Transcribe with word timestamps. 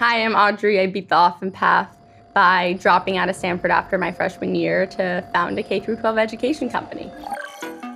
Hi, 0.00 0.24
I'm 0.24 0.34
Audrey. 0.34 0.80
I 0.80 0.86
beat 0.86 1.10
the 1.10 1.14
often 1.14 1.50
path 1.50 1.94
by 2.32 2.72
dropping 2.80 3.18
out 3.18 3.28
of 3.28 3.36
Stanford 3.36 3.70
after 3.70 3.98
my 3.98 4.10
freshman 4.12 4.54
year 4.54 4.86
to 4.86 5.22
found 5.34 5.58
a 5.58 5.62
K 5.62 5.78
12 5.78 6.16
education 6.16 6.70
company. 6.70 7.12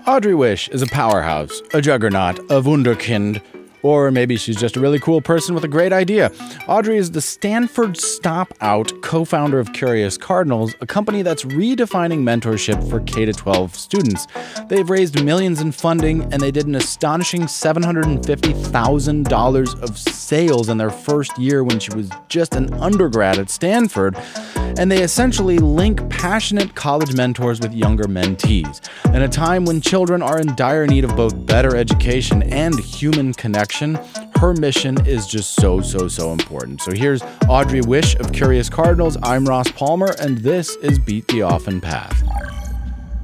Audrey 0.06 0.35
Wisch 0.35 0.69
is 0.69 0.82
a 0.82 0.87
powerhouse, 0.87 1.62
a 1.72 1.80
juggernaut, 1.80 2.40
a 2.40 2.61
wunderkind, 2.61 3.40
or 3.85 4.11
maybe 4.11 4.37
she's 4.37 4.57
just 4.57 4.77
a 4.77 4.81
really 4.81 4.99
cool 4.99 5.21
person 5.21 5.55
with 5.55 5.62
a 5.62 5.69
great 5.69 5.93
idea. 5.93 6.33
Audrey 6.67 6.96
is 6.96 7.11
the 7.11 7.21
Stanford 7.21 7.98
Stop 7.98 8.55
Out 8.62 8.91
co 9.03 9.27
founder 9.27 9.61
of 9.61 9.75
Curious 9.75 10.16
Cardinals, 10.16 10.75
a 10.80 10.87
company 10.87 11.21
that's 11.23 11.45
redefining 11.45 12.23
mentorship 12.23 12.89
for 12.89 13.01
K 13.01 13.30
12 13.30 13.77
students. 13.77 14.27
They've 14.69 14.89
raised 14.89 15.23
millions 15.23 15.61
in 15.61 15.70
funding 15.70 16.23
and 16.33 16.41
they 16.41 16.51
did 16.51 16.66
an 16.66 16.75
astonishing 16.75 17.43
$750,000 17.43 19.83
of 19.83 19.98
sales 19.98 20.71
in 20.71 20.79
their 20.79 20.91
first 20.91 21.39
year 21.39 21.62
when 21.62 21.79
she 21.79 21.95
was 21.95 22.09
just 22.29 22.55
an 22.55 22.73
undergrad 22.75 23.39
at 23.39 23.51
Stanford. 23.51 24.16
And 24.77 24.91
they 24.91 25.02
essentially 25.02 25.59
link 25.59 26.09
passionate 26.10 26.74
college 26.74 27.15
mentors 27.15 27.60
with 27.60 27.73
younger 27.73 28.05
mentees. 28.05 28.80
In 29.15 29.23
a 29.23 29.28
time 29.28 29.65
when 29.65 29.80
children 29.80 30.20
are 30.20 30.41
in 30.41 30.55
dire 30.56 30.87
need 30.87 31.05
of 31.05 31.15
both 31.15 31.46
better 31.46 31.77
education 31.77 32.42
and 32.42 32.77
human 32.80 33.32
connection, 33.34 33.98
her 34.37 34.52
mission 34.52 35.06
is 35.06 35.29
just 35.29 35.55
so, 35.55 35.80
so, 35.80 36.09
so 36.09 36.32
important. 36.32 36.82
So 36.82 36.92
here's 36.92 37.23
Audrey 37.48 37.82
Wisch 37.82 38.18
of 38.18 38.32
Curious 38.32 38.68
Cardinals. 38.68 39.16
I'm 39.23 39.45
Ross 39.45 39.70
Palmer, 39.70 40.15
and 40.20 40.38
this 40.38 40.74
is 40.77 40.98
Beat 40.98 41.29
the 41.29 41.43
Often 41.43 41.80
Path. 41.80 42.23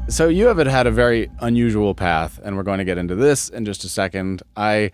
So 0.08 0.28
you 0.28 0.46
have 0.46 0.58
had 0.58 0.86
a 0.86 0.90
very 0.90 1.30
unusual 1.40 1.94
path, 1.94 2.40
and 2.42 2.56
we're 2.56 2.62
going 2.62 2.78
to 2.78 2.84
get 2.84 2.96
into 2.96 3.14
this 3.16 3.48
in 3.48 3.64
just 3.64 3.84
a 3.84 3.88
second. 3.88 4.42
I 4.56 4.92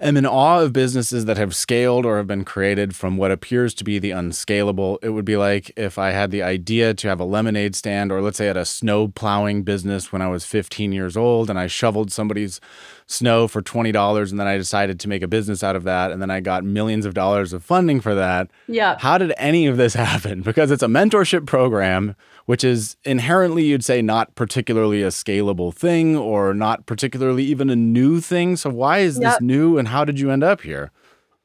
am 0.00 0.16
in 0.16 0.26
awe 0.26 0.60
of 0.60 0.72
businesses 0.72 1.24
that 1.24 1.36
have 1.36 1.54
scaled 1.54 2.04
or 2.04 2.16
have 2.16 2.26
been 2.26 2.44
created 2.44 2.94
from 2.94 3.16
what 3.16 3.30
appears 3.30 3.74
to 3.74 3.84
be 3.84 3.98
the 3.98 4.10
unscalable. 4.10 4.98
It 5.02 5.10
would 5.10 5.24
be 5.24 5.36
like 5.36 5.72
if 5.76 5.98
I 5.98 6.10
had 6.10 6.30
the 6.30 6.42
idea 6.42 6.94
to 6.94 7.08
have 7.08 7.20
a 7.20 7.24
lemonade 7.24 7.74
stand, 7.76 8.12
or 8.12 8.20
let's 8.20 8.38
say 8.38 8.48
at 8.48 8.56
a 8.56 8.64
snow 8.64 9.08
plowing 9.08 9.62
business 9.62 10.12
when 10.12 10.22
I 10.22 10.28
was 10.28 10.44
15 10.44 10.92
years 10.92 11.16
old, 11.16 11.50
and 11.50 11.58
I 11.58 11.66
shoveled 11.66 12.12
somebody's 12.12 12.60
snow 13.06 13.46
for 13.46 13.62
$20 13.62 14.30
and 14.30 14.40
then 14.40 14.46
I 14.46 14.56
decided 14.56 14.98
to 15.00 15.08
make 15.08 15.22
a 15.22 15.28
business 15.28 15.62
out 15.62 15.76
of 15.76 15.84
that 15.84 16.10
and 16.10 16.22
then 16.22 16.30
I 16.30 16.40
got 16.40 16.64
millions 16.64 17.04
of 17.04 17.14
dollars 17.14 17.52
of 17.52 17.62
funding 17.62 18.00
for 18.00 18.14
that. 18.14 18.50
Yeah. 18.66 18.96
How 18.98 19.18
did 19.18 19.34
any 19.36 19.66
of 19.66 19.76
this 19.76 19.94
happen? 19.94 20.42
Because 20.42 20.70
it's 20.70 20.82
a 20.82 20.88
mentorship 20.88 21.46
program 21.46 22.16
which 22.46 22.64
is 22.64 22.96
inherently 23.04 23.64
you'd 23.64 23.84
say 23.84 24.02
not 24.02 24.34
particularly 24.34 25.02
a 25.02 25.08
scalable 25.08 25.72
thing 25.72 26.16
or 26.16 26.54
not 26.54 26.86
particularly 26.86 27.44
even 27.44 27.70
a 27.70 27.76
new 27.76 28.20
thing. 28.20 28.56
So 28.56 28.70
why 28.70 28.98
is 28.98 29.18
yep. 29.18 29.32
this 29.32 29.40
new 29.40 29.78
and 29.78 29.88
how 29.88 30.04
did 30.04 30.20
you 30.20 30.30
end 30.30 30.44
up 30.44 30.60
here? 30.60 30.90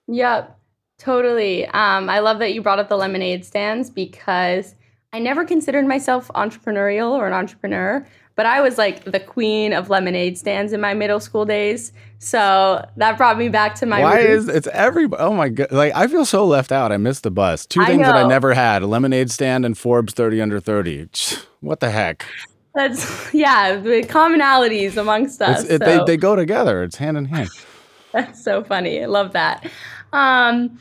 Yep. 0.07 0.57
Totally. 0.97 1.65
Um, 1.67 2.09
I 2.09 2.19
love 2.19 2.39
that 2.39 2.53
you 2.53 2.61
brought 2.61 2.79
up 2.79 2.89
the 2.89 2.97
lemonade 2.97 3.45
stands 3.45 3.89
because 3.89 4.75
I 5.11 5.19
never 5.19 5.43
considered 5.43 5.87
myself 5.87 6.29
entrepreneurial 6.35 7.11
or 7.11 7.25
an 7.25 7.33
entrepreneur, 7.33 8.05
but 8.35 8.45
I 8.45 8.61
was 8.61 8.77
like 8.77 9.05
the 9.05 9.19
queen 9.19 9.73
of 9.73 9.89
lemonade 9.89 10.37
stands 10.37 10.71
in 10.71 10.79
my 10.79 10.93
middle 10.93 11.19
school 11.19 11.45
days. 11.45 11.91
So 12.19 12.87
that 12.95 13.17
brought 13.17 13.37
me 13.37 13.49
back 13.49 13.73
to 13.75 13.85
my. 13.85 14.01
Why 14.01 14.21
roots. 14.21 14.43
is 14.43 14.47
it's 14.49 14.67
every? 14.67 15.07
Oh 15.17 15.33
my 15.33 15.49
god! 15.49 15.71
Like 15.71 15.93
I 15.95 16.07
feel 16.07 16.25
so 16.25 16.45
left 16.45 16.71
out. 16.71 16.91
I 16.91 16.97
missed 16.97 17.23
the 17.23 17.31
bus. 17.31 17.65
Two 17.65 17.83
things 17.85 18.03
that 18.03 18.15
I 18.15 18.27
never 18.27 18.53
had: 18.53 18.83
a 18.83 18.87
lemonade 18.87 19.31
stand 19.31 19.65
and 19.65 19.77
Forbes 19.77 20.13
thirty 20.13 20.41
under 20.41 20.59
thirty. 20.59 21.09
What 21.61 21.81
the 21.81 21.91
heck? 21.91 22.25
That's 22.73 23.33
yeah, 23.33 23.75
the 23.75 24.03
commonalities 24.03 24.95
amongst 24.95 25.41
us. 25.41 25.65
It, 25.65 25.79
so. 25.81 25.85
They 25.85 26.03
they 26.05 26.15
go 26.15 26.37
together. 26.37 26.83
It's 26.83 26.95
hand 26.95 27.17
in 27.17 27.25
hand. 27.25 27.49
That's 28.13 28.41
so 28.41 28.63
funny. 28.63 29.03
I 29.03 29.07
love 29.07 29.33
that. 29.33 29.69
Um, 30.13 30.79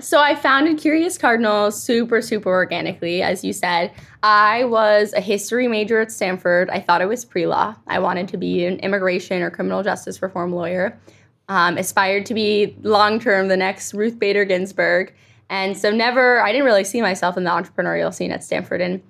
so 0.00 0.20
I 0.20 0.34
founded 0.34 0.78
Curious 0.78 1.18
Cardinals 1.18 1.80
super, 1.80 2.22
super 2.22 2.48
organically, 2.48 3.22
as 3.22 3.44
you 3.44 3.52
said. 3.52 3.92
I 4.22 4.64
was 4.64 5.12
a 5.12 5.20
history 5.20 5.68
major 5.68 6.00
at 6.00 6.10
Stanford. 6.10 6.70
I 6.70 6.80
thought 6.80 7.02
I 7.02 7.06
was 7.06 7.24
pre-law. 7.24 7.74
I 7.86 7.98
wanted 7.98 8.28
to 8.28 8.36
be 8.38 8.64
an 8.64 8.78
immigration 8.78 9.42
or 9.42 9.50
criminal 9.50 9.82
justice 9.82 10.22
reform 10.22 10.52
lawyer. 10.52 10.98
Um, 11.48 11.76
aspired 11.76 12.24
to 12.26 12.34
be 12.34 12.74
long-term 12.82 13.48
the 13.48 13.56
next 13.56 13.92
Ruth 13.92 14.18
Bader 14.18 14.46
Ginsburg. 14.46 15.12
And 15.50 15.76
so 15.76 15.90
never, 15.90 16.40
I 16.40 16.52
didn't 16.52 16.64
really 16.64 16.84
see 16.84 17.02
myself 17.02 17.36
in 17.36 17.44
the 17.44 17.50
entrepreneurial 17.50 18.14
scene 18.14 18.30
at 18.30 18.42
Stanford. 18.42 18.80
And 18.80 19.02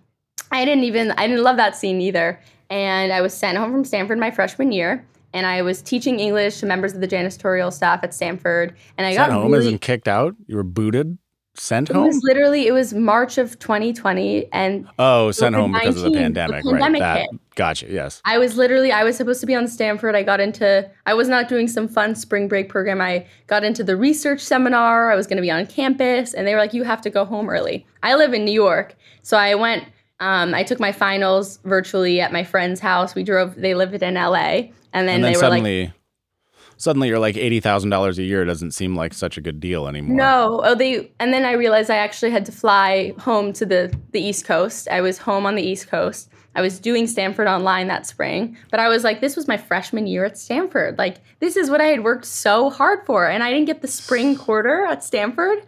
I 0.51 0.65
didn't 0.65 0.85
even, 0.85 1.12
I 1.12 1.29
didn't 1.29 1.45
love 1.45 1.59
that 1.59 1.77
scene 1.77 2.01
either. 2.01 2.41
And 2.71 3.12
I 3.12 3.21
was 3.21 3.33
sent 3.33 3.56
home 3.59 3.71
from 3.71 3.85
Stanford 3.85 4.19
my 4.19 4.33
freshman 4.33 4.73
year 4.73 5.06
and 5.32 5.47
I 5.47 5.62
was 5.62 5.82
teaching 5.82 6.20
English 6.20 6.60
to 6.60 6.66
members 6.66 6.94
of 6.94 7.00
the 7.00 7.09
janitorial 7.09 7.72
staff 7.72 8.03
at 8.03 8.15
Stanford. 8.15 8.76
And 8.98 9.06
I 9.06 9.15
sent 9.15 9.31
got 9.31 9.34
home 9.34 9.53
really, 9.53 9.66
isn't 9.66 9.81
kicked 9.81 10.09
out. 10.09 10.34
You 10.47 10.56
were 10.56 10.62
booted, 10.62 11.19
sent 11.54 11.91
it 11.91 11.97
home. 11.97 12.06
Was 12.06 12.20
literally, 12.22 12.66
it 12.66 12.72
was 12.72 12.94
March 12.94 13.38
of 13.38 13.59
2020, 13.59 14.53
and 14.53 14.88
oh, 14.98 15.31
sent 15.31 15.54
home 15.54 15.72
because 15.72 16.03
of 16.03 16.12
the 16.12 16.19
pandemic, 16.19 16.65
the 16.65 16.70
pandemic 16.70 17.03
right? 17.03 17.15
That, 17.15 17.31
hit. 17.31 17.54
gotcha. 17.54 17.87
Yes. 17.91 18.20
I 18.25 18.38
was 18.38 18.56
literally, 18.56 18.93
I 18.93 19.04
was 19.04 19.16
supposed 19.16 19.41
to 19.41 19.47
be 19.47 19.54
on 19.54 19.69
Stanford. 19.69 20.15
I 20.15 20.22
got 20.22 20.41
into, 20.41 20.88
I 21.06 21.15
was 21.15 21.28
not 21.28 21.49
doing 21.49 21.69
some 21.69 21.88
fun 21.88 22.14
spring 22.14 22.49
break 22.49 22.69
program. 22.69 23.00
I 23.00 23.26
got 23.47 23.64
into 23.64 23.84
the 23.84 23.97
research 23.97 24.41
seminar. 24.41 25.10
I 25.10 25.16
was 25.16 25.26
going 25.26 25.37
to 25.37 25.43
be 25.43 25.50
on 25.50 25.66
campus, 25.66 26.34
and 26.34 26.47
they 26.47 26.54
were 26.54 26.60
like, 26.60 26.75
"You 26.75 26.84
have 26.84 27.03
to 27.03 27.10
go 27.10 27.25
home 27.25 27.49
early." 27.49 27.87
I 28.03 28.14
live 28.14 28.34
in 28.34 28.44
New 28.44 28.53
York, 28.53 28.97
so 29.22 29.37
I 29.37 29.54
went. 29.54 29.84
Um, 30.22 30.55
I 30.55 30.62
took 30.62 30.78
my 30.78 30.93
finals 30.93 31.59
virtually 31.65 32.21
at 32.21 32.33
my 32.33 32.44
friend's 32.44 32.78
house. 32.78 33.16
We 33.16 33.25
drove. 33.25 33.56
They 33.56 33.75
lived 33.75 34.00
in 34.00 34.15
LA, 34.15 34.31
and 34.31 34.38
then, 34.38 34.72
and 34.93 35.09
then 35.09 35.22
they 35.22 35.34
suddenly, 35.34 35.81
were 35.81 35.84
like, 35.87 35.94
suddenly 36.77 37.09
you're 37.09 37.19
like 37.19 37.37
eighty 37.37 37.59
thousand 37.59 37.91
dollars 37.91 38.21
a 38.21 38.22
year 38.22 38.44
doesn't 38.44 38.71
seem 38.71 38.94
like 38.94 39.15
such 39.15 39.37
a 39.37 39.41
good 39.41 39.59
deal 39.59 39.88
anymore. 39.88 40.16
No, 40.16 40.61
oh 40.62 40.77
they, 40.77 41.11
and 41.19 41.34
then 41.34 41.44
I 41.44 41.53
realized 41.53 41.91
I 41.91 41.97
actually 41.97 42.31
had 42.31 42.47
to 42.47 42.53
fly 42.53 43.15
home 43.19 43.53
to 43.55 43.66
the 43.66 43.93
the 44.12 44.21
East 44.21 44.44
Coast. 44.44 44.87
I 44.88 45.00
was 45.00 45.19
home 45.19 45.44
on 45.44 45.56
the 45.56 45.62
East 45.62 45.88
Coast. 45.88 46.31
I 46.55 46.61
was 46.61 46.78
doing 46.78 47.09
Stanford 47.09 47.49
online 47.49 47.88
that 47.88 48.06
spring, 48.06 48.56
but 48.71 48.78
I 48.78 48.88
was 48.88 49.03
like, 49.03 49.21
this 49.21 49.34
was 49.34 49.49
my 49.49 49.56
freshman 49.56 50.06
year 50.06 50.25
at 50.25 50.38
Stanford. 50.38 50.99
Like 50.99 51.16
this 51.41 51.56
is 51.56 51.69
what 51.69 51.81
I 51.81 51.87
had 51.87 52.05
worked 52.05 52.27
so 52.27 52.71
hard 52.71 53.05
for, 53.06 53.27
and 53.27 53.43
I 53.43 53.50
didn't 53.50 53.66
get 53.66 53.82
the 53.82 53.88
spring 53.88 54.37
quarter 54.37 54.84
at 54.84 55.03
Stanford 55.03 55.66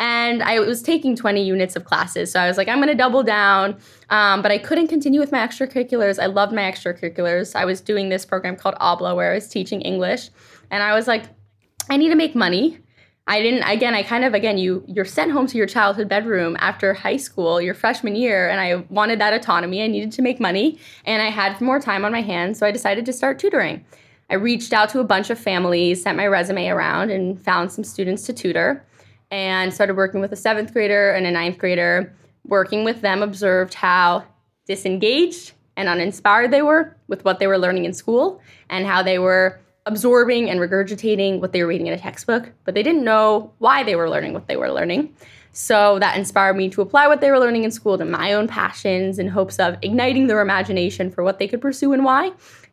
and 0.00 0.42
I 0.42 0.58
was 0.60 0.82
taking 0.82 1.14
20 1.14 1.42
units 1.42 1.76
of 1.76 1.84
classes. 1.84 2.32
So 2.32 2.40
I 2.40 2.48
was 2.48 2.56
like, 2.56 2.68
I'm 2.68 2.78
going 2.78 2.88
to 2.88 2.94
double 2.94 3.22
down. 3.22 3.78
Um, 4.10 4.42
but 4.42 4.50
I 4.50 4.58
couldn't 4.58 4.88
continue 4.88 5.20
with 5.20 5.30
my 5.30 5.38
extracurriculars. 5.38 6.22
I 6.22 6.26
loved 6.26 6.52
my 6.52 6.62
extracurriculars. 6.62 7.54
I 7.54 7.64
was 7.64 7.80
doing 7.80 8.08
this 8.08 8.24
program 8.24 8.56
called 8.56 8.74
Abla 8.80 9.14
where 9.14 9.32
I 9.32 9.34
was 9.34 9.48
teaching 9.48 9.80
English. 9.82 10.30
And 10.70 10.82
I 10.82 10.94
was 10.94 11.06
like, 11.06 11.24
I 11.88 11.96
need 11.96 12.08
to 12.08 12.16
make 12.16 12.34
money. 12.34 12.78
I 13.26 13.40
didn't 13.40 13.62
again 13.62 13.94
I 13.94 14.02
kind 14.02 14.22
of 14.22 14.34
again 14.34 14.58
you 14.58 14.84
you're 14.86 15.06
sent 15.06 15.32
home 15.32 15.46
to 15.46 15.56
your 15.56 15.66
childhood 15.66 16.10
bedroom 16.10 16.58
after 16.60 16.92
high 16.92 17.16
school 17.16 17.58
your 17.58 17.72
freshman 17.72 18.16
year 18.16 18.50
and 18.50 18.60
I 18.60 18.84
wanted 18.90 19.18
that 19.18 19.32
autonomy 19.32 19.82
I 19.82 19.86
needed 19.86 20.12
to 20.12 20.22
make 20.22 20.40
money 20.40 20.78
and 21.06 21.22
I 21.22 21.30
had 21.30 21.58
more 21.58 21.80
time 21.80 22.04
on 22.04 22.12
my 22.12 22.20
hands 22.20 22.58
so 22.58 22.66
I 22.66 22.70
decided 22.70 23.06
to 23.06 23.14
start 23.14 23.38
tutoring. 23.38 23.82
I 24.28 24.34
reached 24.34 24.74
out 24.74 24.90
to 24.90 25.00
a 25.00 25.04
bunch 25.04 25.30
of 25.30 25.38
families, 25.38 26.02
sent 26.02 26.18
my 26.18 26.26
resume 26.26 26.68
around 26.68 27.10
and 27.10 27.42
found 27.42 27.72
some 27.72 27.82
students 27.82 28.26
to 28.26 28.34
tutor 28.34 28.84
and 29.34 29.74
started 29.74 29.96
working 29.96 30.20
with 30.20 30.30
a 30.30 30.36
seventh 30.36 30.72
grader 30.72 31.10
and 31.10 31.26
a 31.26 31.30
ninth 31.32 31.58
grader. 31.58 32.14
Working 32.46 32.84
with 32.84 33.00
them, 33.00 33.20
observed 33.20 33.74
how 33.74 34.24
disengaged 34.64 35.54
and 35.76 35.88
uninspired 35.88 36.52
they 36.52 36.62
were 36.62 36.96
with 37.08 37.24
what 37.24 37.40
they 37.40 37.48
were 37.48 37.58
learning 37.58 37.84
in 37.84 37.92
school 37.92 38.40
and 38.70 38.86
how 38.86 39.02
they 39.02 39.18
were 39.18 39.60
absorbing 39.86 40.48
and 40.48 40.60
regurgitating 40.60 41.40
what 41.40 41.50
they 41.50 41.62
were 41.62 41.68
reading 41.68 41.88
in 41.88 41.92
a 41.94 41.98
textbook, 41.98 42.52
but 42.64 42.74
they 42.74 42.82
didn't 42.84 43.02
know 43.02 43.52
why 43.58 43.82
they 43.82 43.96
were 43.96 44.08
learning 44.08 44.34
what 44.34 44.46
they 44.46 44.56
were 44.56 44.70
learning. 44.70 45.12
So 45.50 45.98
that 45.98 46.16
inspired 46.16 46.54
me 46.54 46.68
to 46.70 46.80
apply 46.80 47.08
what 47.08 47.20
they 47.20 47.32
were 47.32 47.40
learning 47.40 47.64
in 47.64 47.72
school 47.72 47.98
to 47.98 48.04
my 48.04 48.34
own 48.34 48.46
passions 48.46 49.18
in 49.18 49.26
hopes 49.26 49.58
of 49.58 49.76
igniting 49.82 50.28
their 50.28 50.42
imagination 50.42 51.10
for 51.10 51.24
what 51.24 51.40
they 51.40 51.48
could 51.48 51.60
pursue 51.60 51.92
and 51.92 52.04
why. 52.04 52.30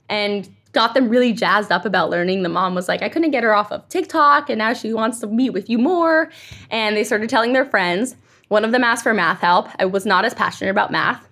And 0.10 0.48
got 0.74 0.94
them 0.94 1.10
really 1.10 1.34
jazzed 1.34 1.72
up 1.72 1.86
about 1.86 2.10
learning. 2.10 2.44
The 2.44 2.50
mom 2.50 2.76
was 2.76 2.88
like, 2.88 3.02
I 3.02 3.10
couldn't 3.10 3.32
get 3.32 3.44
her 3.44 3.54
off 3.54 3.72
of 3.72 3.88
TikTok, 3.90 4.50
and 4.50 4.58
now 4.58 4.74
she 4.74 4.94
wants 4.94 5.20
to 5.20 5.28
meet 5.28 5.52
with 5.52 5.70
you 5.70 5.78
more. 5.78 6.32
And 6.70 6.96
they 6.96 7.04
started 7.04 7.30
telling 7.30 7.54
their 7.54 7.66
friends. 7.66 8.16
One 8.48 8.66
of 8.66 8.72
them 8.72 8.84
asked 8.84 9.04
for 9.04 9.14
math 9.14 9.40
help. 9.40 9.70
I 9.80 9.86
was 9.86 10.06
not 10.06 10.26
as 10.26 10.34
passionate 10.34 10.72
about 10.72 10.92
math. 10.92 11.28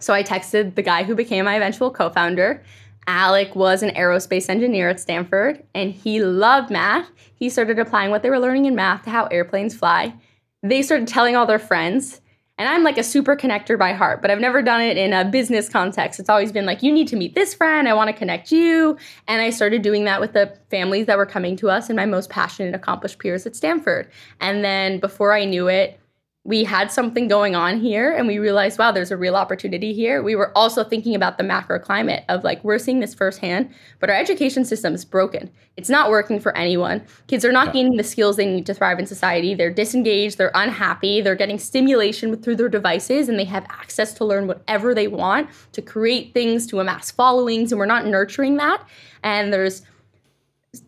So 0.00 0.12
I 0.14 0.22
texted 0.22 0.74
the 0.74 0.82
guy 0.82 1.02
who 1.02 1.14
became 1.14 1.44
my 1.44 1.56
eventual 1.56 1.90
co 1.90 2.10
founder. 2.10 2.62
Alec 3.06 3.54
was 3.56 3.82
an 3.82 3.90
aerospace 3.90 4.48
engineer 4.48 4.88
at 4.88 5.00
Stanford, 5.00 5.62
and 5.74 5.92
he 5.92 6.22
loved 6.22 6.70
math. 6.70 7.08
He 7.34 7.50
started 7.50 7.78
applying 7.78 8.10
what 8.10 8.22
they 8.22 8.30
were 8.30 8.38
learning 8.38 8.66
in 8.66 8.74
math 8.74 9.04
to 9.04 9.10
how 9.10 9.26
airplanes 9.26 9.74
fly. 9.74 10.14
They 10.62 10.82
started 10.82 11.08
telling 11.08 11.34
all 11.34 11.46
their 11.46 11.58
friends. 11.58 12.20
And 12.62 12.68
I'm 12.68 12.84
like 12.84 12.96
a 12.96 13.02
super 13.02 13.34
connector 13.34 13.76
by 13.76 13.92
heart, 13.92 14.22
but 14.22 14.30
I've 14.30 14.38
never 14.38 14.62
done 14.62 14.80
it 14.80 14.96
in 14.96 15.12
a 15.12 15.24
business 15.24 15.68
context. 15.68 16.20
It's 16.20 16.28
always 16.28 16.52
been 16.52 16.64
like, 16.64 16.80
you 16.80 16.92
need 16.92 17.08
to 17.08 17.16
meet 17.16 17.34
this 17.34 17.54
friend. 17.54 17.88
I 17.88 17.92
want 17.92 18.06
to 18.06 18.12
connect 18.12 18.52
you. 18.52 18.96
And 19.26 19.42
I 19.42 19.50
started 19.50 19.82
doing 19.82 20.04
that 20.04 20.20
with 20.20 20.32
the 20.32 20.56
families 20.70 21.06
that 21.06 21.16
were 21.18 21.26
coming 21.26 21.56
to 21.56 21.70
us 21.70 21.88
and 21.88 21.96
my 21.96 22.06
most 22.06 22.30
passionate, 22.30 22.72
accomplished 22.72 23.18
peers 23.18 23.46
at 23.46 23.56
Stanford. 23.56 24.08
And 24.40 24.64
then 24.64 25.00
before 25.00 25.32
I 25.32 25.44
knew 25.44 25.66
it, 25.66 25.98
we 26.44 26.64
had 26.64 26.90
something 26.90 27.28
going 27.28 27.54
on 27.54 27.78
here 27.78 28.10
and 28.10 28.26
we 28.26 28.38
realized, 28.38 28.76
wow, 28.76 28.90
there's 28.90 29.12
a 29.12 29.16
real 29.16 29.36
opportunity 29.36 29.92
here. 29.92 30.24
We 30.24 30.34
were 30.34 30.50
also 30.58 30.82
thinking 30.82 31.14
about 31.14 31.38
the 31.38 31.44
macro 31.44 31.78
climate 31.78 32.24
of 32.28 32.42
like, 32.42 32.64
we're 32.64 32.80
seeing 32.80 32.98
this 32.98 33.14
firsthand, 33.14 33.72
but 34.00 34.10
our 34.10 34.16
education 34.16 34.64
system 34.64 34.92
is 34.92 35.04
broken. 35.04 35.48
It's 35.76 35.88
not 35.88 36.10
working 36.10 36.40
for 36.40 36.56
anyone. 36.56 37.00
Kids 37.28 37.44
are 37.44 37.52
not 37.52 37.68
yeah. 37.68 37.74
gaining 37.74 37.96
the 37.96 38.02
skills 38.02 38.36
they 38.36 38.46
need 38.46 38.66
to 38.66 38.74
thrive 38.74 38.98
in 38.98 39.06
society. 39.06 39.54
They're 39.54 39.72
disengaged, 39.72 40.36
they're 40.36 40.50
unhappy, 40.56 41.20
they're 41.20 41.36
getting 41.36 41.60
stimulation 41.60 42.36
through 42.42 42.56
their 42.56 42.68
devices, 42.68 43.28
and 43.28 43.38
they 43.38 43.44
have 43.44 43.64
access 43.70 44.12
to 44.14 44.24
learn 44.24 44.48
whatever 44.48 44.94
they 44.96 45.06
want 45.06 45.48
to 45.72 45.80
create 45.80 46.34
things, 46.34 46.66
to 46.66 46.80
amass 46.80 47.12
followings, 47.12 47.70
and 47.70 47.78
we're 47.78 47.86
not 47.86 48.06
nurturing 48.06 48.56
that. 48.56 48.84
And 49.22 49.52
there's 49.52 49.82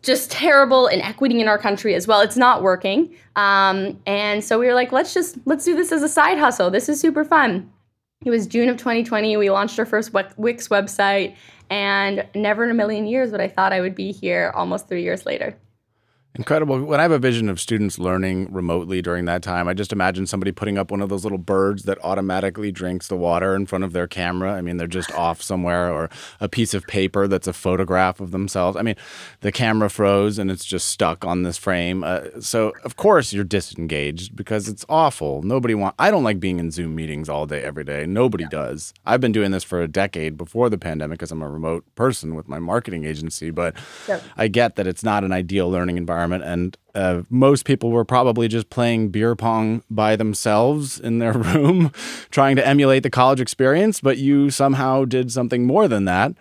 just 0.01 0.31
terrible 0.31 0.87
inequity 0.87 1.39
in 1.39 1.47
our 1.47 1.57
country 1.57 1.93
as 1.93 2.07
well. 2.07 2.21
It's 2.21 2.37
not 2.37 2.63
working. 2.63 3.15
Um, 3.35 3.99
and 4.07 4.43
so 4.43 4.59
we 4.59 4.65
were 4.65 4.73
like, 4.73 4.91
let's 4.91 5.13
just 5.13 5.37
let's 5.45 5.63
do 5.63 5.75
this 5.75 5.91
as 5.91 6.01
a 6.01 6.09
side 6.09 6.37
hustle. 6.37 6.71
This 6.71 6.89
is 6.89 6.99
super 6.99 7.23
fun. 7.23 7.71
It 8.23 8.31
was 8.31 8.47
June 8.47 8.69
of 8.69 8.77
2020. 8.77 9.37
We 9.37 9.51
launched 9.51 9.77
our 9.77 9.85
first 9.85 10.11
Wix 10.37 10.67
website, 10.69 11.35
and 11.69 12.25
never 12.33 12.63
in 12.63 12.71
a 12.71 12.73
million 12.73 13.05
years 13.05 13.31
would 13.31 13.41
I 13.41 13.47
thought 13.47 13.73
I 13.73 13.81
would 13.81 13.93
be 13.93 14.11
here 14.11 14.51
almost 14.55 14.87
three 14.87 15.03
years 15.03 15.25
later. 15.25 15.55
Incredible. 16.37 16.83
When 16.83 16.99
I 16.99 17.03
have 17.03 17.13
a 17.13 17.19
vision 17.19 17.47
of 17.47 17.61
students 17.61 17.97
learning 17.97 18.51
remotely 18.51 19.01
during 19.01 19.23
that 19.25 19.41
time, 19.41 19.69
I 19.69 19.73
just 19.73 19.93
imagine 19.93 20.27
somebody 20.27 20.51
putting 20.51 20.77
up 20.77 20.91
one 20.91 21.01
of 21.01 21.07
those 21.07 21.23
little 21.23 21.37
birds 21.37 21.83
that 21.83 21.97
automatically 22.03 22.73
drinks 22.73 23.07
the 23.07 23.15
water 23.15 23.55
in 23.55 23.65
front 23.65 23.85
of 23.85 23.93
their 23.93 24.05
camera. 24.05 24.51
I 24.51 24.59
mean, 24.59 24.75
they're 24.75 24.85
just 24.85 25.11
off 25.15 25.41
somewhere, 25.41 25.89
or 25.89 26.09
a 26.41 26.49
piece 26.49 26.73
of 26.73 26.85
paper 26.87 27.27
that's 27.27 27.47
a 27.47 27.53
photograph 27.53 28.19
of 28.19 28.31
themselves. 28.31 28.75
I 28.75 28.81
mean, 28.81 28.95
the 29.41 29.51
camera 29.51 29.89
froze 29.89 30.37
and 30.37 30.51
it's 30.51 30.65
just 30.65 30.89
stuck 30.89 31.23
on 31.23 31.43
this 31.43 31.57
frame. 31.57 32.03
Uh, 32.03 32.41
so, 32.41 32.73
of 32.83 32.97
course, 32.97 33.31
you're 33.31 33.45
disengaged 33.45 34.35
because 34.35 34.67
it's 34.67 34.83
awful. 34.89 35.41
Nobody 35.41 35.73
want. 35.73 35.95
I 35.97 36.11
don't 36.11 36.23
like 36.23 36.41
being 36.41 36.59
in 36.59 36.69
Zoom 36.69 36.95
meetings 36.95 37.29
all 37.29 37.45
day, 37.45 37.63
every 37.63 37.85
day. 37.85 38.05
Nobody 38.05 38.43
yeah. 38.43 38.49
does. 38.49 38.93
I've 39.05 39.21
been 39.21 39.31
doing 39.31 39.51
this 39.51 39.63
for 39.63 39.81
a 39.81 39.87
decade 39.87 40.35
before 40.35 40.69
the 40.69 40.77
pandemic 40.77 41.19
because 41.19 41.31
I'm 41.31 41.41
a 41.41 41.49
remote 41.49 41.85
person 41.95 42.35
with 42.35 42.49
my 42.49 42.59
marketing 42.59 43.05
agency, 43.05 43.51
but 43.51 43.73
yep. 44.05 44.21
I 44.35 44.49
get 44.49 44.75
that 44.75 44.85
it's 44.85 45.03
not 45.03 45.23
an 45.23 45.31
ideal 45.31 45.69
learning 45.69 45.97
environment 45.97 46.24
environment, 46.25 46.43
and 46.43 46.77
uh, 46.95 47.23
most 47.29 47.65
people 47.65 47.91
were 47.91 48.05
probably 48.05 48.47
just 48.47 48.69
playing 48.69 49.09
beer 49.09 49.35
pong 49.35 49.83
by 49.89 50.15
themselves 50.15 50.99
in 50.99 51.19
their 51.19 51.33
room, 51.33 51.91
trying 52.31 52.55
to 52.55 52.67
emulate 52.67 53.03
the 53.03 53.09
college 53.09 53.41
experience. 53.41 54.01
But 54.01 54.17
you 54.17 54.49
somehow 54.49 55.05
did 55.05 55.31
something 55.31 55.65
more 55.65 55.87
than 55.87 56.05
that. 56.05 56.33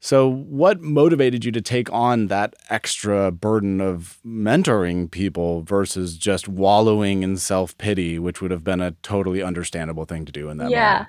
So, 0.00 0.28
what 0.28 0.80
motivated 0.80 1.44
you 1.44 1.50
to 1.52 1.60
take 1.60 1.92
on 1.92 2.28
that 2.28 2.54
extra 2.70 3.32
burden 3.32 3.80
of 3.80 4.18
mentoring 4.24 5.10
people 5.10 5.62
versus 5.62 6.16
just 6.16 6.46
wallowing 6.48 7.24
in 7.24 7.36
self 7.36 7.76
pity, 7.78 8.18
which 8.18 8.40
would 8.40 8.52
have 8.52 8.62
been 8.62 8.80
a 8.80 8.92
totally 9.02 9.42
understandable 9.42 10.04
thing 10.04 10.24
to 10.24 10.32
do 10.32 10.50
in 10.50 10.58
that 10.58 10.70
yeah. 10.70 10.92
moment? 10.92 11.08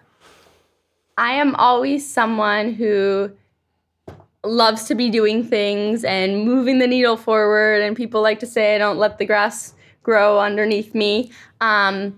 I 1.20 1.32
am 1.34 1.54
always 1.56 2.10
someone 2.10 2.74
who 2.74 3.32
loves 4.44 4.86
to 4.86 4.96
be 4.96 5.10
doing 5.10 5.44
things 5.44 6.04
and 6.04 6.46
moving 6.46 6.80
the 6.80 6.88
needle 6.88 7.18
forward. 7.18 7.82
And 7.82 7.96
people 7.96 8.22
like 8.22 8.40
to 8.40 8.46
say, 8.46 8.76
I 8.76 8.78
don't 8.78 8.98
let 8.98 9.18
the 9.18 9.26
grass 9.26 9.74
grow 10.04 10.40
underneath 10.40 10.96
me. 10.96 11.32
Um, 11.62 12.18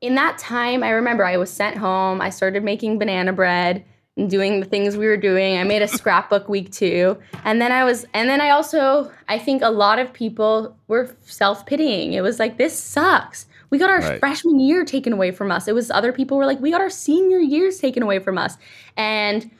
in 0.00 0.14
that 0.14 0.38
time, 0.38 0.82
I 0.82 0.90
remember 0.90 1.24
I 1.24 1.36
was 1.36 1.50
sent 1.50 1.76
home. 1.76 2.20
I 2.20 2.30
started 2.30 2.62
making 2.62 2.98
banana 2.98 3.32
bread 3.32 3.84
and 4.16 4.30
doing 4.30 4.60
the 4.60 4.66
things 4.66 4.96
we 4.96 5.06
were 5.06 5.16
doing. 5.16 5.58
I 5.58 5.64
made 5.64 5.82
a 5.82 5.88
scrapbook 5.88 6.48
week 6.48 6.70
two. 6.70 7.18
And 7.44 7.60
then 7.60 7.72
I 7.72 7.84
was, 7.84 8.06
and 8.14 8.28
then 8.28 8.40
I 8.40 8.50
also, 8.50 9.10
I 9.28 9.38
think 9.38 9.62
a 9.62 9.70
lot 9.70 9.98
of 9.98 10.12
people 10.12 10.76
were 10.86 11.16
self 11.22 11.66
pitying. 11.66 12.12
It 12.12 12.22
was 12.22 12.38
like, 12.38 12.58
this 12.58 12.78
sucks. 12.78 13.46
We 13.70 13.78
got 13.78 13.90
our 13.90 14.00
right. 14.00 14.20
freshman 14.20 14.60
year 14.60 14.84
taken 14.84 15.12
away 15.12 15.32
from 15.32 15.50
us. 15.50 15.66
It 15.66 15.74
was 15.74 15.90
other 15.90 16.12
people 16.12 16.36
were 16.36 16.46
like, 16.46 16.60
we 16.60 16.70
got 16.70 16.80
our 16.80 16.90
senior 16.90 17.38
years 17.38 17.78
taken 17.78 18.02
away 18.04 18.20
from 18.20 18.38
us. 18.38 18.56
And 18.96 19.50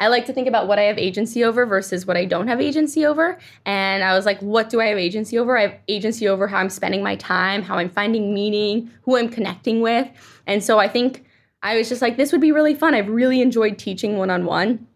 I 0.00 0.08
like 0.08 0.26
to 0.26 0.32
think 0.32 0.46
about 0.46 0.68
what 0.68 0.78
I 0.78 0.82
have 0.82 0.98
agency 0.98 1.42
over 1.42 1.66
versus 1.66 2.06
what 2.06 2.16
I 2.16 2.24
don't 2.24 2.46
have 2.46 2.60
agency 2.60 3.04
over. 3.04 3.38
And 3.66 4.04
I 4.04 4.14
was 4.14 4.24
like, 4.26 4.40
what 4.40 4.68
do 4.68 4.80
I 4.80 4.86
have 4.86 4.98
agency 4.98 5.38
over? 5.38 5.58
I 5.58 5.62
have 5.62 5.74
agency 5.88 6.28
over 6.28 6.46
how 6.46 6.58
I'm 6.58 6.70
spending 6.70 7.02
my 7.02 7.16
time, 7.16 7.62
how 7.62 7.78
I'm 7.78 7.90
finding 7.90 8.32
meaning, 8.32 8.90
who 9.02 9.16
I'm 9.16 9.28
connecting 9.28 9.80
with. 9.80 10.08
And 10.46 10.62
so 10.62 10.78
I 10.78 10.88
think 10.88 11.24
I 11.62 11.76
was 11.76 11.88
just 11.88 12.00
like, 12.00 12.16
this 12.16 12.30
would 12.30 12.40
be 12.40 12.52
really 12.52 12.74
fun. 12.74 12.94
I've 12.94 13.08
really 13.08 13.40
enjoyed 13.40 13.78
teaching 13.78 14.16
one 14.16 14.30
on 14.30 14.44
one. 14.44 14.86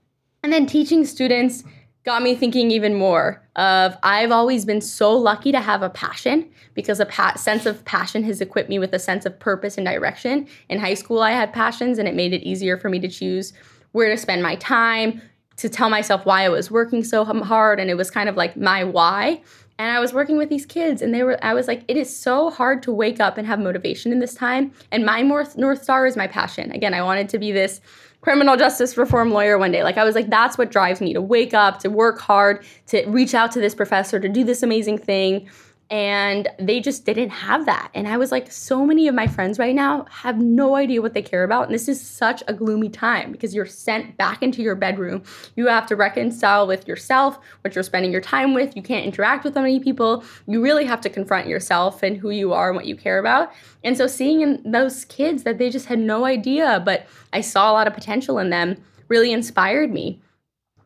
And 0.44 0.52
then 0.52 0.66
teaching 0.66 1.05
students 1.05 1.64
got 2.05 2.22
me 2.22 2.34
thinking 2.34 2.70
even 2.70 2.94
more 2.94 3.43
of 3.55 3.96
I've 4.02 4.32
always 4.32 4.64
been 4.64 4.81
so 4.81 5.12
lucky 5.16 5.52
to 5.52 5.60
have 5.60 5.82
a 5.82 5.90
passion 5.90 6.50
because 6.75 6.98
a 7.00 7.06
pa- 7.06 7.37
sense 7.37 7.66
of 7.66 7.84
passion 7.84 8.25
has 8.25 8.40
equipped 8.40 8.69
me 8.69 8.78
with 8.78 8.93
a 8.93 8.98
sense 8.98 9.25
of 9.25 9.38
purpose 9.38 9.78
and 9.78 9.87
direction. 9.87 10.48
In 10.69 10.81
high 10.81 10.94
school, 10.94 11.22
I 11.22 11.31
had 11.31 11.52
passions 11.52 11.98
and 11.98 12.08
it 12.08 12.14
made 12.14 12.32
it 12.32 12.43
easier 12.43 12.76
for 12.76 12.88
me 12.88 12.98
to 13.00 13.08
choose 13.08 13.52
where 13.93 14.11
to 14.11 14.17
spend 14.17 14.43
my 14.43 14.56
time, 14.56 15.23
to 15.56 15.69
tell 15.69 15.89
myself 15.89 16.27
why 16.27 16.44
I 16.44 16.49
was 16.49 16.71
working 16.71 17.05
so 17.05 17.25
hard. 17.25 17.79
And 17.79 17.91
it 17.91 17.94
was 17.94 18.11
kind 18.11 18.29
of 18.29 18.37
like 18.37 18.56
my 18.56 18.85
why. 18.85 19.43
And 19.79 19.91
I 19.91 20.00
was 20.00 20.12
working 20.12 20.37
with 20.37 20.49
these 20.49 20.67
kids, 20.67 21.03
and 21.03 21.15
they 21.15 21.23
were, 21.23 21.43
I 21.43 21.55
was 21.55 21.67
like, 21.67 21.85
it 21.89 21.97
is 21.97 22.15
so 22.15 22.50
hard 22.50 22.83
to 22.85 22.93
wake 22.93 23.21
up 23.21 23.39
and 23.39 23.47
have 23.47 23.59
motivation 23.59 24.12
in 24.12 24.21
this 24.21 24.35
time. 24.35 24.71
And 24.93 25.05
my 25.05 25.23
North, 25.23 25.56
North 25.56 25.83
Star 25.83 26.06
is 26.06 26.17
my 26.17 26.27
passion. 26.27 26.71
Again, 26.73 26.94
I 26.94 27.03
wanted 27.03 27.29
to 27.31 27.39
be 27.39 27.53
this 27.53 27.81
criminal 28.21 28.56
justice 28.56 28.97
reform 28.97 29.33
lawyer 29.33 29.59
one 29.59 29.73
day. 29.73 29.83
Like, 29.83 29.97
I 29.97 30.05
was 30.05 30.15
like, 30.15 30.31
that's 30.31 30.56
what 30.56 30.71
drives 30.71 31.00
me 31.00 31.12
to 31.15 31.21
wake 31.21 31.55
up, 31.55 31.81
to 31.81 31.89
work 31.89 32.21
hard, 32.21 32.65
to 32.89 33.05
reach 33.06 33.35
out 33.35 33.50
to 33.53 33.61
this 33.61 33.75
professor, 33.75 34.21
to 34.21 34.29
do 34.29 34.44
this 34.44 34.62
amazing 34.62 34.99
thing 34.99 35.49
and 35.93 36.49
they 36.59 36.81
just 36.81 37.05
didn't 37.05 37.29
have 37.29 37.67
that. 37.67 37.91
And 37.93 38.09
I 38.09 38.17
was 38.17 38.33
like, 38.33 38.50
so 38.50 38.87
many 38.87 39.09
of 39.09 39.15
my 39.15 39.27
friends 39.27 39.59
right 39.59 39.75
now 39.75 40.06
have 40.09 40.41
no 40.41 40.75
idea 40.75 41.03
what 41.03 41.12
they 41.12 41.21
care 41.21 41.44
about. 41.44 41.67
And 41.67 41.75
this 41.75 41.87
is 41.87 42.00
such 42.00 42.43
a 42.49 42.55
gloomy 42.55 42.89
time 42.89 43.31
because 43.31 43.55
you're 43.55 43.67
sent 43.67 44.17
back 44.17 44.43
into 44.43 44.62
your 44.62 44.75
bedroom. 44.75 45.23
You 45.55 45.67
have 45.67 45.85
to 45.89 45.94
reconcile 45.94 46.67
with 46.67 46.89
yourself, 46.89 47.39
what 47.61 47.75
you're 47.75 47.85
spending 47.85 48.11
your 48.11 48.23
time 48.23 48.55
with. 48.55 48.75
You 48.75 48.81
can't 48.81 49.05
interact 49.05 49.44
with 49.44 49.55
many 49.55 49.81
people. 49.81 50.25
You 50.47 50.62
really 50.62 50.87
have 50.87 51.03
to 51.03 51.11
confront 51.11 51.47
yourself 51.47 52.03
and 52.03 52.17
who 52.17 52.31
you 52.31 52.55
are 52.55 52.71
and 52.71 52.77
what 52.77 52.87
you 52.87 52.97
care 52.97 53.19
about. 53.19 53.53
And 53.85 53.94
so 53.94 54.06
seeing 54.06 54.41
in 54.41 54.62
those 54.65 55.05
kids 55.05 55.43
that 55.43 55.59
they 55.59 55.69
just 55.69 55.87
had 55.87 55.99
no 55.99 56.25
idea, 56.25 56.81
but 56.83 57.06
I 57.35 57.43
saw 57.43 57.71
a 57.71 57.75
lot 57.75 57.87
of 57.87 57.93
potential 57.93 58.39
in 58.39 58.49
them 58.49 58.79
really 59.09 59.31
inspired 59.31 59.93
me. 59.93 60.23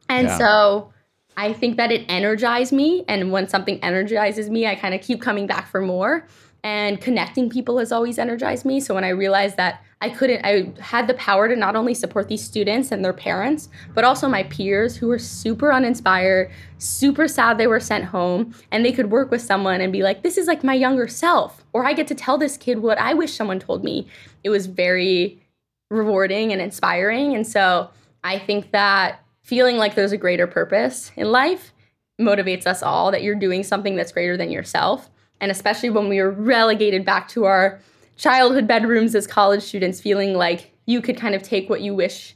And 0.08 0.26
yeah. 0.26 0.38
so 0.38 0.92
I 1.36 1.52
think 1.52 1.76
that 1.76 1.92
it 1.92 2.04
energized 2.08 2.72
me. 2.72 3.04
And 3.08 3.30
when 3.30 3.48
something 3.48 3.78
energizes 3.82 4.48
me, 4.48 4.66
I 4.66 4.74
kind 4.74 4.94
of 4.94 5.02
keep 5.02 5.20
coming 5.20 5.46
back 5.46 5.68
for 5.68 5.80
more. 5.80 6.26
And 6.64 7.00
connecting 7.00 7.48
people 7.48 7.78
has 7.78 7.92
always 7.92 8.18
energized 8.18 8.64
me. 8.64 8.80
So 8.80 8.94
when 8.94 9.04
I 9.04 9.10
realized 9.10 9.56
that 9.56 9.84
I 10.00 10.10
couldn't, 10.10 10.44
I 10.44 10.72
had 10.80 11.06
the 11.06 11.14
power 11.14 11.48
to 11.48 11.54
not 11.54 11.76
only 11.76 11.94
support 11.94 12.28
these 12.28 12.42
students 12.42 12.90
and 12.90 13.04
their 13.04 13.12
parents, 13.12 13.68
but 13.94 14.04
also 14.04 14.28
my 14.28 14.42
peers 14.44 14.96
who 14.96 15.06
were 15.08 15.18
super 15.18 15.72
uninspired, 15.72 16.50
super 16.78 17.28
sad 17.28 17.56
they 17.56 17.66
were 17.66 17.80
sent 17.80 18.04
home, 18.04 18.54
and 18.72 18.84
they 18.84 18.92
could 18.92 19.10
work 19.10 19.30
with 19.30 19.40
someone 19.40 19.80
and 19.80 19.92
be 19.92 20.02
like, 20.02 20.22
this 20.22 20.36
is 20.36 20.46
like 20.46 20.64
my 20.64 20.74
younger 20.74 21.06
self. 21.06 21.64
Or 21.72 21.86
I 21.86 21.92
get 21.92 22.08
to 22.08 22.14
tell 22.14 22.36
this 22.36 22.56
kid 22.56 22.80
what 22.80 22.98
I 22.98 23.14
wish 23.14 23.32
someone 23.32 23.60
told 23.60 23.84
me. 23.84 24.08
It 24.42 24.50
was 24.50 24.66
very 24.66 25.40
rewarding 25.90 26.52
and 26.52 26.60
inspiring. 26.60 27.34
And 27.34 27.46
so 27.46 27.90
I 28.24 28.38
think 28.38 28.72
that 28.72 29.20
feeling 29.46 29.76
like 29.76 29.94
there's 29.94 30.10
a 30.10 30.16
greater 30.16 30.48
purpose 30.48 31.12
in 31.14 31.30
life 31.30 31.72
motivates 32.20 32.66
us 32.66 32.82
all 32.82 33.12
that 33.12 33.22
you're 33.22 33.36
doing 33.36 33.62
something 33.62 33.94
that's 33.94 34.10
greater 34.10 34.36
than 34.36 34.50
yourself. 34.50 35.08
And 35.40 35.52
especially 35.52 35.88
when 35.88 36.08
we 36.08 36.20
were 36.20 36.32
relegated 36.32 37.04
back 37.04 37.28
to 37.28 37.44
our 37.44 37.78
childhood 38.16 38.66
bedrooms 38.66 39.14
as 39.14 39.24
college 39.24 39.62
students, 39.62 40.00
feeling 40.00 40.34
like 40.34 40.72
you 40.86 41.00
could 41.00 41.16
kind 41.16 41.36
of 41.36 41.42
take 41.42 41.70
what 41.70 41.80
you 41.80 41.94
wish 41.94 42.34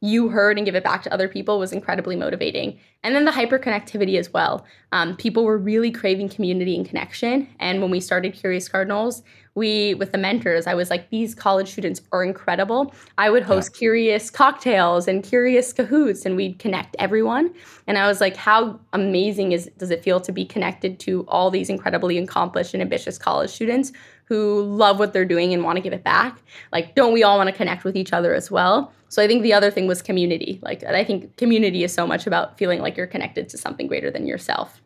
you 0.00 0.28
heard 0.28 0.56
and 0.56 0.64
give 0.64 0.74
it 0.74 0.82
back 0.82 1.02
to 1.02 1.12
other 1.12 1.28
people 1.28 1.60
was 1.60 1.72
incredibly 1.72 2.16
motivating. 2.16 2.78
And 3.04 3.14
then 3.14 3.24
the 3.24 3.30
hyperconnectivity 3.30 4.18
as 4.18 4.32
well. 4.32 4.64
Um, 4.90 5.16
people 5.16 5.44
were 5.44 5.58
really 5.58 5.92
craving 5.92 6.28
community 6.28 6.76
and 6.76 6.86
connection. 6.86 7.48
And 7.60 7.80
when 7.80 7.90
we 7.90 8.00
started 8.00 8.34
Curious 8.34 8.68
Cardinals, 8.68 9.22
we, 9.58 9.94
with 9.94 10.12
the 10.12 10.18
mentors, 10.18 10.66
I 10.66 10.74
was 10.74 10.88
like, 10.88 11.10
these 11.10 11.34
college 11.34 11.70
students 11.70 12.00
are 12.12 12.24
incredible. 12.24 12.94
I 13.18 13.28
would 13.28 13.42
host 13.42 13.72
yeah. 13.74 13.78
curious 13.78 14.30
cocktails 14.30 15.06
and 15.08 15.22
curious 15.22 15.72
cahoots, 15.72 16.24
and 16.24 16.36
we'd 16.36 16.58
connect 16.58 16.96
everyone. 16.98 17.52
And 17.86 17.98
I 17.98 18.06
was 18.06 18.20
like, 18.20 18.36
how 18.36 18.80
amazing 18.92 19.52
is 19.52 19.70
does 19.76 19.90
it 19.90 20.02
feel 20.02 20.20
to 20.20 20.32
be 20.32 20.44
connected 20.44 20.98
to 21.00 21.24
all 21.28 21.50
these 21.50 21.68
incredibly 21.68 22.16
accomplished 22.16 22.72
and 22.72 22.82
ambitious 22.82 23.18
college 23.18 23.50
students 23.50 23.92
who 24.28 24.62
love 24.62 24.98
what 24.98 25.12
they're 25.12 25.24
doing 25.24 25.54
and 25.54 25.64
want 25.64 25.76
to 25.76 25.82
give 25.82 25.94
it 25.94 26.04
back. 26.04 26.38
Like, 26.70 26.94
don't 26.94 27.14
we 27.14 27.22
all 27.22 27.38
want 27.38 27.48
to 27.48 27.56
connect 27.56 27.84
with 27.84 27.96
each 27.96 28.12
other 28.12 28.34
as 28.34 28.50
well? 28.50 28.92
So 29.08 29.22
I 29.22 29.26
think 29.26 29.42
the 29.42 29.54
other 29.54 29.70
thing 29.70 29.86
was 29.86 30.02
community. 30.02 30.58
Like, 30.62 30.84
I 30.84 31.02
think 31.02 31.36
community 31.38 31.82
is 31.82 31.94
so 31.94 32.06
much 32.06 32.26
about 32.26 32.58
feeling 32.58 32.80
like 32.80 32.96
you're 32.96 33.06
connected 33.06 33.48
to 33.48 33.58
something 33.58 33.86
greater 33.86 34.10
than 34.10 34.26
yourself. 34.26 34.82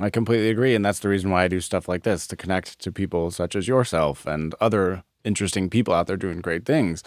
I 0.00 0.10
completely 0.10 0.50
agree. 0.50 0.74
And 0.74 0.84
that's 0.84 0.98
the 0.98 1.08
reason 1.08 1.30
why 1.30 1.44
I 1.44 1.48
do 1.48 1.60
stuff 1.60 1.88
like 1.88 2.02
this 2.02 2.26
to 2.28 2.36
connect 2.36 2.78
to 2.80 2.92
people 2.92 3.30
such 3.30 3.54
as 3.54 3.68
yourself 3.68 4.26
and 4.26 4.54
other 4.60 5.04
interesting 5.24 5.70
people 5.70 5.94
out 5.94 6.06
there 6.06 6.16
doing 6.16 6.40
great 6.40 6.64
things. 6.66 7.02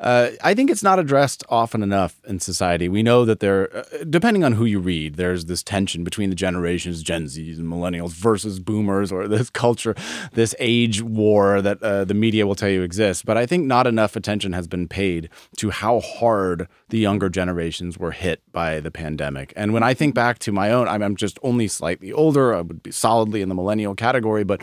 Uh, 0.00 0.30
I 0.42 0.54
think 0.54 0.70
it's 0.70 0.82
not 0.82 0.98
addressed 0.98 1.44
often 1.48 1.82
enough 1.82 2.20
in 2.26 2.38
society. 2.38 2.88
We 2.88 3.02
know 3.02 3.24
that 3.24 3.40
there, 3.40 3.76
uh, 3.76 4.04
depending 4.08 4.44
on 4.44 4.52
who 4.52 4.64
you 4.64 4.78
read, 4.78 5.16
there's 5.16 5.46
this 5.46 5.62
tension 5.62 6.04
between 6.04 6.30
the 6.30 6.36
generations, 6.36 7.02
Gen 7.02 7.24
Zs 7.24 7.58
and 7.58 7.66
millennials 7.66 8.12
versus 8.12 8.60
boomers, 8.60 9.10
or 9.10 9.26
this 9.26 9.50
culture, 9.50 9.94
this 10.32 10.54
age 10.60 11.02
war 11.02 11.60
that 11.60 11.82
uh, 11.82 12.04
the 12.04 12.14
media 12.14 12.46
will 12.46 12.54
tell 12.54 12.68
you 12.68 12.82
exists. 12.82 13.22
But 13.24 13.36
I 13.36 13.46
think 13.46 13.66
not 13.66 13.86
enough 13.86 14.14
attention 14.14 14.52
has 14.52 14.66
been 14.68 14.86
paid 14.86 15.30
to 15.56 15.70
how 15.70 16.00
hard 16.00 16.68
the 16.90 16.98
younger 16.98 17.28
generations 17.28 17.98
were 17.98 18.12
hit 18.12 18.40
by 18.52 18.80
the 18.80 18.90
pandemic. 18.90 19.52
And 19.56 19.72
when 19.72 19.82
I 19.82 19.94
think 19.94 20.14
back 20.14 20.38
to 20.40 20.52
my 20.52 20.70
own, 20.70 20.86
I'm 20.88 21.16
just 21.16 21.38
only 21.42 21.66
slightly 21.68 22.12
older, 22.12 22.54
I 22.54 22.60
would 22.60 22.82
be 22.82 22.92
solidly 22.92 23.42
in 23.42 23.48
the 23.48 23.54
millennial 23.54 23.94
category, 23.94 24.44
but 24.44 24.62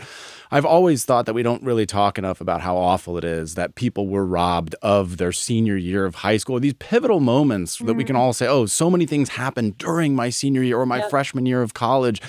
I've 0.56 0.64
always 0.64 1.04
thought 1.04 1.26
that 1.26 1.34
we 1.34 1.42
don't 1.42 1.62
really 1.62 1.84
talk 1.84 2.16
enough 2.16 2.40
about 2.40 2.62
how 2.62 2.78
awful 2.78 3.18
it 3.18 3.24
is 3.24 3.56
that 3.56 3.74
people 3.74 4.08
were 4.08 4.24
robbed 4.24 4.74
of 4.80 5.18
their 5.18 5.30
senior 5.30 5.76
year 5.76 6.06
of 6.06 6.14
high 6.14 6.38
school. 6.38 6.58
These 6.58 6.72
pivotal 6.78 7.20
moments 7.20 7.76
mm-hmm. 7.76 7.84
that 7.88 7.92
we 7.92 8.04
can 8.04 8.16
mm. 8.16 8.20
all 8.20 8.32
say, 8.32 8.46
oh, 8.46 8.64
so 8.64 8.90
many 8.90 9.04
things 9.04 9.28
happened 9.28 9.76
during 9.76 10.16
my 10.16 10.30
senior 10.30 10.62
year 10.62 10.78
or 10.78 10.86
my 10.86 11.00
yep. 11.00 11.10
freshman 11.10 11.44
year 11.44 11.60
of 11.60 11.74
college. 11.74 12.22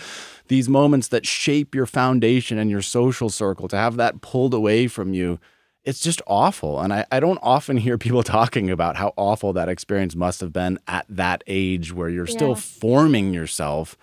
These 0.50 0.67
moments 0.67 1.07
that 1.07 1.25
shape 1.25 1.74
your 1.74 1.86
foundation 1.86 2.57
and 2.57 2.69
your 2.69 2.81
social 2.81 3.29
circle, 3.29 3.69
to 3.69 3.77
have 3.77 3.96
that 3.96 4.19
pulled 4.19 4.53
away 4.53 4.89
from 4.89 5.13
you, 5.13 5.39
it's 5.86 6.01
just 6.01 6.22
awful. 6.27 6.81
And 6.81 6.91
I, 6.91 7.05
I 7.10 7.22
don't 7.22 7.39
often 7.41 7.77
hear 7.77 7.98
people 7.98 8.24
talking 8.39 8.69
about 8.69 8.98
how 8.98 9.13
awful 9.15 9.53
that 9.53 9.69
experience 9.69 10.17
must 10.17 10.41
have 10.41 10.51
been 10.51 10.79
at 10.86 11.05
that 11.07 11.46
age 11.48 11.93
where 11.93 12.10
you're 12.10 12.27
yeah. 12.27 12.36
still 12.36 12.55
forming 12.55 13.34
yourself 13.34 13.98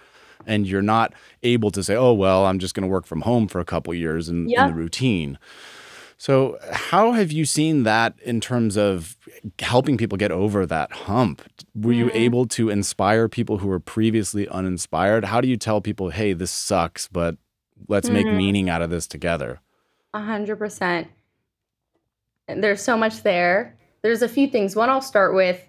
and 0.47 0.67
you're 0.67 0.83
not 0.83 1.13
able 1.43 1.71
to 1.71 1.83
say, 1.83 1.97
oh, 1.97 2.13
well, 2.13 2.47
I'm 2.47 2.59
just 2.59 2.75
going 2.75 2.83
to 2.83 2.89
work 2.89 3.07
from 3.07 3.23
home 3.23 3.49
for 3.49 3.61
a 3.61 3.65
couple 3.65 3.95
years 3.95 4.29
in, 4.29 4.49
yep. 4.49 4.63
in 4.63 4.75
the 4.75 4.81
routine. 4.81 5.39
So, 6.17 6.59
how 6.71 7.13
have 7.13 7.33
you 7.33 7.45
seen 7.45 7.83
that 7.83 8.15
in 8.23 8.41
terms 8.41 8.77
of 8.77 9.17
helping 9.59 9.97
people 9.97 10.17
get 10.17 10.31
over 10.31 10.65
that 10.65 10.93
hump? 10.93 11.43
Were 11.75 11.93
you 11.93 12.07
mm-hmm. 12.07 12.17
able 12.17 12.47
to 12.47 12.71
inspire 12.71 13.29
people 13.29 13.59
who 13.59 13.69
were 13.69 13.81
previously 13.81 14.49
uninspired? 14.49 15.25
How 15.25 15.41
do 15.41 15.49
you 15.49 15.57
tell 15.57 15.81
people, 15.81 16.11
hey, 16.11 16.33
this 16.33 16.51
sucks, 16.51 17.09
but 17.09 17.37
let's 17.89 18.09
mm-hmm. 18.09 18.15
make 18.15 18.27
meaning 18.27 18.71
out 18.71 18.81
of 18.81 18.91
this 18.91 19.07
together? 19.07 19.61
A 20.15 20.21
hundred 20.23 20.57
percent. 20.57 21.09
There's 22.47 22.83
so 22.83 22.97
much 22.97 23.23
there. 23.23 23.77
There's 24.03 24.23
a 24.23 24.29
few 24.29 24.49
things. 24.49 24.77
One, 24.77 24.91
I'll 24.91 25.01
start 25.01 25.35
with. 25.35 25.61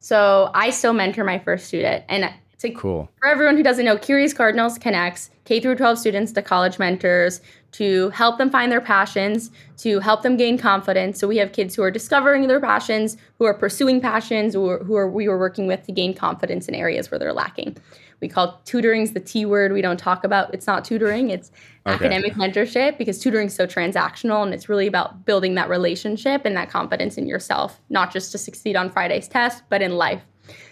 So 0.00 0.50
I 0.54 0.70
still 0.70 0.94
mentor 0.94 1.22
my 1.22 1.38
first 1.38 1.66
student, 1.66 2.04
and 2.08 2.32
cool. 2.70 3.10
For 3.18 3.28
everyone 3.28 3.56
who 3.56 3.62
doesn't 3.62 3.84
know, 3.84 3.96
Curious 3.96 4.32
Cardinals 4.32 4.78
connects 4.78 5.30
K 5.44 5.60
through 5.60 5.76
12 5.76 5.98
students 5.98 6.32
to 6.32 6.42
college 6.42 6.78
mentors 6.78 7.40
to 7.72 8.10
help 8.10 8.38
them 8.38 8.50
find 8.50 8.70
their 8.70 8.80
passions, 8.80 9.50
to 9.78 9.98
help 9.98 10.22
them 10.22 10.36
gain 10.36 10.58
confidence. 10.58 11.18
So 11.18 11.26
we 11.26 11.38
have 11.38 11.52
kids 11.52 11.74
who 11.74 11.82
are 11.82 11.90
discovering 11.90 12.46
their 12.46 12.60
passions, 12.60 13.16
who 13.38 13.46
are 13.46 13.54
pursuing 13.54 14.00
passions, 14.00 14.54
or 14.54 14.78
who 14.78 14.94
are 14.94 15.08
we 15.08 15.26
are 15.26 15.38
working 15.38 15.66
with 15.66 15.82
to 15.86 15.92
gain 15.92 16.14
confidence 16.14 16.68
in 16.68 16.74
areas 16.74 17.10
where 17.10 17.18
they're 17.18 17.32
lacking. 17.32 17.76
We 18.20 18.28
call 18.28 18.60
tutoring's 18.64 19.12
the 19.12 19.20
T 19.20 19.44
word. 19.44 19.72
We 19.72 19.82
don't 19.82 19.98
talk 19.98 20.22
about 20.22 20.54
it's 20.54 20.66
not 20.66 20.84
tutoring, 20.84 21.30
it's 21.30 21.50
okay. 21.86 21.94
academic 21.94 22.34
mentorship 22.34 22.98
because 22.98 23.18
tutoring 23.18 23.48
is 23.48 23.54
so 23.54 23.66
transactional 23.66 24.44
and 24.44 24.54
it's 24.54 24.68
really 24.68 24.86
about 24.86 25.24
building 25.24 25.56
that 25.56 25.68
relationship 25.68 26.42
and 26.44 26.56
that 26.56 26.70
confidence 26.70 27.18
in 27.18 27.26
yourself, 27.26 27.80
not 27.90 28.12
just 28.12 28.30
to 28.32 28.38
succeed 28.38 28.76
on 28.76 28.90
Friday's 28.90 29.26
test, 29.26 29.64
but 29.70 29.82
in 29.82 29.96
life. 29.96 30.22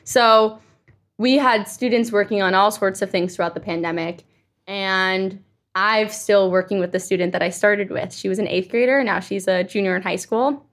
So 0.04 0.60
we 1.20 1.36
had 1.36 1.68
students 1.68 2.10
working 2.10 2.40
on 2.40 2.54
all 2.54 2.70
sorts 2.70 3.02
of 3.02 3.10
things 3.10 3.36
throughout 3.36 3.52
the 3.52 3.60
pandemic. 3.60 4.24
And 4.66 5.44
I'm 5.74 6.08
still 6.08 6.50
working 6.50 6.80
with 6.80 6.92
the 6.92 6.98
student 6.98 7.32
that 7.32 7.42
I 7.42 7.50
started 7.50 7.90
with. 7.90 8.14
She 8.14 8.26
was 8.26 8.38
an 8.38 8.48
eighth 8.48 8.70
grader. 8.70 9.04
Now 9.04 9.20
she's 9.20 9.46
a 9.46 9.62
junior 9.62 9.94
in 9.94 10.00
high 10.00 10.16
school. 10.16 10.64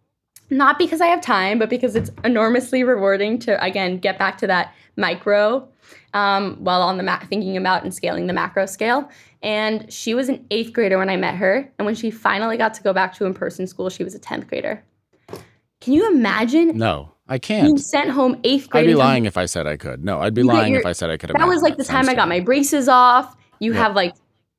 Not 0.49 0.77
because 0.77 1.01
I 1.01 1.07
have 1.07 1.19
time, 1.19 1.59
but 1.59 1.69
because 1.69 1.97
it's 1.97 2.11
enormously 2.23 2.85
rewarding 2.85 3.39
to, 3.39 3.61
again, 3.61 3.97
get 3.97 4.17
back 4.17 4.37
to 4.37 4.47
that 4.47 4.73
micro 4.95 5.67
um, 6.13 6.55
while 6.63 6.81
on 6.81 6.95
the 6.95 7.03
ma- 7.03 7.19
thinking 7.19 7.57
about 7.57 7.83
and 7.83 7.93
scaling 7.93 8.27
the 8.27 8.33
macro 8.33 8.65
scale. 8.67 9.09
And 9.41 9.91
she 9.91 10.13
was 10.13 10.29
an 10.29 10.47
eighth 10.49 10.71
grader 10.71 10.97
when 10.97 11.09
I 11.09 11.17
met 11.17 11.35
her. 11.35 11.69
And 11.77 11.85
when 11.85 11.95
she 11.95 12.09
finally 12.09 12.55
got 12.55 12.73
to 12.75 12.83
go 12.83 12.93
back 12.93 13.13
to 13.15 13.25
in 13.25 13.33
person 13.33 13.67
school, 13.67 13.89
she 13.89 14.05
was 14.05 14.15
a 14.15 14.19
10th 14.19 14.47
grader. 14.47 14.81
Can 15.81 15.91
you 15.91 16.09
imagine? 16.09 16.77
No. 16.77 17.11
I 17.29 17.37
can't. 17.37 17.67
You 17.67 17.77
sent 17.77 18.09
home 18.09 18.39
eighth 18.43 18.69
grade. 18.69 18.85
I'd 18.85 18.87
be 18.87 18.95
lying 18.95 19.25
if 19.25 19.37
I 19.37 19.45
said 19.45 19.67
I 19.67 19.77
could. 19.77 20.03
No, 20.03 20.19
I'd 20.19 20.33
be 20.33 20.43
lying 20.43 20.73
your, 20.73 20.81
if 20.81 20.85
I 20.85 20.93
said 20.93 21.09
I 21.09 21.17
could. 21.17 21.29
Have. 21.29 21.37
That 21.37 21.47
was 21.47 21.61
like 21.61 21.77
the 21.77 21.83
time 21.83 22.07
I 22.09 22.13
got 22.13 22.29
my 22.29 22.39
braces 22.39 22.87
off. 22.87 23.35
You 23.59 23.73
yep. 23.73 23.81
have 23.81 23.95
like 23.95 24.15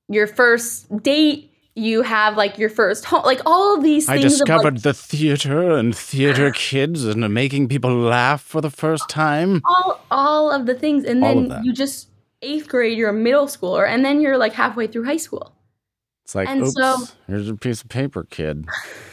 your 0.09 0.27
first 0.27 1.03
date. 1.03 1.53
You 1.75 2.03
have 2.03 2.37
like 2.37 2.59
your 2.59 2.71
first 2.71 3.05
home, 3.05 3.23
like 3.25 3.41
all 3.47 3.77
of 3.77 3.85
these 3.85 4.07
things. 4.07 4.19
I 4.19 4.21
discovered 4.21 4.75
like, 4.75 4.83
the 4.83 4.95
theater 4.95 5.77
and 5.77 5.97
theater 5.97 6.51
kids 6.55 7.05
and 7.05 7.33
making 7.33 7.69
people 7.69 7.95
laugh 7.95 8.43
for 8.43 8.61
the 8.61 8.71
first 8.71 9.09
time. 9.09 9.63
All, 9.65 10.01
all 10.11 10.51
of 10.51 10.67
the 10.67 10.75
things, 10.75 11.05
and 11.05 11.23
then 11.23 11.61
you 11.63 11.73
just 11.73 12.09
eighth 12.43 12.69
grade. 12.69 12.99
You're 12.99 13.11
a 13.11 13.15
middle 13.15 13.47
schooler, 13.47 13.89
and 13.89 14.05
then 14.05 14.21
you're 14.21 14.37
like 14.37 14.55
halfway 14.55 14.89
through 14.89 15.05
high 15.05 15.19
school. 15.19 15.53
It's 16.25 16.35
like, 16.35 16.49
and 16.49 16.63
oops, 16.63 16.75
so, 16.75 16.97
here's 17.27 17.49
a 17.49 17.55
piece 17.55 17.81
of 17.81 17.89
paper, 17.89 18.25
kid. 18.25 18.67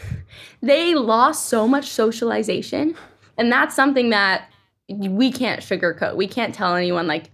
they 0.61 0.95
lost 0.95 1.45
so 1.45 1.67
much 1.67 1.85
socialization 1.85 2.97
and 3.37 3.51
that's 3.51 3.75
something 3.75 4.09
that 4.09 4.49
we 4.89 5.31
can't 5.31 5.61
sugarcoat. 5.61 6.15
We 6.15 6.27
can't 6.27 6.53
tell 6.53 6.75
anyone 6.75 7.07
like 7.07 7.31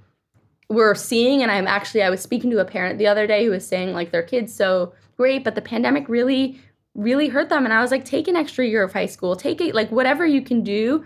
we're 0.70 0.96
seeing 0.96 1.42
and 1.42 1.52
I'm 1.52 1.68
actually 1.68 2.02
I 2.02 2.10
was 2.10 2.22
speaking 2.22 2.50
to 2.52 2.60
a 2.60 2.66
parent 2.66 2.98
the 2.98 3.08
other 3.08 3.28
day 3.28 3.44
who 3.44 3.52
was 3.52 3.68
saying 3.68 3.94
like 3.94 4.12
their 4.12 4.24
kids 4.24 4.54
so 4.54 4.94
great, 5.18 5.44
but 5.44 5.56
the 5.56 5.62
pandemic 5.62 6.08
really 6.08 6.60
really 6.96 7.30
hurt 7.30 7.50
them 7.50 7.66
and 7.66 7.74
I 7.74 7.82
was 7.82 7.92
like 7.92 8.06
take 8.06 8.28
an 8.28 8.36
extra 8.36 8.66
year 8.66 8.84
of 8.84 8.94
high 8.94 9.06
school. 9.06 9.36
Take 9.36 9.62
it 9.62 9.76
like 9.76 9.92
whatever 9.92 10.26
you 10.26 10.42
can 10.42 10.64
do. 10.64 11.04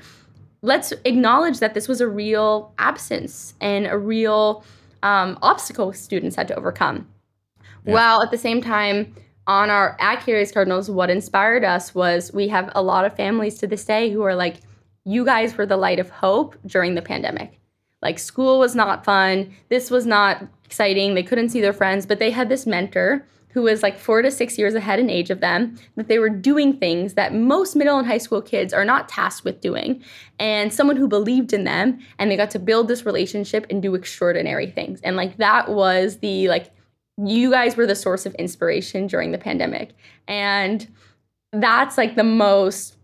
Let's 0.62 0.94
acknowledge 1.04 1.60
that 1.60 1.74
this 1.74 1.88
was 1.88 2.02
a 2.02 2.08
real 2.08 2.74
absence 2.78 3.54
and 3.62 3.86
a 3.86 3.98
real 3.98 4.64
um, 5.04 5.38
obstacle 5.42 5.94
students 5.94 6.36
had 6.36 6.48
to 6.48 6.56
overcome. 6.56 7.08
Yeah. 7.86 7.94
While 7.94 8.24
at 8.24 8.32
the 8.32 8.38
same 8.38 8.62
time, 8.62 9.14
on 9.48 9.70
our 9.70 9.96
at 10.00 10.24
Curious 10.24 10.52
Cardinals, 10.52 10.90
what 10.90 11.10
inspired 11.10 11.64
us 11.64 11.94
was 11.94 12.34
we 12.34 12.48
have 12.48 12.72
a 12.74 12.82
lot 12.82 13.06
of 13.06 13.16
families 13.16 13.58
to 13.60 13.68
this 13.68 13.86
day 13.86 14.10
who 14.10 14.24
are 14.24 14.36
like, 14.36 14.58
you 15.06 15.24
guys 15.24 15.56
were 15.56 15.66
the 15.66 15.78
light 15.78 16.00
of 16.00 16.10
hope 16.10 16.56
during 16.66 16.96
the 16.96 17.02
pandemic. 17.02 17.60
Like 18.02 18.20
school 18.20 18.60
was 18.60 18.76
not 18.76 19.06
fun. 19.06 19.54
This 19.70 19.90
was 19.90 20.06
not 20.06 20.44
exciting. 20.64 21.14
They 21.14 21.24
couldn't 21.24 21.50
see 21.50 21.62
their 21.62 21.74
friends, 21.74 22.06
but 22.06 22.20
they 22.20 22.32
had 22.32 22.50
this 22.50 22.66
mentor 22.66 23.26
who 23.56 23.62
was 23.62 23.82
like 23.82 23.98
four 23.98 24.22
to 24.22 24.30
six 24.30 24.58
years 24.58 24.76
ahead 24.76 25.00
in 25.00 25.10
age 25.10 25.30
of 25.30 25.40
them, 25.40 25.78
that 25.96 26.10
they 26.10 26.20
were 26.20 26.30
doing 26.30 26.78
things 26.78 27.14
that 27.14 27.34
most 27.34 27.74
middle 27.74 27.98
and 27.98 28.06
high 28.06 28.18
school 28.18 28.42
kids 28.42 28.74
are 28.74 28.84
not 28.84 29.08
tasked 29.08 29.46
with 29.46 29.62
doing. 29.62 30.04
And 30.40 30.74
someone 30.74 30.98
who 30.98 31.08
believed 31.08 31.54
in 31.54 31.64
them 31.64 32.00
and 32.20 32.30
they 32.30 32.36
got 32.36 32.50
to 32.52 32.60
build 32.60 32.90
this 32.90 33.06
relationship 33.06 33.66
and 33.70 33.82
do 33.82 33.96
extraordinary 33.96 34.70
things. 34.70 35.00
And 35.04 35.16
like 35.16 35.38
that 35.38 35.70
was 35.70 36.18
the 36.18 36.50
like, 36.50 36.74
you 37.18 37.50
guys 37.50 37.78
were 37.78 37.88
the 37.88 37.96
source 37.96 38.26
of 38.26 38.36
inspiration 38.36 39.08
during 39.08 39.32
the 39.32 39.38
pandemic. 39.38 39.94
And 40.28 40.86
that's 41.54 41.98
like 41.98 42.18
the 42.18 42.26
most 42.26 42.95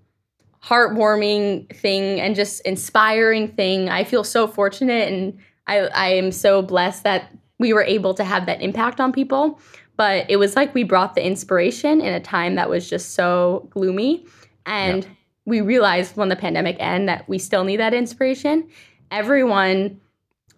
heartwarming 0.63 1.75
thing 1.75 2.19
and 2.19 2.35
just 2.35 2.61
inspiring 2.61 3.47
thing. 3.47 3.89
I 3.89 4.03
feel 4.03 4.23
so 4.23 4.47
fortunate 4.47 5.11
and 5.11 5.37
I, 5.67 5.79
I 5.87 6.07
am 6.09 6.31
so 6.31 6.61
blessed 6.61 7.03
that 7.03 7.31
we 7.59 7.73
were 7.73 7.83
able 7.83 8.13
to 8.15 8.23
have 8.23 8.45
that 8.45 8.61
impact 8.61 8.99
on 8.99 9.11
people. 9.11 9.59
But 9.97 10.29
it 10.29 10.37
was 10.37 10.55
like 10.55 10.73
we 10.73 10.83
brought 10.83 11.15
the 11.15 11.25
inspiration 11.25 12.01
in 12.01 12.13
a 12.13 12.19
time 12.19 12.55
that 12.55 12.69
was 12.69 12.89
just 12.89 13.11
so 13.11 13.67
gloomy. 13.71 14.25
And 14.65 15.03
yeah. 15.03 15.09
we 15.45 15.61
realized 15.61 16.15
when 16.17 16.29
the 16.29 16.35
pandemic 16.35 16.77
ended 16.79 17.09
that 17.09 17.29
we 17.29 17.37
still 17.37 17.63
need 17.63 17.77
that 17.77 17.93
inspiration. 17.93 18.67
Everyone 19.11 19.99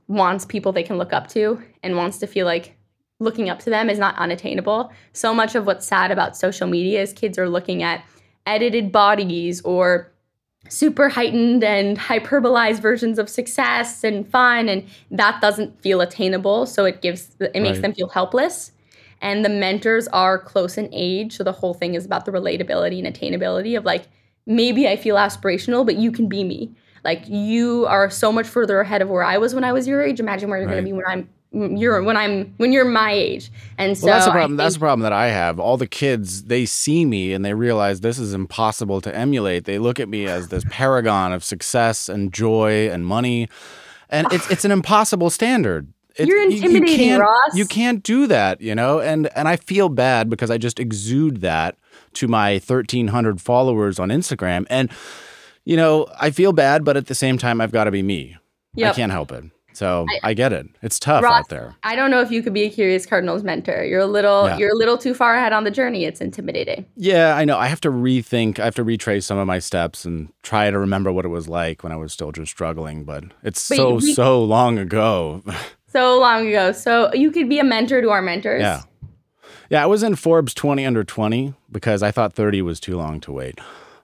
wants 0.08 0.46
people 0.46 0.72
they 0.72 0.84
can 0.84 0.98
look 0.98 1.14
up 1.14 1.28
to 1.30 1.62
and 1.82 1.98
wants 1.98 2.20
to 2.20 2.28
feel 2.28 2.46
like 2.46 2.78
looking 3.20 3.50
up 3.50 3.60
to 3.60 3.70
them 3.70 3.90
is 3.90 4.00
not 4.00 4.18
unattainable. 4.18 4.92
So 5.14 5.34
much 5.34 5.56
of 5.56 5.66
what's 5.66 5.88
sad 5.88 6.12
about 6.12 6.38
social 6.38 6.68
media 6.68 7.02
is 7.02 7.14
kids 7.14 7.38
are 7.38 7.50
looking 7.50 7.84
at 7.84 8.04
edited 8.46 8.92
bodies 8.92 9.62
or 9.62 10.12
super 10.70 11.10
heightened 11.10 11.64
and 11.64 11.98
hyperbolized 11.98 12.80
versions 12.80 13.20
of 13.20 13.30
success 13.30 14.04
and 14.04 14.28
fun 14.28 14.70
and 14.70 14.86
that 15.12 15.42
doesn't 15.42 15.80
feel 15.82 16.00
attainable 16.00 16.66
so 16.66 16.86
it 16.86 17.02
gives 17.02 17.36
it 17.40 17.62
makes 17.62 17.76
right. 17.76 17.82
them 17.82 17.94
feel 17.94 18.08
helpless 18.08 18.72
and 19.22 19.44
the 19.44 19.50
mentors 19.50 20.08
are 20.10 20.40
close 20.40 20.78
in 20.78 20.88
age 20.94 21.36
so 21.36 21.44
the 21.44 21.52
whole 21.52 21.74
thing 21.74 21.96
is 21.96 22.06
about 22.06 22.26
the 22.26 22.32
relatability 22.32 23.04
and 23.04 23.14
attainability 23.14 23.78
of 23.78 23.84
like 23.84 24.08
maybe 24.46 24.88
i 24.88 24.96
feel 24.96 25.18
aspirational 25.18 25.86
but 25.86 25.98
you 25.98 26.12
can 26.12 26.30
be 26.30 26.46
me 26.46 26.74
like 27.04 27.28
you 27.28 27.86
are 27.88 28.10
so 28.10 28.32
much 28.32 28.48
further 28.48 28.80
ahead 28.80 29.02
of 29.02 29.10
where 29.10 29.24
i 29.24 29.38
was 29.38 29.54
when 29.54 29.66
i 29.66 29.74
was 29.74 29.86
your 29.86 30.02
age 30.02 30.22
imagine 30.22 30.50
where 30.50 30.60
you're 30.60 30.68
right. 30.68 30.76
going 30.76 30.86
to 30.86 30.90
be 30.90 30.94
when 30.94 31.06
i'm 31.08 31.30
you're 31.54 32.02
when 32.02 32.18
I'm 32.18 32.54
when 32.58 32.72
you're 32.72 32.86
my 32.86 33.12
age. 33.12 33.52
And 33.78 33.98
so 33.98 34.08
well, 34.08 34.16
that's 34.16 34.26
the 34.26 34.32
problem. 34.32 34.52
Think, 34.52 34.58
that's 34.58 34.76
the 34.76 34.80
problem 34.80 35.02
that 35.02 35.14
I 35.14 35.28
have. 35.28 35.60
All 35.60 35.78
the 35.78 35.88
kids 35.88 36.44
they 36.44 36.66
see 36.66 37.06
me 37.06 37.34
and 37.34 37.46
they 37.46 37.54
realize 37.54 38.02
this 38.02 38.18
is 38.20 38.34
impossible 38.34 39.02
to 39.02 39.16
emulate. 39.16 39.66
They 39.66 39.80
look 39.80 40.00
at 40.00 40.10
me 40.10 40.26
as 40.28 40.50
this 40.50 40.64
paragon 40.70 41.32
of 41.32 41.44
success 41.44 42.10
and 42.10 42.34
joy 42.34 42.90
and 42.90 43.06
money, 43.06 43.50
and 44.10 44.32
it's 44.32 44.50
it's 44.50 44.66
an 44.66 44.72
impossible 44.72 45.30
standard. 45.30 45.88
It, 46.16 46.28
you're 46.28 46.44
intimidating, 46.44 47.08
you, 47.08 47.14
you 47.16 47.20
Ross. 47.20 47.56
You 47.56 47.66
can't 47.66 48.04
do 48.04 48.28
that, 48.28 48.62
you 48.62 48.76
know. 48.76 49.00
And 49.00 49.30
and 49.36 49.48
I 49.48 49.56
feel 49.56 49.90
bad 49.90 50.30
because 50.30 50.52
I 50.52 50.58
just 50.58 50.80
exude 50.80 51.42
that 51.42 51.76
to 52.14 52.28
my 52.28 52.54
1,300 52.54 53.42
followers 53.42 54.00
on 54.00 54.10
Instagram 54.10 54.68
and 54.70 54.92
you 55.66 55.78
know, 55.78 56.08
I 56.20 56.32
feel 56.32 56.52
bad, 56.52 56.84
but 56.84 56.98
at 56.98 57.08
the 57.08 57.16
same 57.16 57.38
time, 57.38 57.62
I've 57.62 57.72
got 57.72 57.86
to 57.86 57.92
be 57.92 58.04
me. 58.04 58.36
Yep. 58.76 58.92
I 58.92 58.96
can't 58.96 59.12
help 59.12 59.32
it. 59.32 59.46
So 59.74 60.06
I- 60.10 60.30
I, 60.30 60.34
get 60.34 60.54
it. 60.54 60.68
It's 60.82 61.00
tough 61.00 61.24
Ross, 61.24 61.40
out 61.42 61.50
there. 61.50 61.76
I 61.84 61.96
don't 61.96 62.12
know 62.12 62.22
if 62.22 62.32
you 62.32 62.42
could 62.44 62.54
be 62.54 62.64
a 62.64 62.70
Curious 62.70 63.06
Cardinals 63.06 63.44
mentor. 63.44 63.84
You're 63.84 64.00
a 64.02 64.06
little 64.06 64.46
Yeah. 64.48 64.58
you're 64.58 64.72
a 64.72 64.78
little 64.78 64.98
too 64.98 65.14
far 65.14 65.36
ahead 65.36 65.54
on 65.54 65.64
the 65.64 65.72
journey. 65.72 66.06
It's 66.06 66.22
intimidating. 66.22 66.86
Yeah, 66.96 67.36
I 67.36 67.46
know. 67.46 67.58
I 67.58 67.68
have 67.68 67.82
to 67.82 67.90
rethink. 67.92 68.60
I 68.60 68.66
have 68.66 68.76
to 68.76 68.84
retrace 68.84 69.26
some 69.26 69.38
of 69.38 69.48
my 69.48 69.60
steps 69.60 70.06
and 70.06 70.32
try 70.44 70.70
to 70.72 70.78
remember 70.80 71.12
what 71.12 71.26
it 71.26 71.30
was 71.30 71.48
like 71.48 71.84
when 71.84 71.92
I 71.92 71.96
was 71.96 72.14
still 72.14 72.32
just 72.32 72.52
struggling. 72.52 73.04
But 73.04 73.24
it's 73.44 73.68
But 73.70 73.76
so 73.78 73.96
we- 73.96 74.14
so 74.14 74.44
long 74.44 74.78
ago. 74.78 75.44
So 75.94 76.18
long 76.20 76.48
ago. 76.48 76.72
So 76.72 77.14
you 77.14 77.30
could 77.30 77.48
be 77.48 77.60
a 77.60 77.64
mentor 77.64 78.02
to 78.02 78.10
our 78.10 78.22
mentors. 78.24 78.62
yeah, 78.62 78.82
yeah. 79.70 79.84
I 79.84 79.86
was 79.86 80.02
in 80.02 80.16
Forbes 80.16 80.56
20 80.56 80.84
under 80.88 81.04
20 81.04 81.54
because 81.72 82.02
I 82.02 82.10
thought 82.10 82.34
30 82.34 82.64
was 82.64 82.80
too 82.80 82.98
long 82.98 83.20
to 83.22 83.32
wait. 83.32 83.60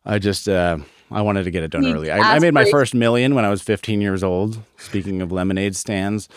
I 0.06 0.20
just 0.20 0.48
uh, 0.48 0.78
I 1.12 1.22
wanted 1.22 1.44
to 1.44 1.52
get 1.52 1.64
it 1.64 1.72
done 1.72 1.86
early. 1.86 2.12
I, 2.12 2.36
I 2.36 2.40
made 2.40 2.54
my 2.54 2.66
first 2.70 2.94
million 2.94 3.34
when 3.36 3.46
I 3.46 3.50
was 3.50 3.62
15 3.62 4.02
years 4.02 4.24
old. 4.24 4.60
Speaking 4.78 5.22
of 5.22 5.32
lemonade 5.32 5.76
stands, 5.76 6.30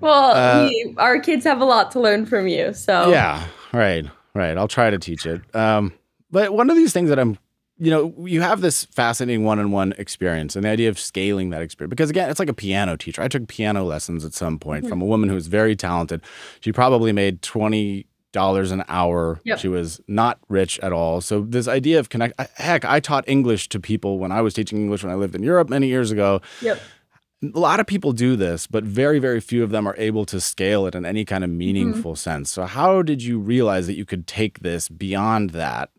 Well, 0.00 0.32
Uh, 0.34 0.68
we, 0.68 0.94
our 0.98 1.20
kids 1.20 1.44
have 1.44 1.60
a 1.60 1.64
lot 1.64 1.90
to 1.92 2.00
learn 2.00 2.26
from 2.26 2.48
you. 2.48 2.72
So 2.72 3.10
Yeah, 3.10 3.44
right, 3.72 4.06
right. 4.34 4.56
I'll 4.56 4.68
try 4.68 4.90
to 4.90 4.98
teach 4.98 5.26
it. 5.26 5.40
Um, 5.54 5.92
but 6.30 6.52
one 6.54 6.70
of 6.70 6.76
these 6.76 6.92
things 6.92 7.08
that 7.10 7.18
I'm, 7.18 7.38
you 7.78 7.90
know, 7.90 8.14
you 8.26 8.40
have 8.40 8.60
this 8.60 8.84
fascinating 8.86 9.44
one-on-one 9.44 9.94
experience, 9.98 10.54
and 10.56 10.64
the 10.64 10.68
idea 10.68 10.88
of 10.88 10.98
scaling 10.98 11.50
that 11.50 11.60
experience. 11.60 11.90
Because 11.90 12.08
again, 12.10 12.30
it's 12.30 12.38
like 12.38 12.48
a 12.48 12.54
piano 12.54 12.96
teacher. 12.96 13.20
I 13.20 13.28
took 13.28 13.48
piano 13.48 13.84
lessons 13.84 14.24
at 14.24 14.32
some 14.32 14.58
point 14.58 14.88
from 14.88 15.02
a 15.02 15.04
woman 15.04 15.28
who 15.28 15.34
was 15.34 15.48
very 15.48 15.74
talented. 15.76 16.22
She 16.60 16.70
probably 16.72 17.12
made 17.12 17.42
twenty 17.42 18.06
dollars 18.34 18.70
an 18.70 18.84
hour. 18.88 19.40
Yep. 19.44 19.58
She 19.60 19.68
was 19.68 20.00
not 20.06 20.38
rich 20.50 20.78
at 20.80 20.92
all. 20.92 21.22
So 21.22 21.40
this 21.40 21.66
idea 21.66 21.98
of 21.98 22.10
connect. 22.10 22.38
Heck, 22.58 22.84
I 22.84 23.00
taught 23.00 23.24
English 23.26 23.70
to 23.70 23.80
people 23.80 24.18
when 24.18 24.30
I 24.30 24.42
was 24.42 24.52
teaching 24.52 24.76
English 24.78 25.02
when 25.02 25.12
I 25.12 25.14
lived 25.14 25.34
in 25.34 25.42
Europe 25.42 25.70
many 25.70 25.86
years 25.86 26.10
ago 26.10 26.42
Yep. 26.60 26.80
a 27.54 27.58
lot 27.58 27.80
of 27.80 27.86
people 27.86 28.12
do 28.12 28.36
this, 28.36 28.66
but 28.66 28.84
very, 28.84 29.18
very 29.18 29.40
few 29.40 29.62
of 29.62 29.70
them 29.70 29.86
are 29.86 29.94
able 29.96 30.26
to 30.26 30.40
scale 30.40 30.86
it 30.86 30.94
in 30.94 31.06
any 31.06 31.24
kind 31.24 31.44
of 31.44 31.50
mm-hmm. 31.50 31.58
meaningful 31.58 32.16
sense. 32.16 32.50
So, 32.50 32.64
how 32.64 33.02
did 33.02 33.22
you 33.22 33.38
realize 33.38 33.86
that 33.86 33.96
you 33.96 34.04
could 34.04 34.26
take 34.26 34.60
this 34.60 34.88
beyond 34.88 35.50
that 35.50 35.90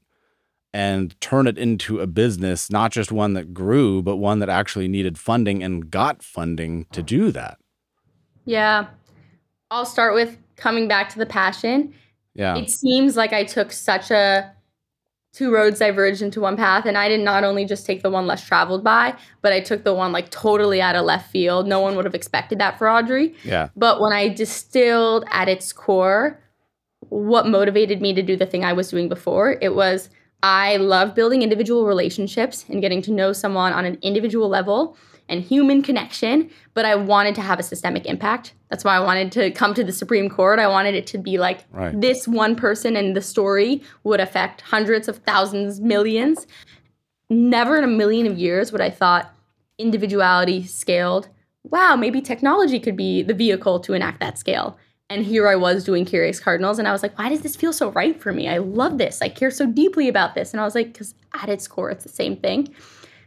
and 0.73 1.19
turn 1.21 1.47
it 1.47 1.57
into 1.57 2.01
a 2.01 2.07
business, 2.07 2.69
not 2.69 2.91
just 2.91 3.11
one 3.11 3.33
that 3.33 3.53
grew, 3.53 4.03
but 4.03 4.17
one 4.17 4.39
that 4.39 4.49
actually 4.49 4.89
needed 4.89 5.17
funding 5.17 5.63
and 5.63 5.89
got 5.89 6.21
funding 6.21 6.85
to 6.91 7.01
do 7.01 7.31
that? 7.31 7.57
Yeah. 8.43 8.87
I'll 9.71 9.85
start 9.85 10.13
with 10.13 10.37
coming 10.55 10.87
back 10.87 11.09
to 11.09 11.17
the 11.17 11.25
passion. 11.25 11.93
Yeah. 12.35 12.57
It 12.57 12.69
seems 12.69 13.15
like 13.15 13.33
I 13.33 13.43
took 13.43 13.71
such 13.71 14.11
a 14.11 14.51
two 15.33 15.51
roads 15.51 15.79
diverged 15.79 16.21
into 16.21 16.39
one 16.39 16.55
path 16.55 16.85
and 16.85 16.97
I 16.97 17.09
did 17.09 17.19
not 17.19 17.43
only 17.43 17.65
just 17.65 17.85
take 17.85 18.03
the 18.03 18.09
one 18.09 18.25
less 18.25 18.45
traveled 18.45 18.83
by, 18.83 19.15
but 19.41 19.51
I 19.51 19.59
took 19.59 19.83
the 19.83 19.93
one 19.93 20.13
like 20.13 20.29
totally 20.29 20.81
out 20.81 20.95
of 20.95 21.03
left 21.03 21.29
field. 21.29 21.67
No 21.67 21.81
one 21.81 21.95
would 21.95 22.05
have 22.05 22.15
expected 22.15 22.59
that 22.59 22.77
for 22.77 22.89
Audrey. 22.89 23.35
Yeah. 23.43 23.69
But 23.75 23.99
when 23.99 24.13
I 24.13 24.29
distilled 24.29 25.25
at 25.31 25.49
its 25.49 25.73
core 25.73 26.39
what 27.09 27.47
motivated 27.47 28.01
me 28.01 28.13
to 28.13 28.21
do 28.23 28.35
the 28.35 28.45
thing 28.45 28.65
I 28.65 28.73
was 28.73 28.89
doing 28.89 29.09
before, 29.09 29.57
it 29.61 29.75
was 29.75 30.09
I 30.41 30.77
love 30.77 31.15
building 31.15 31.41
individual 31.41 31.85
relationships 31.85 32.65
and 32.69 32.81
getting 32.81 33.01
to 33.03 33.11
know 33.11 33.33
someone 33.33 33.73
on 33.73 33.85
an 33.85 33.97
individual 34.01 34.47
level 34.47 34.97
and 35.27 35.41
human 35.41 35.81
connection, 35.81 36.49
but 36.73 36.85
I 36.85 36.95
wanted 36.95 37.35
to 37.35 37.41
have 37.41 37.59
a 37.59 37.63
systemic 37.63 38.05
impact. 38.05 38.53
That's 38.69 38.83
why 38.83 38.95
I 38.95 38.99
wanted 38.99 39.31
to 39.33 39.51
come 39.51 39.73
to 39.73 39.83
the 39.83 39.91
Supreme 39.91 40.29
Court. 40.29 40.59
I 40.59 40.67
wanted 40.67 40.95
it 40.95 41.07
to 41.07 41.17
be 41.17 41.37
like 41.37 41.63
Right. 41.71 41.99
this 41.99 42.27
one 42.27 42.55
person 42.55 42.95
and 42.95 43.15
the 43.15 43.21
story 43.21 43.81
would 44.03 44.19
affect 44.19 44.61
hundreds 44.61 45.07
of 45.07 45.17
thousands, 45.19 45.79
millions. 45.81 46.45
Never 47.29 47.77
in 47.77 47.83
a 47.83 47.87
million 47.87 48.27
of 48.27 48.37
years 48.37 48.71
would 48.71 48.81
I 48.81 48.89
thought 48.89 49.33
individuality 49.77 50.63
scaled. 50.63 51.27
Wow, 51.63 51.95
maybe 51.95 52.21
technology 52.21 52.79
could 52.79 52.95
be 52.95 53.23
the 53.23 53.33
vehicle 53.33 53.79
to 53.81 53.93
enact 53.93 54.19
that 54.19 54.37
scale. 54.37 54.77
And 55.09 55.23
here 55.23 55.47
I 55.47 55.55
was 55.55 55.83
doing 55.83 56.03
Curious 56.03 56.39
Cardinals, 56.39 56.79
and 56.79 56.87
I 56.87 56.91
was 56.91 57.03
like, 57.03 57.17
why 57.17 57.29
does 57.29 57.41
this 57.41 57.55
feel 57.55 57.71
so 57.73 57.91
right 57.91 58.19
for 58.19 58.33
me? 58.33 58.47
I 58.47 58.57
love 58.57 58.97
this. 58.97 59.21
I 59.21 59.29
care 59.29 59.51
so 59.51 59.67
deeply 59.67 60.07
about 60.07 60.33
this. 60.33 60.51
And 60.51 60.59
I 60.59 60.63
was 60.65 60.73
like, 60.73 60.93
because 60.93 61.13
at 61.39 61.47
its 61.47 61.67
core, 61.67 61.91
it's 61.91 62.03
the 62.03 62.09
same 62.09 62.35
thing. 62.37 62.73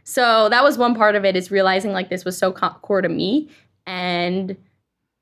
So 0.09 0.49
that 0.49 0.63
was 0.63 0.75
one 0.75 0.95
part 0.95 1.13
of 1.13 1.23
it 1.23 1.35
is 1.35 1.51
realizing 1.51 1.91
like 1.91 2.09
this 2.09 2.25
was 2.25 2.35
so 2.35 2.51
core 2.51 3.03
to 3.03 3.09
me. 3.09 3.47
And 3.85 4.57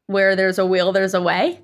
where 0.05 0.33
there's 0.33 0.57
a 0.57 0.65
will, 0.65 0.93
there's 0.93 1.13
a 1.13 1.21
way. 1.21 1.59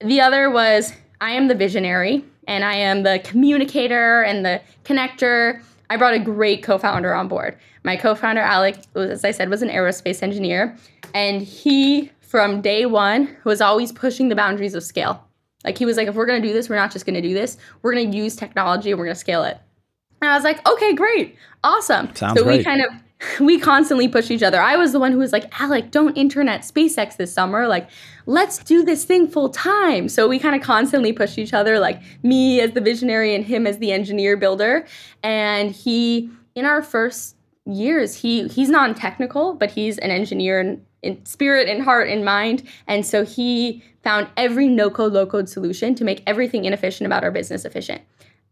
The 0.00 0.20
other 0.20 0.50
was 0.50 0.92
I 1.20 1.30
am 1.30 1.46
the 1.46 1.54
visionary 1.54 2.24
and 2.48 2.64
I 2.64 2.74
am 2.74 3.04
the 3.04 3.20
communicator 3.22 4.22
and 4.22 4.44
the 4.44 4.60
connector. 4.82 5.62
I 5.88 5.96
brought 5.96 6.14
a 6.14 6.18
great 6.18 6.64
co-founder 6.64 7.14
on 7.14 7.28
board. 7.28 7.56
My 7.84 7.96
co-founder 7.96 8.40
Alec, 8.40 8.78
as 8.96 9.24
I 9.24 9.30
said, 9.30 9.50
was 9.50 9.62
an 9.62 9.68
aerospace 9.68 10.20
engineer, 10.20 10.76
and 11.14 11.42
he 11.42 12.10
from 12.22 12.60
day 12.60 12.86
one 12.86 13.36
was 13.44 13.60
always 13.60 13.92
pushing 13.92 14.30
the 14.30 14.34
boundaries 14.34 14.74
of 14.74 14.82
scale. 14.82 15.24
Like 15.62 15.78
he 15.78 15.86
was 15.86 15.96
like, 15.96 16.08
if 16.08 16.16
we're 16.16 16.26
gonna 16.26 16.40
do 16.40 16.52
this, 16.52 16.68
we're 16.68 16.74
not 16.74 16.90
just 16.90 17.06
gonna 17.06 17.22
do 17.22 17.34
this. 17.34 17.56
We're 17.82 17.94
gonna 17.94 18.10
use 18.10 18.34
technology 18.34 18.90
and 18.90 18.98
we're 18.98 19.06
gonna 19.06 19.14
scale 19.14 19.44
it. 19.44 19.58
And 20.24 20.32
I 20.32 20.36
was 20.36 20.44
like, 20.44 20.66
okay, 20.68 20.94
great, 20.94 21.36
awesome. 21.62 22.14
Sounds 22.14 22.38
so 22.38 22.44
we 22.44 22.54
great. 22.56 22.64
kind 22.64 22.82
of 22.82 22.90
we 23.40 23.58
constantly 23.58 24.08
push 24.08 24.30
each 24.30 24.42
other. 24.42 24.60
I 24.60 24.76
was 24.76 24.92
the 24.92 25.00
one 25.00 25.12
who 25.12 25.18
was 25.18 25.32
like, 25.32 25.60
Alec, 25.60 25.90
don't 25.90 26.16
internet 26.16 26.62
SpaceX 26.62 27.16
this 27.16 27.32
summer. 27.32 27.66
Like, 27.68 27.88
let's 28.26 28.58
do 28.58 28.84
this 28.84 29.04
thing 29.04 29.28
full 29.28 29.48
time. 29.48 30.08
So 30.08 30.28
we 30.28 30.38
kind 30.38 30.56
of 30.56 30.62
constantly 30.62 31.12
pushed 31.12 31.38
each 31.38 31.52
other, 31.52 31.78
like 31.78 32.00
me 32.22 32.60
as 32.60 32.72
the 32.72 32.80
visionary 32.80 33.34
and 33.34 33.44
him 33.44 33.66
as 33.66 33.78
the 33.78 33.92
engineer 33.92 34.36
builder. 34.36 34.86
And 35.22 35.70
he, 35.70 36.30
in 36.54 36.64
our 36.64 36.82
first 36.82 37.36
years, 37.66 38.14
he 38.14 38.48
he's 38.48 38.68
non-technical, 38.68 39.54
but 39.54 39.70
he's 39.70 39.98
an 39.98 40.10
engineer 40.10 40.60
in, 40.60 40.84
in 41.02 41.24
spirit 41.24 41.68
and 41.68 41.82
heart 41.82 42.08
and 42.08 42.24
mind. 42.24 42.62
And 42.86 43.06
so 43.06 43.24
he 43.24 43.82
found 44.02 44.28
every 44.36 44.68
no-code, 44.68 45.12
low-code 45.12 45.48
solution 45.48 45.94
to 45.94 46.04
make 46.04 46.22
everything 46.26 46.66
inefficient 46.66 47.06
about 47.06 47.24
our 47.24 47.30
business 47.30 47.64
efficient. 47.64 48.02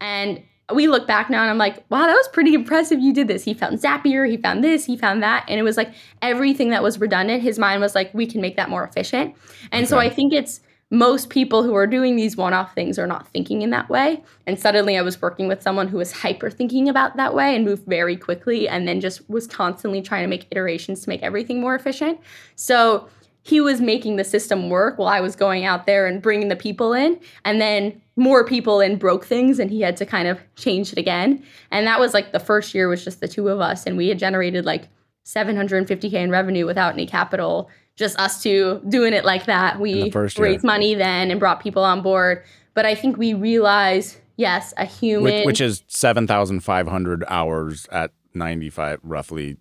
And 0.01 0.43
we 0.75 0.87
look 0.87 1.07
back 1.07 1.31
now 1.31 1.43
and 1.43 1.51
I'm 1.51 1.59
like, 1.59 1.85
wow, 1.91 2.07
that 2.07 2.15
was 2.15 2.29
pretty 2.29 2.55
impressive. 2.55 3.01
You 3.01 3.13
did 3.13 3.29
this. 3.29 3.45
He 3.45 3.55
found 3.55 3.79
Zapier, 3.79 4.29
he 4.29 4.37
found 4.37 4.63
this, 4.63 4.85
he 4.85 4.97
found 4.97 5.23
that. 5.23 5.45
And 5.49 5.59
it 5.59 5.63
was 5.63 5.77
like 5.77 5.93
everything 6.21 6.71
that 6.71 6.83
was 6.83 7.01
redundant, 7.01 7.43
his 7.43 7.59
mind 7.59 7.81
was 7.81 7.95
like, 7.95 8.13
we 8.15 8.27
can 8.27 8.41
make 8.41 8.57
that 8.57 8.69
more 8.69 8.85
efficient. 8.85 9.35
And 9.71 9.89
so 9.89 9.99
I 9.99 10.09
think 10.09 10.33
it's 10.33 10.61
most 10.93 11.31
people 11.31 11.63
who 11.63 11.75
are 11.75 11.87
doing 11.87 12.17
these 12.17 12.37
one 12.37 12.53
off 12.53 12.75
things 12.75 12.99
are 12.99 13.07
not 13.07 13.27
thinking 13.29 13.63
in 13.63 13.71
that 13.71 13.89
way. 13.89 14.23
And 14.47 14.61
suddenly 14.61 14.99
I 14.99 15.03
was 15.03 15.21
working 15.23 15.49
with 15.49 15.63
someone 15.63 15.89
who 15.89 15.97
was 15.97 16.13
hyper 16.13 16.51
thinking 16.51 16.87
about 16.87 17.17
that 17.17 17.35
way 17.35 17.57
and 17.57 17.65
moved 17.65 17.87
very 17.87 18.15
quickly 18.15 18.69
and 18.69 18.87
then 18.87 19.01
just 19.01 19.29
was 19.31 19.47
constantly 19.47 20.03
trying 20.03 20.23
to 20.23 20.29
make 20.29 20.47
iterations 20.51 21.01
to 21.01 21.09
make 21.09 21.23
everything 21.23 21.63
more 21.63 21.75
efficient. 21.75 22.21
So 22.57 23.09
he 23.41 23.59
was 23.59 23.81
making 23.81 24.17
the 24.17 24.25
system 24.25 24.69
work 24.69 24.99
while 24.99 25.09
I 25.09 25.21
was 25.21 25.35
going 25.35 25.65
out 25.65 25.87
there 25.87 26.07
and 26.07 26.21
bringing 26.21 26.49
the 26.49 26.57
people 26.57 26.93
in. 26.93 27.19
And 27.47 27.59
then 27.59 28.02
more 28.17 28.45
people 28.45 28.81
and 28.81 28.99
broke 28.99 29.25
things 29.25 29.59
and 29.59 29.71
he 29.71 29.81
had 29.81 29.97
to 29.97 30.07
kind 30.07 30.29
of 30.29 30.39
change 30.57 30.93
it 30.93 30.99
again. 30.99 31.43
And 31.71 31.87
that 31.87 31.99
was 31.99 32.13
like 32.13 32.33
the 32.33 32.41
first 32.41 32.75
year 32.75 32.89
was 32.89 33.05
just 33.05 33.21
the 33.21 33.29
two 33.29 33.49
of 33.49 33.61
us. 33.61 33.87
And 33.87 33.97
we 33.97 34.09
had 34.09 34.19
generated 34.19 34.65
like 34.65 34.89
750K 35.25 36.13
in 36.13 36.31
revenue 36.31 36.67
without 36.67 36.93
any 36.93 37.07
capital, 37.07 37.71
just 37.97 38.19
us 38.19 38.43
two 38.43 38.83
doing 38.89 39.13
it 39.13 39.25
like 39.25 39.47
that. 39.47 39.81
We 39.81 40.11
first 40.11 40.37
year. 40.37 40.49
raised 40.49 40.65
money 40.65 40.95
then 40.95 41.31
and 41.31 41.41
brought 41.41 41.61
people 41.63 41.85
on 41.85 42.03
board. 42.03 42.43
But 42.75 42.87
I 42.87 42.95
think 42.95 43.17
we 43.17 43.35
realized, 43.35 44.19
yes, 44.37 44.75
a 44.77 44.85
human. 44.85 45.35
Which, 45.35 45.47
which 45.47 45.61
is 45.61 45.85
7,500 45.89 47.25
hours 47.29 47.87
at 47.93 48.13
95, 48.35 49.01
roughly 49.03 49.57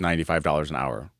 $95 0.00 0.70
an 0.70 0.76
hour. 0.76 1.10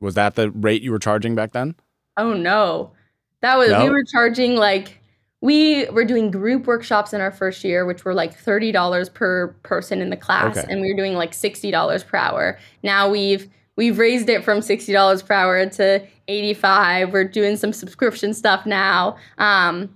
Was 0.00 0.14
that 0.14 0.36
the 0.36 0.50
rate 0.50 0.82
you 0.82 0.92
were 0.92 0.98
charging 0.98 1.34
back 1.34 1.52
then? 1.52 1.74
Oh 2.16 2.32
no. 2.32 2.92
That 3.40 3.56
was 3.56 3.70
we 3.70 3.90
were 3.90 4.04
charging 4.04 4.56
like 4.56 4.97
we 5.40 5.86
were 5.90 6.04
doing 6.04 6.30
group 6.30 6.66
workshops 6.66 7.12
in 7.12 7.20
our 7.20 7.30
first 7.30 7.62
year, 7.64 7.86
which 7.86 8.04
were 8.04 8.14
like 8.14 8.34
thirty 8.34 8.72
dollars 8.72 9.08
per 9.08 9.48
person 9.62 10.00
in 10.00 10.10
the 10.10 10.16
class, 10.16 10.56
Okay. 10.58 10.66
and 10.70 10.80
we 10.80 10.88
were 10.90 10.96
doing 10.96 11.14
like 11.14 11.32
sixty 11.34 11.70
dollars 11.70 12.02
per 12.02 12.16
hour. 12.16 12.58
Now 12.82 13.08
we've 13.08 13.48
we've 13.76 13.98
raised 13.98 14.28
it 14.28 14.42
from 14.44 14.60
sixty 14.62 14.92
dollars 14.92 15.22
per 15.22 15.34
hour 15.34 15.64
to 15.66 16.04
eighty 16.26 16.54
five. 16.54 17.12
We're 17.12 17.24
doing 17.28 17.56
some 17.56 17.72
subscription 17.72 18.34
stuff 18.34 18.66
now. 18.66 19.16
Um, 19.38 19.94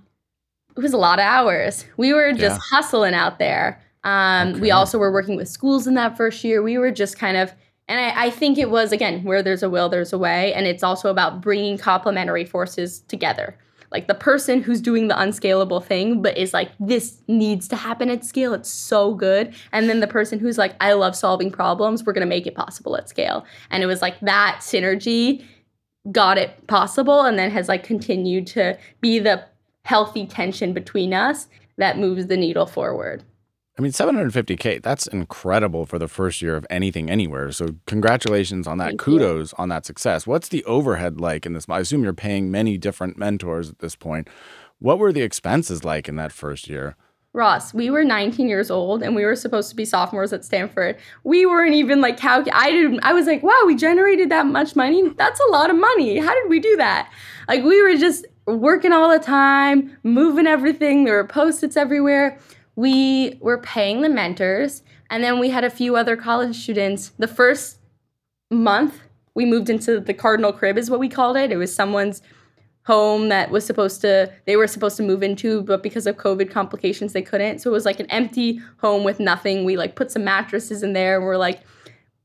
it 0.77 0.81
was 0.81 0.93
a 0.93 0.97
lot 0.97 1.19
of 1.19 1.25
hours. 1.25 1.85
We 1.97 2.13
were 2.13 2.31
just 2.31 2.55
Yeah. 2.55 2.77
hustling 2.77 3.13
out 3.13 3.37
there. 3.37 3.79
Um, 4.05 4.59
We 4.59 4.71
also 4.71 4.97
were 4.97 5.11
working 5.11 5.35
with 5.35 5.47
schools 5.47 5.87
in 5.87 5.93
that 5.95 6.17
first 6.17 6.43
year. 6.43 6.63
We 6.63 6.77
were 6.77 6.91
just 6.91 7.17
kind 7.19 7.37
of, 7.37 7.53
and 7.87 7.99
I, 8.01 8.25
I 8.25 8.29
think 8.31 8.57
it 8.57 8.69
was 8.69 8.91
again 8.91 9.23
where 9.23 9.43
there's 9.43 9.61
a 9.63 9.69
will, 9.69 9.87
there's 9.87 10.11
a 10.13 10.17
way, 10.17 10.53
and 10.53 10.65
it's 10.65 10.83
also 10.83 11.09
about 11.09 11.41
bringing 11.41 11.77
complementary 11.77 12.43
forces 12.43 13.01
together. 13.01 13.55
Like 13.93 14.07
the 14.07 14.15
person 14.15 14.61
who's 14.61 14.81
doing 14.81 15.07
the 15.07 15.19
unscalable 15.19 15.79
thing, 15.79 16.21
but 16.21 16.35
is 16.35 16.51
like, 16.51 16.71
this 16.79 17.19
needs 17.27 17.67
to 17.69 17.75
happen 17.75 18.09
at 18.09 18.25
scale. 18.25 18.53
It's 18.53 18.69
so 18.69 19.13
good. 19.13 19.53
And 19.71 19.87
then 19.87 19.99
the 19.99 20.07
person 20.07 20.39
who's 20.39 20.57
like, 20.57 20.75
I 20.81 20.93
love 20.93 21.15
solving 21.15 21.51
problems. 21.51 22.03
We're 22.03 22.13
going 22.13 22.25
to 22.25 22.29
make 22.29 22.47
it 22.47 22.55
possible 22.55 22.97
at 22.97 23.07
scale. 23.07 23.45
And 23.69 23.83
it 23.83 23.85
was 23.85 24.01
like 24.01 24.19
that 24.21 24.57
synergy 24.61 25.45
got 26.11 26.37
it 26.37 26.65
possible 26.67 27.21
and 27.21 27.37
then 27.39 27.51
has 27.51 27.69
like 27.69 27.83
continued 27.83 28.47
to 28.47 28.77
be 28.99 29.19
the 29.19 29.45
healthy 29.85 30.25
tension 30.25 30.73
between 30.73 31.13
us 31.13 31.47
that 31.77 31.97
moves 31.97 32.27
the 32.27 32.37
needle 32.37 32.65
forward. 32.65 33.23
I 33.77 33.81
mean, 33.81 33.91
750K, 33.91 34.83
that's 34.83 35.07
incredible 35.07 35.87
for 35.87 35.97
the 35.97 36.07
first 36.07 36.43
year 36.43 36.55
of 36.55 36.65
anything 36.69 37.09
anywhere. 37.09 37.51
So, 37.51 37.69
congratulations 37.87 38.67
on 38.67 38.77
that. 38.77 38.89
Thank 38.89 39.01
you. 39.01 39.05
Kudos 39.05 39.53
on 39.53 39.69
that 39.69 39.85
success. 39.85 40.27
What's 40.27 40.49
the 40.49 40.63
overhead 40.65 41.19
like 41.19 41.45
in 41.47 41.53
this? 41.53 41.65
I 41.67 41.79
assume 41.79 42.03
you're 42.03 42.13
paying 42.13 42.51
many 42.51 42.77
different 42.77 43.17
mentors 43.17 43.69
at 43.69 43.79
this 43.79 43.95
point. 43.95 44.27
What 44.77 44.99
were 44.99 45.11
the 45.11 45.23
expenses 45.23 45.83
like 45.83 46.07
in 46.07 46.17
that 46.17 46.31
first 46.31 46.67
year? 46.67 46.95
Ross, 47.35 47.73
we 47.73 47.89
were 47.89 48.03
19 48.03 48.47
years 48.47 48.69
old 48.69 49.01
and 49.01 49.15
we 49.15 49.25
were 49.25 49.35
supposed 49.35 49.71
to 49.71 49.75
be 49.75 49.85
sophomores 49.85 50.31
at 50.33 50.45
Stanford. 50.45 50.97
We 51.23 51.47
weren't 51.47 51.73
even 51.73 51.99
like 51.99 52.17
calc. 52.17 52.47
I 52.53 52.69
didn't. 52.69 52.99
I 53.03 53.13
was 53.13 53.25
like, 53.25 53.41
wow, 53.41 53.59
we 53.65 53.75
generated 53.75 54.29
that 54.29 54.45
much 54.45 54.75
money. 54.75 55.09
That's 55.17 55.39
a 55.39 55.51
lot 55.51 55.71
of 55.71 55.75
money. 55.75 56.19
How 56.19 56.31
did 56.31 56.47
we 56.47 56.59
do 56.59 56.77
that? 56.77 57.11
Like 57.47 57.63
we 57.63 57.81
were 57.81 57.97
just 57.97 58.27
working 58.45 58.93
all 58.93 59.09
the 59.09 59.17
time, 59.17 59.97
moving 60.03 60.45
everything. 60.45 61.05
There 61.05 61.15
were 61.15 61.27
post-its 61.27 61.75
everywhere. 61.75 62.37
We 62.75 63.37
were 63.41 63.59
paying 63.59 64.01
the 64.01 64.09
mentors, 64.09 64.83
and 65.09 65.23
then 65.23 65.39
we 65.39 65.49
had 65.49 65.63
a 65.63 65.69
few 65.69 65.95
other 65.95 66.15
college 66.15 66.55
students. 66.55 67.11
The 67.19 67.27
first 67.27 67.79
month 68.49 68.99
we 69.35 69.45
moved 69.45 69.69
into 69.69 69.99
the 69.99 70.13
Cardinal 70.13 70.53
Crib, 70.53 70.77
is 70.77 70.89
what 70.89 70.99
we 70.99 71.09
called 71.09 71.37
it. 71.37 71.51
It 71.51 71.57
was 71.57 71.73
someone's 71.73 72.21
home 72.85 73.29
that 73.29 73.49
was 73.49 73.65
supposed 73.65 74.01
to 74.01 74.29
they 74.45 74.57
were 74.57 74.67
supposed 74.67 74.97
to 74.97 75.03
move 75.03 75.23
into 75.23 75.61
but 75.61 75.81
because 75.81 76.05
of 76.05 76.17
covid 76.17 76.51
complications 76.51 77.13
they 77.13 77.21
couldn't. 77.21 77.59
So 77.59 77.69
it 77.69 77.73
was 77.73 77.85
like 77.85 77.99
an 77.99 78.07
empty 78.07 78.61
home 78.77 79.03
with 79.03 79.19
nothing. 79.19 79.63
We 79.63 79.77
like 79.77 79.95
put 79.95 80.11
some 80.11 80.23
mattresses 80.25 80.83
in 80.83 80.93
there 80.93 81.17
and 81.17 81.25
we're 81.25 81.37
like 81.37 81.61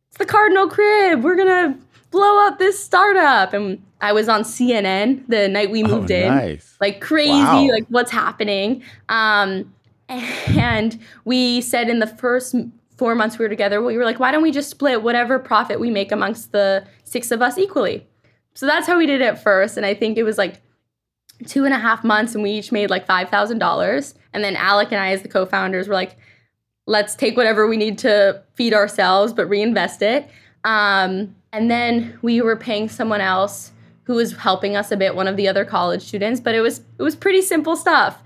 it's 0.09 0.19
the 0.19 0.27
cardinal 0.27 0.69
crib. 0.69 1.23
We're 1.23 1.37
gonna 1.37 1.79
blow 2.11 2.47
up 2.47 2.59
this 2.59 2.83
startup. 2.83 3.53
And 3.53 3.83
i 4.01 4.13
was 4.13 4.29
on 4.29 4.43
cnn 4.43 5.27
the 5.27 5.49
night 5.49 5.73
we 5.73 5.83
moved 5.83 6.13
oh, 6.13 6.15
in 6.15 6.61
like 6.81 7.01
crazy 7.01 7.33
Wow. 7.33 7.69
like 7.69 7.87
what's 7.89 8.11
happening? 8.11 8.83
Um 9.09 9.73
and 10.57 10.99
we 11.25 11.61
said 11.61 11.89
in 11.89 11.99
the 11.99 12.07
first 12.07 12.55
four 12.97 13.15
months 13.15 13.39
we 13.39 13.45
were 13.45 13.49
together 13.49 13.81
we 13.81 13.97
were 13.97 14.05
like 14.05 14.19
why 14.19 14.33
don't 14.33 14.43
we 14.43 14.51
just 14.51 14.71
split 14.71 15.03
whatever 15.03 15.39
profit 15.39 15.79
we 15.79 15.91
make 15.91 16.11
amongst 16.11 16.53
the 16.53 16.85
six 17.05 17.31
of 17.31 17.43
us 17.43 17.59
equally? 17.59 18.07
So 18.55 18.67
that's 18.67 18.89
how 18.89 18.99
we 18.99 19.07
did 19.07 19.21
it 19.21 19.39
first 19.39 19.77
and 19.77 19.87
i 19.87 19.95
think 19.95 20.19
it 20.19 20.25
was 20.25 20.39
like 20.39 20.61
two 21.47 21.65
and 21.65 21.73
a 21.73 21.79
half 21.79 22.03
months 22.03 22.35
and 22.35 22.43
we 22.43 22.51
each 22.51 22.73
made 22.73 22.91
like 22.91 23.07
$5000 23.07 24.15
and 24.33 24.45
then 24.45 24.57
alec 24.57 24.89
and 24.91 25.01
i 25.01 25.13
as 25.13 25.23
the 25.23 25.29
co-founders 25.29 25.87
were 25.87 25.95
like 25.95 26.17
let's 26.89 27.15
take 27.15 27.37
whatever 27.37 27.69
we 27.69 27.77
need 27.77 27.99
to 27.99 28.43
feed 28.55 28.75
ourselves 28.75 29.33
but 29.33 29.47
reinvest 29.47 30.03
it. 30.03 30.29
Um, 30.65 31.37
and 31.53 31.71
then 31.71 32.19
we 32.23 32.41
were 32.41 32.57
paying 32.57 32.89
someone 32.89 33.21
else 33.21 33.73
who 34.05 34.15
was 34.15 34.35
helping 34.35 34.75
us 34.75 34.91
a 34.91 34.97
bit 34.97 35.15
one 35.15 35.29
of 35.29 35.37
the 35.37 35.47
other 35.47 35.65
college 35.67 36.03
students 36.03 36.41
but 36.41 36.55
it 36.55 36.61
was 36.61 36.81
it 36.99 37.03
was 37.03 37.15
pretty 37.15 37.43
simple 37.43 37.77
stuff 37.77 38.23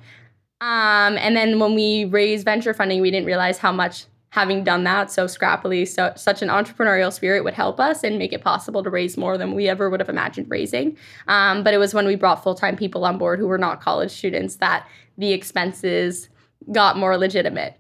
um, 0.63 1.19
and 1.19 1.37
then 1.37 1.59
when 1.59 1.75
we 1.75 2.07
raised 2.07 2.45
venture 2.45 2.73
funding 2.73 3.01
we 3.03 3.11
didn't 3.11 3.27
realize 3.27 3.59
how 3.59 3.73
much 3.73 4.07
having 4.33 4.65
done 4.65 4.83
that 4.85 5.11
so 5.11 5.27
scrappily 5.27 5.87
so 5.87 6.11
such 6.17 6.41
an 6.41 6.49
entrepreneurial 6.49 7.13
spirit 7.13 7.45
would 7.45 7.53
help 7.53 7.79
us 7.79 8.03
and 8.03 8.19
make 8.19 8.33
it 8.33 8.41
possible 8.41 8.83
to 8.83 8.89
raise 8.89 9.19
more 9.19 9.37
than 9.37 9.55
we 9.55 9.69
ever 9.69 9.91
would 9.91 10.01
have 10.01 10.09
imagined 10.09 10.47
raising. 10.49 10.97
Um, 11.29 11.63
but 11.63 11.75
it 11.75 11.79
was 11.79 11.93
when 11.93 12.07
we 12.07 12.17
brought 12.17 12.43
full-time 12.43 12.75
people 12.75 13.05
on 13.05 13.19
board 13.19 13.39
who 13.39 13.47
were 13.47 13.59
not 13.59 13.83
college 13.83 14.11
students 14.11 14.57
that 14.57 14.89
the 15.19 15.33
expenses 15.33 16.31
got 16.73 16.97
more 16.97 17.19
legitimate 17.19 17.79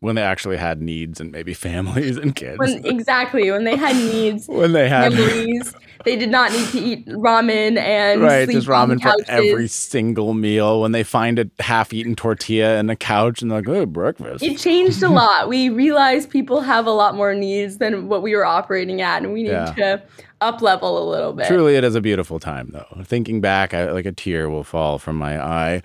When 0.00 0.16
they 0.16 0.22
actually 0.22 0.56
had 0.56 0.80
needs 0.80 1.20
and 1.20 1.30
maybe 1.30 1.52
families 1.68 2.16
and 2.16 2.34
kids. 2.34 2.58
when 2.58 2.84
exactly 2.86 3.50
when 3.50 3.64
they 3.64 3.76
had 3.76 3.94
needs 3.96 4.48
when 4.48 4.72
they 4.72 4.88
had 4.88 5.12
memories. 5.12 5.74
They 6.06 6.16
did 6.16 6.30
not 6.30 6.50
need 6.52 6.66
to 6.68 6.80
eat 6.80 7.06
ramen 7.08 7.76
and 7.76 8.22
right 8.22 8.48
just 8.48 8.66
ramen 8.66 9.02
for 9.02 9.14
every 9.30 9.68
single 9.68 10.32
meal. 10.32 10.80
When 10.80 10.92
they 10.92 11.02
find 11.02 11.38
a 11.38 11.50
half-eaten 11.58 12.16
tortilla 12.16 12.78
in 12.78 12.88
a 12.88 12.96
couch 12.96 13.42
and 13.42 13.50
they're 13.50 13.60
like 13.60 13.68
oh 13.68 13.84
breakfast. 13.84 14.42
It 14.42 14.56
changed 14.56 15.02
a 15.02 15.08
lot. 15.10 15.48
We 15.50 15.68
realized 15.68 16.30
people 16.30 16.62
have 16.62 16.86
a 16.86 16.90
lot 16.92 17.14
more 17.14 17.34
needs 17.34 17.76
than 17.76 18.08
what 18.08 18.22
we 18.22 18.34
were 18.34 18.46
operating 18.46 19.02
at 19.02 19.22
and 19.22 19.34
we 19.34 19.42
need 19.42 19.50
Yeah. 19.50 19.72
to 19.74 20.02
up 20.40 20.62
level 20.62 21.06
a 21.06 21.06
little 21.10 21.34
bit. 21.34 21.46
Truly 21.48 21.76
it 21.76 21.84
is 21.84 21.94
a 21.94 22.00
beautiful 22.00 22.40
time 22.40 22.70
though. 22.72 23.02
Thinking 23.04 23.42
back 23.42 23.74
I, 23.74 23.92
like 23.92 24.06
a 24.06 24.12
tear 24.12 24.48
will 24.48 24.64
fall 24.64 24.98
from 24.98 25.16
my 25.16 25.38
eye 25.38 25.82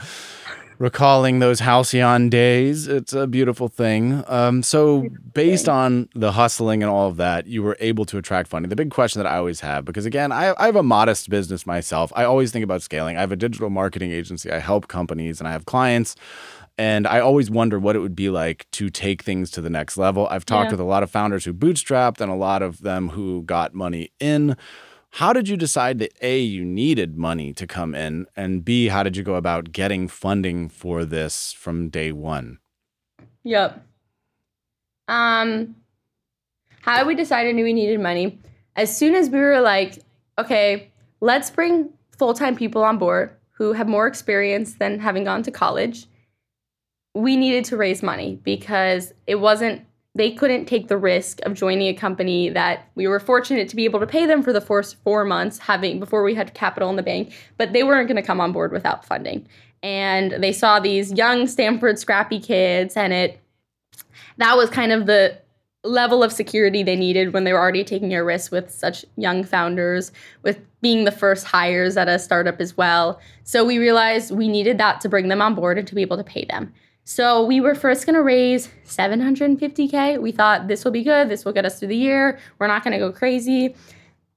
recalling 0.77 1.39
those 1.39 1.59
halcyon 1.59 2.29
days. 2.29 2.87
It's 2.87 3.13
a 3.13 3.27
beautiful 3.27 3.67
thing. 3.67 4.23
Um, 4.27 4.61
so 4.63 5.07
based 5.33 5.69
on 5.69 6.09
the 6.13 6.33
hustling 6.33 6.83
and 6.83 6.89
all 6.89 7.07
of 7.07 7.17
that 7.17 7.47
you 7.47 7.63
were 7.63 7.77
able 7.79 8.05
to 8.05 8.17
attract 8.17 8.49
funding. 8.49 8.69
The 8.69 8.75
big 8.75 8.91
question 8.91 9.21
that 9.21 9.29
i 9.29 9.37
always 9.37 9.59
have 9.61 9.85
because 9.85 10.05
again 10.05 10.31
I, 10.31 10.53
I 10.57 10.65
have 10.65 10.75
a 10.75 10.83
modest 10.83 11.29
business 11.29 11.65
myself. 11.65 12.11
I 12.15 12.23
always 12.25 12.51
think 12.51 12.63
about 12.63 12.81
scaling. 12.81 13.17
I 13.17 13.21
have 13.21 13.31
a 13.31 13.35
digital 13.37 13.69
marketing 13.69 14.11
agency. 14.11 14.51
I 14.51 14.59
help 14.59 14.87
companies 14.87 15.39
and 15.39 15.47
i 15.47 15.51
have 15.51 15.65
clients. 15.65 16.15
And 16.77 17.07
I 17.07 17.21
always 17.21 17.49
wonder 17.49 17.79
what 17.79 17.95
it 17.95 17.99
would 17.99 18.17
be 18.17 18.29
like 18.29 18.67
to 18.71 18.89
take 18.89 19.23
things 19.23 19.49
to 19.51 19.61
the 19.61 19.69
next 19.69 19.95
level. 19.97 20.27
I've 20.29 20.45
talked 20.45 20.67
Yeah. 20.67 20.71
with 20.71 20.81
a 20.81 20.83
lot 20.83 21.03
of 21.03 21.09
founders 21.09 21.45
who 21.45 21.53
bootstrapped 21.53 22.19
and 22.19 22.29
a 22.29 22.35
lot 22.35 22.61
of 22.61 22.81
them 22.81 23.09
who 23.09 23.43
got 23.43 23.73
money 23.73 24.11
in. 24.19 24.57
How 25.15 25.31
did 25.31 25.47
you 25.47 25.55
decide 25.55 25.99
that 25.99 26.11
A, 26.21 26.39
you 26.39 26.65
needed 26.65 27.17
money 27.17 27.53
to 27.53 27.65
come 27.65 27.95
in, 27.95 28.25
and 28.35 28.65
B, 28.65 28.89
how 28.89 29.01
did 29.01 29.15
you 29.15 29.23
go 29.23 29.35
about 29.35 29.71
getting 29.71 30.09
funding 30.09 30.67
for 30.67 31.05
this 31.05 31.53
from 31.53 31.87
day 31.87 32.11
one? 32.11 32.59
Yep. 33.45 33.81
Um, 35.07 35.77
how 36.81 37.05
we 37.05 37.15
decided 37.15 37.55
we 37.55 37.71
needed 37.71 38.01
money. 38.01 38.41
As 38.75 38.93
soon 38.95 39.15
as 39.15 39.29
we 39.29 39.39
were 39.39 39.61
like, 39.61 40.03
okay, 40.37 40.91
let's 41.21 41.49
bring 41.49 41.91
full 42.19 42.33
time 42.33 42.53
people 42.53 42.83
on 42.83 42.97
board 42.97 43.37
who 43.51 43.71
have 43.71 43.87
more 43.87 44.07
experience 44.07 44.73
than 44.73 44.99
having 44.99 45.23
gone 45.23 45.43
to 45.43 45.51
college, 45.51 46.07
we 47.13 47.37
needed 47.37 47.63
to 47.63 47.77
raise 47.77 48.03
money 48.03 48.37
because 48.43 49.13
it 49.27 49.35
wasn't, 49.35 49.81
they 50.15 50.31
couldn't 50.31 50.65
take 50.65 50.87
the 50.87 50.97
risk 50.97 51.41
of 51.41 51.53
joining 51.53 51.87
a 51.87 51.93
company 51.93 52.49
that 52.49 52.87
we 52.95 53.07
were 53.07 53.19
fortunate 53.19 53.67
to 53.69 53.75
be 53.75 53.83
able 53.83 53.99
to 53.99 54.07
pay 54.07 54.25
them 54.25 54.41
for 54.41 54.53
the 54.53 54.61
first 54.61 54.95
four 55.03 55.25
months 55.25 55.57
having 55.59 55.99
before 55.99 56.23
we 56.23 56.33
had 56.33 56.53
capital 56.53 56.89
in 56.89 56.95
the 56.95 57.03
bank, 57.03 57.33
but 57.57 57.73
they 57.73 57.83
weren't 57.83 58.07
going 58.07 58.15
to 58.15 58.25
come 58.25 58.39
on 58.39 58.53
board 58.53 58.71
without 58.71 59.05
funding. 59.05 59.45
And 59.83 60.31
they 60.41 60.53
saw 60.53 60.79
these 60.79 61.11
young 61.11 61.47
Stanford 61.47 61.99
scrappy 61.99 62.39
kids 62.39 62.95
and 62.95 63.13
it 63.13 63.41
that 64.37 64.57
was 64.57 64.69
kind 64.69 64.91
of 64.91 65.05
the 65.05 65.37
level 65.83 66.23
of 66.23 66.31
security 66.31 66.83
they 66.83 66.95
needed 66.95 67.33
when 67.33 67.43
they 67.43 67.53
were 67.53 67.59
already 67.59 67.83
taking 67.83 68.13
a 68.13 68.23
risk 68.23 68.51
with 68.51 68.71
such 68.71 69.05
young 69.17 69.43
founders, 69.43 70.11
with 70.41 70.59
being 70.81 71.05
the 71.05 71.11
first 71.11 71.45
hires 71.45 71.95
at 71.95 72.09
a 72.09 72.17
startup 72.17 72.59
as 72.59 72.75
well. 72.75 73.19
So 73.43 73.63
we 73.63 73.77
realized 73.77 74.31
we 74.31 74.47
needed 74.47 74.77
that 74.79 74.99
to 75.01 75.09
bring 75.09 75.27
them 75.27 75.41
on 75.41 75.55
board 75.55 75.77
and 75.77 75.87
to 75.87 75.95
be 75.95 76.01
able 76.01 76.17
to 76.17 76.23
pay 76.23 76.45
them. 76.45 76.73
So 77.05 77.45
we 77.45 77.61
were 77.61 77.75
first 77.75 78.07
going 78.07 78.15
to 78.15 78.23
raise 78.23 78.67
750K. 78.85 80.19
We 80.19 80.31
thought 80.31 80.67
this 80.67 80.83
will 80.83 80.91
be 80.91 81.03
good. 81.03 81.29
This 81.29 81.45
will 81.45 81.53
get 81.53 81.63
us 81.63 81.79
through 81.79 81.89
the 81.89 81.95
year. 81.95 82.39
We're 82.57 82.67
not 82.67 82.83
going 82.83 82.93
to 82.93 82.99
go 82.99 83.11
crazy. 83.11 83.75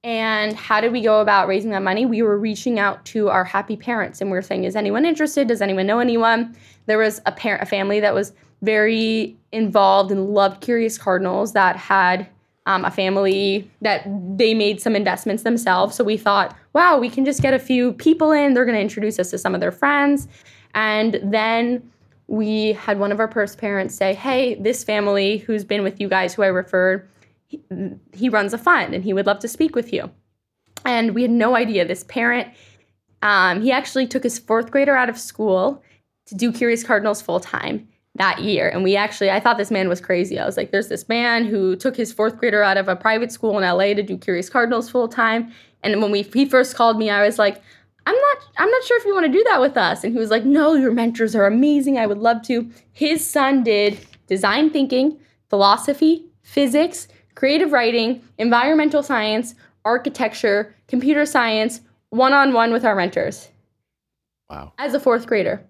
And 0.03 0.55
how 0.55 0.79
did 0.79 0.91
we 0.91 1.01
go 1.01 1.19
about 1.19 1.47
raising 1.47 1.71
that 1.71 1.81
money? 1.81 2.05
We 2.05 2.21
were 2.21 2.37
reaching 2.37 2.77
out 2.77 3.03
to 3.07 3.29
our 3.29 3.43
happy 3.43 3.75
parents 3.75 4.21
and 4.21 4.29
we 4.29 4.37
were 4.37 4.43
saying, 4.43 4.65
is 4.65 4.75
anyone 4.75 5.03
interested? 5.03 5.47
Does 5.47 5.63
anyone 5.63 5.87
know 5.87 5.99
anyone? 5.99 6.55
There 6.85 6.99
was 6.99 7.19
a 7.25 7.31
parent, 7.31 7.63
a 7.63 7.65
family 7.65 7.99
that 8.01 8.13
was 8.13 8.33
very 8.61 9.35
involved 9.51 10.11
and 10.11 10.29
loved 10.29 10.61
Curious 10.61 10.97
Cardinals 10.97 11.53
that 11.53 11.75
had 11.75 12.29
um, 12.67 12.85
a 12.85 12.91
family 12.91 13.69
that 13.81 14.03
they 14.37 14.53
made 14.53 14.79
some 14.79 14.95
investments 14.95 15.41
themselves. 15.41 15.95
So 15.95 16.03
we 16.03 16.17
thought, 16.17 16.55
wow, 16.73 16.99
we 16.99 17.09
can 17.09 17.25
just 17.25 17.41
get 17.41 17.55
a 17.55 17.59
few 17.59 17.93
people 17.93 18.31
in. 18.31 18.53
They're 18.53 18.65
going 18.65 18.77
to 18.77 18.81
introduce 18.81 19.17
us 19.17 19.31
to 19.31 19.39
some 19.39 19.55
of 19.55 19.59
their 19.59 19.71
friends. 19.71 20.27
And 20.75 21.19
then 21.23 21.89
we 22.29 22.73
had 22.73 22.99
one 22.99 23.11
of 23.11 23.19
our 23.19 23.29
first 23.29 23.57
parents 23.57 23.95
say, 23.95 24.13
hey, 24.13 24.53
this 24.55 24.83
family 24.83 25.39
who's 25.39 25.63
been 25.63 25.81
with 25.81 25.99
you 25.99 26.07
guys, 26.07 26.35
who 26.35 26.43
I 26.43 26.47
referred, 26.47 27.09
he, 27.47 27.59
he 28.13 28.29
runs 28.29 28.53
a 28.53 28.57
fund 28.57 28.93
and 28.93 29.03
he 29.03 29.13
would 29.13 29.25
love 29.25 29.39
to 29.39 29.47
speak 29.47 29.75
with 29.75 29.91
you. 29.91 30.11
And 30.85 31.15
we 31.15 31.23
had 31.23 31.31
no 31.31 31.55
idea. 31.55 31.85
This 31.85 32.03
parent, 32.03 32.47
um, 33.23 33.61
he 33.61 33.71
actually 33.71 34.05
took 34.05 34.21
his 34.21 34.37
fourth 34.37 34.69
grader 34.69 34.95
out 34.95 35.09
of 35.09 35.17
school 35.17 35.83
to 36.27 36.35
do 36.35 36.51
Curious 36.51 36.83
Cardinals 36.83 37.19
full 37.19 37.39
time 37.39 37.87
that 38.15 38.39
year. 38.43 38.69
And 38.69 38.83
we 38.83 38.95
actually, 38.95 39.31
I 39.31 39.39
thought 39.39 39.57
this 39.57 39.71
man 39.71 39.89
was 39.89 39.99
crazy. 39.99 40.37
I 40.37 40.45
was 40.45 40.55
like, 40.55 40.71
there's 40.71 40.87
this 40.87 41.09
man 41.09 41.45
who 41.45 41.75
took 41.75 41.95
his 41.95 42.13
fourth 42.13 42.37
grader 42.37 42.61
out 42.61 42.77
of 42.77 42.87
a 42.87 42.95
private 42.95 43.31
school 43.31 43.57
in 43.57 43.63
LA 43.63 43.95
to 43.95 44.03
do 44.03 44.17
Curious 44.17 44.49
Cardinals 44.49 44.87
full 44.87 45.07
time. 45.07 45.51
And 45.81 45.99
when 45.99 46.11
we 46.11 46.21
he 46.21 46.45
first 46.45 46.75
called 46.75 46.99
me, 46.99 47.09
I 47.09 47.25
was 47.25 47.39
like, 47.39 47.61
I'm 48.05 48.15
not 48.15 48.37
I'm 48.57 48.69
not 48.71 48.83
sure 48.83 48.97
if 48.97 49.05
you 49.05 49.13
want 49.13 49.25
to 49.27 49.31
do 49.31 49.43
that 49.49 49.61
with 49.61 49.77
us. 49.77 50.03
And 50.03 50.13
he 50.13 50.19
was 50.19 50.29
like, 50.31 50.45
No, 50.45 50.73
your 50.73 50.91
mentors 50.91 51.35
are 51.35 51.45
amazing. 51.45 51.97
I 51.97 52.07
would 52.07 52.17
love 52.17 52.41
to. 52.43 52.69
His 52.91 53.25
son 53.25 53.63
did 53.63 53.99
design 54.27 54.69
thinking, 54.69 55.17
philosophy, 55.49 56.25
physics, 56.41 57.07
creative 57.35 57.71
writing, 57.71 58.21
environmental 58.37 59.03
science, 59.03 59.55
architecture, 59.85 60.75
computer 60.87 61.25
science, 61.25 61.81
one-on-one 62.09 62.71
with 62.73 62.83
our 62.85 62.95
mentors 62.95 63.49
Wow. 64.49 64.73
as 64.77 64.93
a 64.93 64.99
fourth 64.99 65.27
grader. 65.27 65.61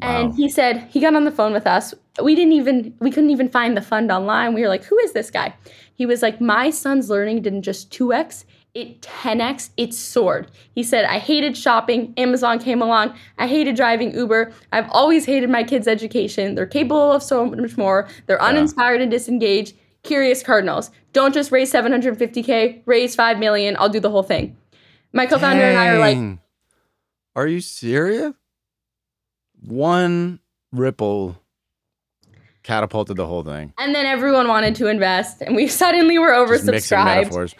And 0.00 0.30
Wow. 0.30 0.34
he 0.36 0.48
said 0.48 0.88
he 0.90 1.00
got 1.00 1.14
on 1.14 1.24
the 1.24 1.30
phone 1.30 1.52
with 1.52 1.66
us. 1.66 1.94
We 2.22 2.34
didn't 2.34 2.52
even 2.52 2.94
we 3.00 3.10
couldn't 3.10 3.30
even 3.30 3.48
find 3.48 3.76
the 3.76 3.82
fund 3.82 4.10
online. 4.10 4.52
We 4.54 4.62
were 4.62 4.68
like, 4.68 4.84
"Who 4.84 4.98
is 4.98 5.12
this 5.12 5.30
guy?" 5.30 5.54
He 5.94 6.04
was 6.06 6.20
like, 6.22 6.40
"My 6.40 6.70
son's 6.70 7.08
learning 7.08 7.42
didn't 7.42 7.62
just 7.62 7.90
2x, 7.90 8.44
it 8.76 9.00
10x, 9.00 9.70
it 9.78 9.94
soared. 9.94 10.50
He 10.74 10.82
said, 10.82 11.06
I 11.06 11.18
hated 11.18 11.56
shopping. 11.56 12.12
Amazon 12.18 12.58
came 12.58 12.82
along. 12.82 13.16
I 13.38 13.46
hated 13.46 13.74
driving 13.74 14.14
Uber. 14.14 14.52
I've 14.72 14.88
always 14.90 15.24
hated 15.24 15.48
my 15.48 15.64
kids' 15.64 15.88
education. 15.88 16.54
They're 16.54 16.66
capable 16.66 17.10
of 17.12 17.22
so 17.22 17.46
much 17.46 17.78
more. 17.78 18.06
They're 18.26 18.42
uninspired 18.42 19.00
and 19.00 19.10
disengaged. 19.10 19.74
Curious 20.02 20.42
Cardinals. 20.42 20.90
Don't 21.14 21.32
just 21.32 21.50
raise 21.50 21.72
750K, 21.72 22.82
raise 22.84 23.14
5 23.14 23.38
million. 23.38 23.76
I'll 23.78 23.88
do 23.88 23.98
the 23.98 24.10
whole 24.10 24.22
thing. 24.22 24.56
My 25.12 25.24
co 25.26 25.38
founder 25.38 25.64
and 25.64 25.78
I 25.78 25.88
are 25.88 25.98
like, 25.98 26.38
Are 27.34 27.46
you 27.46 27.60
serious? 27.60 28.34
One 29.64 30.38
ripple 30.70 31.40
catapulted 32.62 33.16
the 33.16 33.26
whole 33.26 33.42
thing. 33.42 33.72
and 33.78 33.94
then 33.94 34.04
everyone 34.06 34.48
wanted 34.48 34.74
to 34.76 34.88
invest, 34.88 35.40
and 35.40 35.56
we 35.56 35.66
suddenly 35.82 36.18
were 36.18 36.30
oversubscribed. 36.30 37.54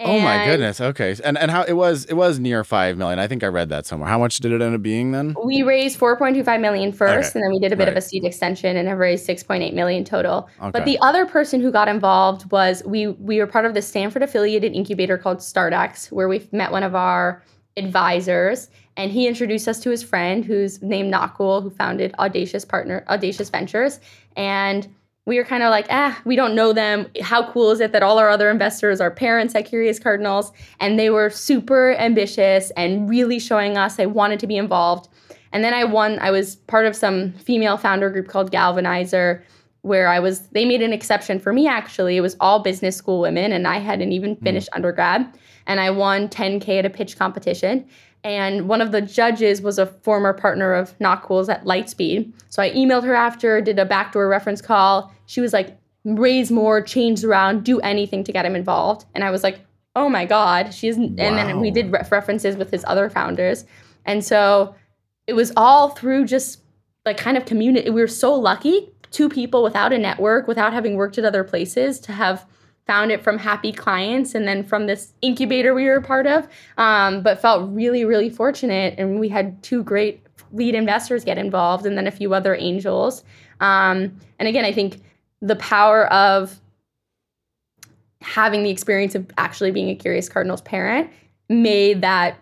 Metaphors. 0.00 0.20
Oh 0.20 0.24
my 0.24 0.44
goodness. 0.46 0.80
Okay. 0.80 1.16
And 1.24 1.36
and 1.38 1.50
how 1.50 1.62
it 1.62 1.74
was 1.74 2.04
it 2.06 2.14
was 2.14 2.38
near 2.38 2.64
five 2.64 2.96
million. 2.96 3.18
I 3.18 3.26
think 3.26 3.44
I 3.44 3.48
read 3.48 3.68
that 3.68 3.86
somewhere. 3.86 4.08
How 4.08 4.18
much 4.18 4.38
did 4.38 4.52
it 4.52 4.60
end 4.62 4.74
up 4.74 4.82
being 4.82 5.12
then? 5.12 5.34
We 5.44 5.62
raised 5.62 5.98
4.25 5.98 6.60
million 6.60 6.92
first, 6.92 7.30
Okay. 7.30 7.38
and 7.38 7.44
then 7.44 7.52
we 7.52 7.58
did 7.58 7.72
a 7.72 7.76
bit 7.76 7.88
of 7.88 7.96
a 7.96 8.00
seed 8.00 8.24
extension 8.24 8.76
and 8.76 8.88
have 8.88 8.98
raised 8.98 9.28
6.8 9.28 9.72
million 9.74 10.04
total. 10.04 10.48
Okay. 10.60 10.70
But 10.70 10.84
the 10.84 10.98
other 11.00 11.26
person 11.26 11.60
who 11.60 11.70
got 11.70 11.88
involved 11.88 12.50
was 12.50 12.82
we 12.84 13.08
we 13.08 13.38
were 13.38 13.46
part 13.46 13.64
of 13.66 13.74
the 13.74 13.82
Stanford 13.82 14.22
affiliated 14.22 14.72
incubator 14.72 15.18
called 15.18 15.38
StartX, 15.38 16.10
where 16.10 16.28
we 16.28 16.48
met 16.52 16.72
one 16.72 16.82
of 16.82 16.94
our 16.94 17.42
advisors, 17.76 18.68
and 18.96 19.10
he 19.10 19.26
introduced 19.26 19.68
us 19.68 19.80
to 19.80 19.90
his 19.90 20.02
friend 20.02 20.44
who's 20.44 20.82
named 20.82 21.12
Nakul, 21.12 21.62
who 21.62 21.70
founded 21.70 22.14
Audacious 22.18 22.64
Partner 22.64 23.04
Audacious 23.08 23.50
Ventures, 23.50 24.00
and 24.36 24.88
we 25.26 25.36
were 25.36 25.44
kind 25.44 25.62
of 25.62 25.70
like, 25.70 25.86
ah, 25.90 26.20
we 26.24 26.34
don't 26.34 26.54
know 26.54 26.72
them. 26.72 27.06
How 27.20 27.50
cool 27.52 27.70
is 27.70 27.80
it 27.80 27.92
that 27.92 28.02
all 28.02 28.18
our 28.18 28.28
other 28.28 28.50
investors 28.50 29.00
are 29.00 29.10
parents 29.10 29.54
at 29.54 29.66
Curious 29.66 29.98
Cardinals? 29.98 30.50
And 30.80 30.98
they 30.98 31.10
were 31.10 31.30
super 31.30 31.94
ambitious 31.96 32.70
and 32.76 33.08
really 33.08 33.38
showing 33.38 33.76
us 33.76 33.96
they 33.96 34.06
wanted 34.06 34.40
to 34.40 34.46
be 34.46 34.56
involved. 34.56 35.08
And 35.52 35.62
then 35.62 35.74
I 35.74 35.84
won, 35.84 36.18
I 36.20 36.30
was 36.30 36.56
part 36.56 36.86
of 36.86 36.96
some 36.96 37.32
female 37.32 37.76
founder 37.76 38.08
group 38.08 38.28
called 38.28 38.50
Galvanizer, 38.50 39.42
where 39.82 40.08
I 40.08 40.20
was, 40.20 40.48
they 40.48 40.64
made 40.64 40.82
an 40.82 40.92
exception 40.92 41.38
for 41.38 41.52
me 41.52 41.66
actually. 41.66 42.16
It 42.16 42.20
was 42.20 42.36
all 42.40 42.60
business 42.60 42.96
school 42.96 43.20
women, 43.20 43.52
and 43.52 43.66
I 43.66 43.78
hadn't 43.78 44.12
even 44.12 44.36
finished 44.36 44.68
undergrad. 44.72 45.26
And 45.66 45.80
I 45.80 45.90
won 45.90 46.28
10K 46.28 46.80
at 46.80 46.86
a 46.86 46.90
pitch 46.90 47.18
competition. 47.18 47.86
And 48.22 48.68
one 48.68 48.80
of 48.80 48.92
the 48.92 49.00
judges 49.00 49.62
was 49.62 49.78
a 49.78 49.86
former 49.86 50.32
partner 50.32 50.74
of 50.74 50.98
Nakul's 50.98 51.48
at 51.48 51.64
Lightspeed. 51.64 52.32
So 52.50 52.62
I 52.62 52.70
emailed 52.72 53.04
her 53.04 53.14
after, 53.14 53.60
did 53.60 53.78
a 53.78 53.84
backdoor 53.84 54.28
reference 54.28 54.60
call. 54.60 55.14
She 55.26 55.40
was 55.40 55.52
like, 55.52 55.78
raise 56.04 56.50
more, 56.50 56.82
change 56.82 57.24
around, 57.24 57.64
do 57.64 57.80
anything 57.80 58.24
to 58.24 58.32
get 58.32 58.44
him 58.44 58.54
involved. 58.54 59.06
And 59.14 59.24
I 59.24 59.30
was 59.30 59.42
like, 59.42 59.60
oh 59.96 60.08
my 60.08 60.26
God. 60.26 60.74
She's, 60.74 60.96
and 60.96 61.18
then 61.18 61.60
we 61.60 61.70
did 61.70 61.90
ref- 61.90 62.12
references 62.12 62.56
with 62.56 62.70
his 62.70 62.84
other 62.86 63.08
founders. 63.08 63.64
And 64.04 64.24
so 64.24 64.74
it 65.26 65.32
was 65.32 65.52
all 65.56 65.90
through 65.90 66.26
just 66.26 66.60
like 67.06 67.16
kind 67.16 67.36
of 67.36 67.46
community. 67.46 67.88
We 67.90 68.00
were 68.00 68.06
so 68.06 68.34
lucky, 68.34 68.90
two 69.10 69.28
people 69.28 69.62
without 69.62 69.92
a 69.92 69.98
network, 69.98 70.46
without 70.46 70.72
having 70.72 70.96
worked 70.96 71.18
at 71.18 71.24
other 71.24 71.44
places, 71.44 71.98
to 72.00 72.12
have 72.12 72.46
found 72.90 73.12
it 73.12 73.22
from 73.22 73.38
happy 73.38 73.70
clients 73.70 74.34
and 74.34 74.48
then 74.48 74.64
from 74.64 74.86
this 74.86 75.12
incubator 75.22 75.74
we 75.74 75.84
were 75.84 75.94
a 75.94 76.02
part 76.02 76.26
of. 76.26 76.48
Um, 76.76 77.22
but 77.22 77.40
felt 77.40 77.70
really, 77.70 78.04
really 78.04 78.28
fortunate. 78.28 78.96
And 78.98 79.20
we 79.20 79.28
had 79.28 79.62
two 79.62 79.84
great 79.84 80.26
lead 80.50 80.74
investors 80.74 81.22
get 81.24 81.38
involved 81.38 81.86
and 81.86 81.96
then 81.96 82.08
a 82.08 82.10
few 82.10 82.34
other 82.34 82.56
angels. 82.56 83.22
Um, 83.60 84.18
and 84.40 84.48
again, 84.48 84.64
I 84.64 84.72
think 84.72 85.02
the 85.40 85.54
power 85.54 86.12
of 86.12 86.60
having 88.22 88.64
the 88.64 88.70
experience 88.70 89.14
of 89.14 89.24
actually 89.38 89.70
being 89.70 89.88
a 89.90 89.94
Curious 89.94 90.28
Cardinals 90.28 90.62
parent 90.62 91.10
made 91.48 92.00
that 92.00 92.38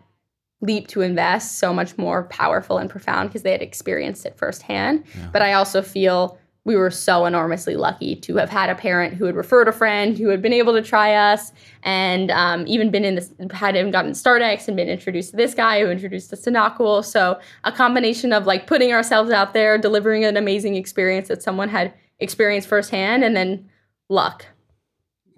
leap 0.63 0.89
to 0.89 1.03
invest 1.03 1.59
so 1.59 1.75
much 1.75 1.99
more 1.99 2.25
powerful 2.25 2.79
and 2.79 2.89
profound 2.89 3.29
because 3.29 3.43
they 3.43 3.53
had 3.53 3.61
experienced 3.61 4.25
it 4.25 4.35
firsthand. 4.39 5.05
But 5.31 5.43
I 5.43 5.53
also 5.53 5.83
feel 5.83 6.39
we 6.69 6.77
were 6.77 6.91
so 6.91 7.25
enormously 7.25 7.77
lucky 7.77 8.15
to 8.15 8.37
have 8.37 8.51
had 8.51 8.69
a 8.69 8.75
parent 8.75 9.15
who 9.15 9.25
had 9.25 9.35
referred 9.35 9.69
a 9.69 9.73
friend 9.73 10.19
who 10.19 10.29
had 10.29 10.43
been 10.43 10.53
able 10.53 10.75
to 10.75 10.83
try 10.83 11.15
us 11.15 11.51
and 11.83 12.31
um, 12.31 12.67
even 12.67 12.91
been 12.91 13.07
in 13.07 13.15
this, 13.15 13.33
had 13.53 13.75
even 13.75 13.91
gotten 13.91 14.13
StartX 14.13 14.69
and 14.69 14.77
been 14.77 14.87
introduced 14.87 15.31
to 15.31 15.37
this 15.39 15.55
guy 15.55 15.81
who 15.81 15.91
introduced 15.91 16.31
us 16.31 16.43
to 16.43 16.51
Nakul. 16.51 17.03
So 17.03 17.41
a 17.65 17.73
combination 17.73 18.35
of 18.35 18.45
like 18.45 18.67
putting 18.67 18.93
ourselves 18.93 19.31
out 19.31 19.55
there, 19.55 19.79
delivering 19.79 20.27
an 20.27 20.37
amazing 20.37 20.75
experience 20.75 21.29
that 21.29 21.43
someone 21.43 21.71
had 21.71 21.95
experienced 22.19 22.69
firsthand, 22.69 23.25
and 23.25 23.35
then 23.35 23.67
luck. 24.11 24.45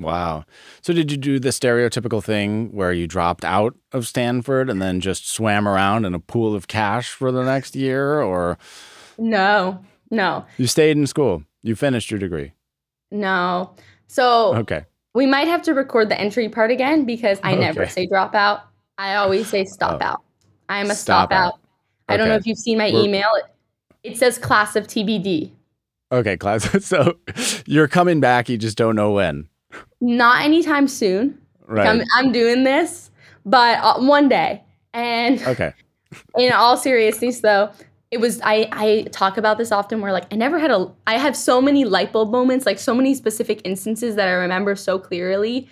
Wow. 0.01 0.47
So 0.83 0.93
did 0.93 1.13
you 1.13 1.17
do 1.17 1.39
the 1.39 1.51
stereotypical 1.51 2.25
thing 2.25 2.73
where 2.73 2.93
you 2.93 3.07
dropped 3.07 3.45
out 3.45 3.77
of 3.93 4.09
Stanford 4.09 4.69
and 4.69 4.83
then 4.83 4.99
just 4.99 5.31
swam 5.31 5.69
around 5.69 6.07
in 6.07 6.13
a 6.13 6.19
pool 6.19 6.57
of 6.57 6.67
cash 6.67 7.11
for 7.11 7.31
the 7.31 7.45
next 7.45 7.77
year 7.77 8.21
or 8.21 8.59
No, 9.17 9.85
no, 10.11 10.45
you 10.59 10.67
stayed 10.67 10.97
in 10.97 11.07
school? 11.07 11.43
You 11.63 11.75
finished 11.77 12.11
your 12.11 12.19
degree. 12.21 12.53
no. 13.11 13.75
So 14.09 14.57
Okay. 14.57 14.87
we 15.15 15.25
might 15.27 15.47
have 15.47 15.63
to 15.63 15.73
record 15.75 16.09
the 16.09 16.21
entry 16.21 16.49
part 16.49 16.71
again 16.73 17.05
because 17.05 17.39
I 17.45 17.55
never 17.55 17.87
say 17.87 18.07
drop 18.07 18.35
out. 18.35 18.63
I 18.99 19.15
always 19.15 19.49
say 19.49 19.65
stop 19.65 20.01
Oh. 20.03 20.05
out. 20.05 20.21
I 20.69 20.81
am 20.81 20.91
a 20.91 20.95
Stop 20.95 21.29
stop, 21.29 21.33
out. 21.33 21.53
out. 21.55 21.61
I 22.09 22.17
don't 22.17 22.29
know 22.29 22.35
if 22.35 22.45
you've 22.47 22.59
seen 22.59 22.79
my 22.79 22.91
We're- 22.91 23.05
email. 23.05 23.29
It, 23.37 23.45
it 24.13 24.17
says 24.19 24.37
class 24.37 24.75
of 24.75 24.87
TBD. 24.89 25.53
Okay, 26.11 26.37
class. 26.37 26.69
So 26.85 27.19
you're 27.67 27.87
coming 27.87 28.19
back, 28.21 28.49
you 28.49 28.59
just 28.59 28.77
don't 28.77 28.97
know 28.97 29.13
when. 29.13 29.49
Not 30.01 30.43
anytime 30.45 30.89
soon. 30.89 31.39
Right. 31.69 31.87
I'm, 31.87 32.03
I'm 32.17 32.33
doing 32.33 32.65
this, 32.65 33.13
but 33.47 33.79
uh, 33.79 34.01
one 34.01 34.29
day. 34.29 34.65
And 34.93 35.41
okay. 35.47 35.73
in 36.37 36.51
all 36.53 36.77
seriousness 36.77 37.39
though 37.41 37.71
it 38.11 38.19
was 38.19 38.41
I, 38.43 38.69
I 38.73 39.03
talk 39.13 39.37
about 39.37 39.59
this 39.59 39.71
often 39.71 40.01
where 40.01 40.13
like 40.13 40.33
i 40.33 40.37
never 40.37 40.59
had 40.59 40.71
a 40.71 40.91
i 41.07 41.17
have 41.17 41.37
so 41.37 41.61
many 41.61 41.85
light 41.85 42.13
bulb 42.13 42.31
moments 42.31 42.67
like 42.67 42.79
so 42.79 42.95
many 42.95 43.15
specific 43.15 43.61
instances 43.65 44.17
that 44.17 44.29
i 44.29 44.33
remember 44.33 44.77
so 44.77 44.99
clearly. 44.99 45.69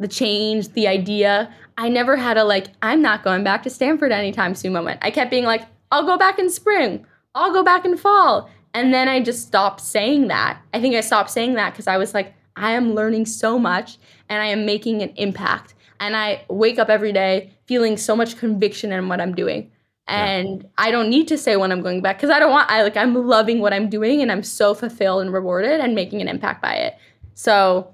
The 0.00 0.06
change 0.06 0.68
the 0.74 0.86
idea. 0.86 1.52
I 1.76 1.88
never 1.88 2.16
had 2.16 2.36
a 2.36 2.44
like 2.44 2.68
i'm 2.82 3.02
not 3.02 3.24
going 3.24 3.44
back 3.44 3.62
to 3.64 3.70
stanford 3.70 4.12
anytime 4.12 4.54
soon 4.54 4.72
moment. 4.72 5.00
I 5.02 5.10
kept 5.10 5.30
being 5.30 5.44
like 5.44 5.62
i'll 5.90 6.06
go 6.06 6.16
back 6.16 6.38
in 6.38 6.50
spring. 6.50 7.06
I'll 7.34 7.52
go 7.52 7.62
back 7.62 7.84
in 7.84 7.96
fall. 7.96 8.50
And 8.74 8.92
then 8.92 9.08
i 9.08 9.20
just 9.20 9.46
stopped 9.46 9.80
saying 9.80 10.28
that. 10.28 10.60
I 10.74 10.80
think 10.80 10.94
i 10.94 11.00
stopped 11.00 11.30
saying 11.30 11.54
that 11.54 11.72
because 11.72 11.86
i 11.86 11.96
was 11.96 12.14
like 12.14 12.34
i 12.56 12.72
am 12.72 12.94
learning 12.94 13.26
so 13.26 13.58
much 13.58 13.98
and 14.28 14.42
i 14.42 14.46
am 14.46 14.66
making 14.66 15.02
an 15.02 15.10
impact. 15.16 15.74
And 16.00 16.16
i 16.16 16.44
wake 16.48 16.78
up 16.78 16.88
every 16.88 17.12
day 17.12 17.52
feeling 17.66 17.96
so 17.96 18.16
much 18.16 18.36
conviction 18.36 18.92
in 18.92 19.08
what 19.08 19.20
i'm 19.20 19.34
doing 19.34 19.70
and 20.08 20.66
I 20.78 20.90
don't 20.90 21.10
need 21.10 21.28
to 21.28 21.38
say 21.38 21.56
when 21.56 21.70
I'm 21.70 21.82
going 21.82 22.00
back 22.00 22.16
because 22.16 22.30
I 22.30 22.38
don't 22.38 22.50
want 22.50 22.70
I 22.70 22.82
like 22.82 22.96
I'm 22.96 23.14
loving 23.14 23.60
what 23.60 23.72
I'm 23.72 23.88
doing 23.88 24.22
and 24.22 24.32
I'm 24.32 24.42
so 24.42 24.74
fulfilled 24.74 25.22
and 25.22 25.32
rewarded 25.32 25.80
and 25.80 25.94
making 25.94 26.20
an 26.20 26.28
impact 26.28 26.62
by 26.62 26.74
it. 26.74 26.96
So 27.34 27.92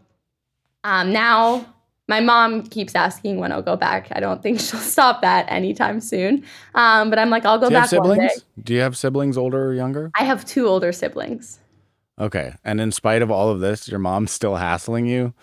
um, 0.85 1.13
now 1.13 1.67
my 2.07 2.21
mom 2.21 2.63
keeps 2.63 2.95
asking 2.95 3.39
when 3.39 3.51
I'll 3.51 3.63
go 3.63 3.77
back. 3.77 4.09
I 4.13 4.21
don't 4.21 4.43
think 4.43 4.61
she'll 4.61 4.79
stop 4.81 5.23
that 5.23 5.47
anytime 5.51 6.01
soon. 6.01 6.45
Um, 6.75 7.11
but 7.11 7.19
I'm 7.19 7.31
like 7.31 7.45
I'll 7.45 7.59
go 7.59 7.69
Do 7.69 7.75
you 7.75 7.81
have 7.81 7.91
back 7.91 8.01
one 8.01 8.19
day. 8.19 8.29
siblings? 8.29 8.45
Do 8.63 8.75
you 8.75 8.81
have 8.81 8.97
siblings 8.97 9.37
older 9.37 9.67
or 9.67 9.75
younger? 9.75 10.11
I 10.15 10.25
have 10.25 10.45
two 10.45 10.67
older 10.67 10.93
siblings. 10.93 11.59
Okay. 12.19 12.55
And 12.65 12.81
in 12.81 12.93
spite 12.93 13.23
of 13.23 13.31
all 13.31 13.51
of 13.51 13.59
this, 13.61 13.89
your 13.89 13.99
mom's 13.99 14.31
still 14.31 14.57
hassling 14.57 15.07
you. 15.07 15.35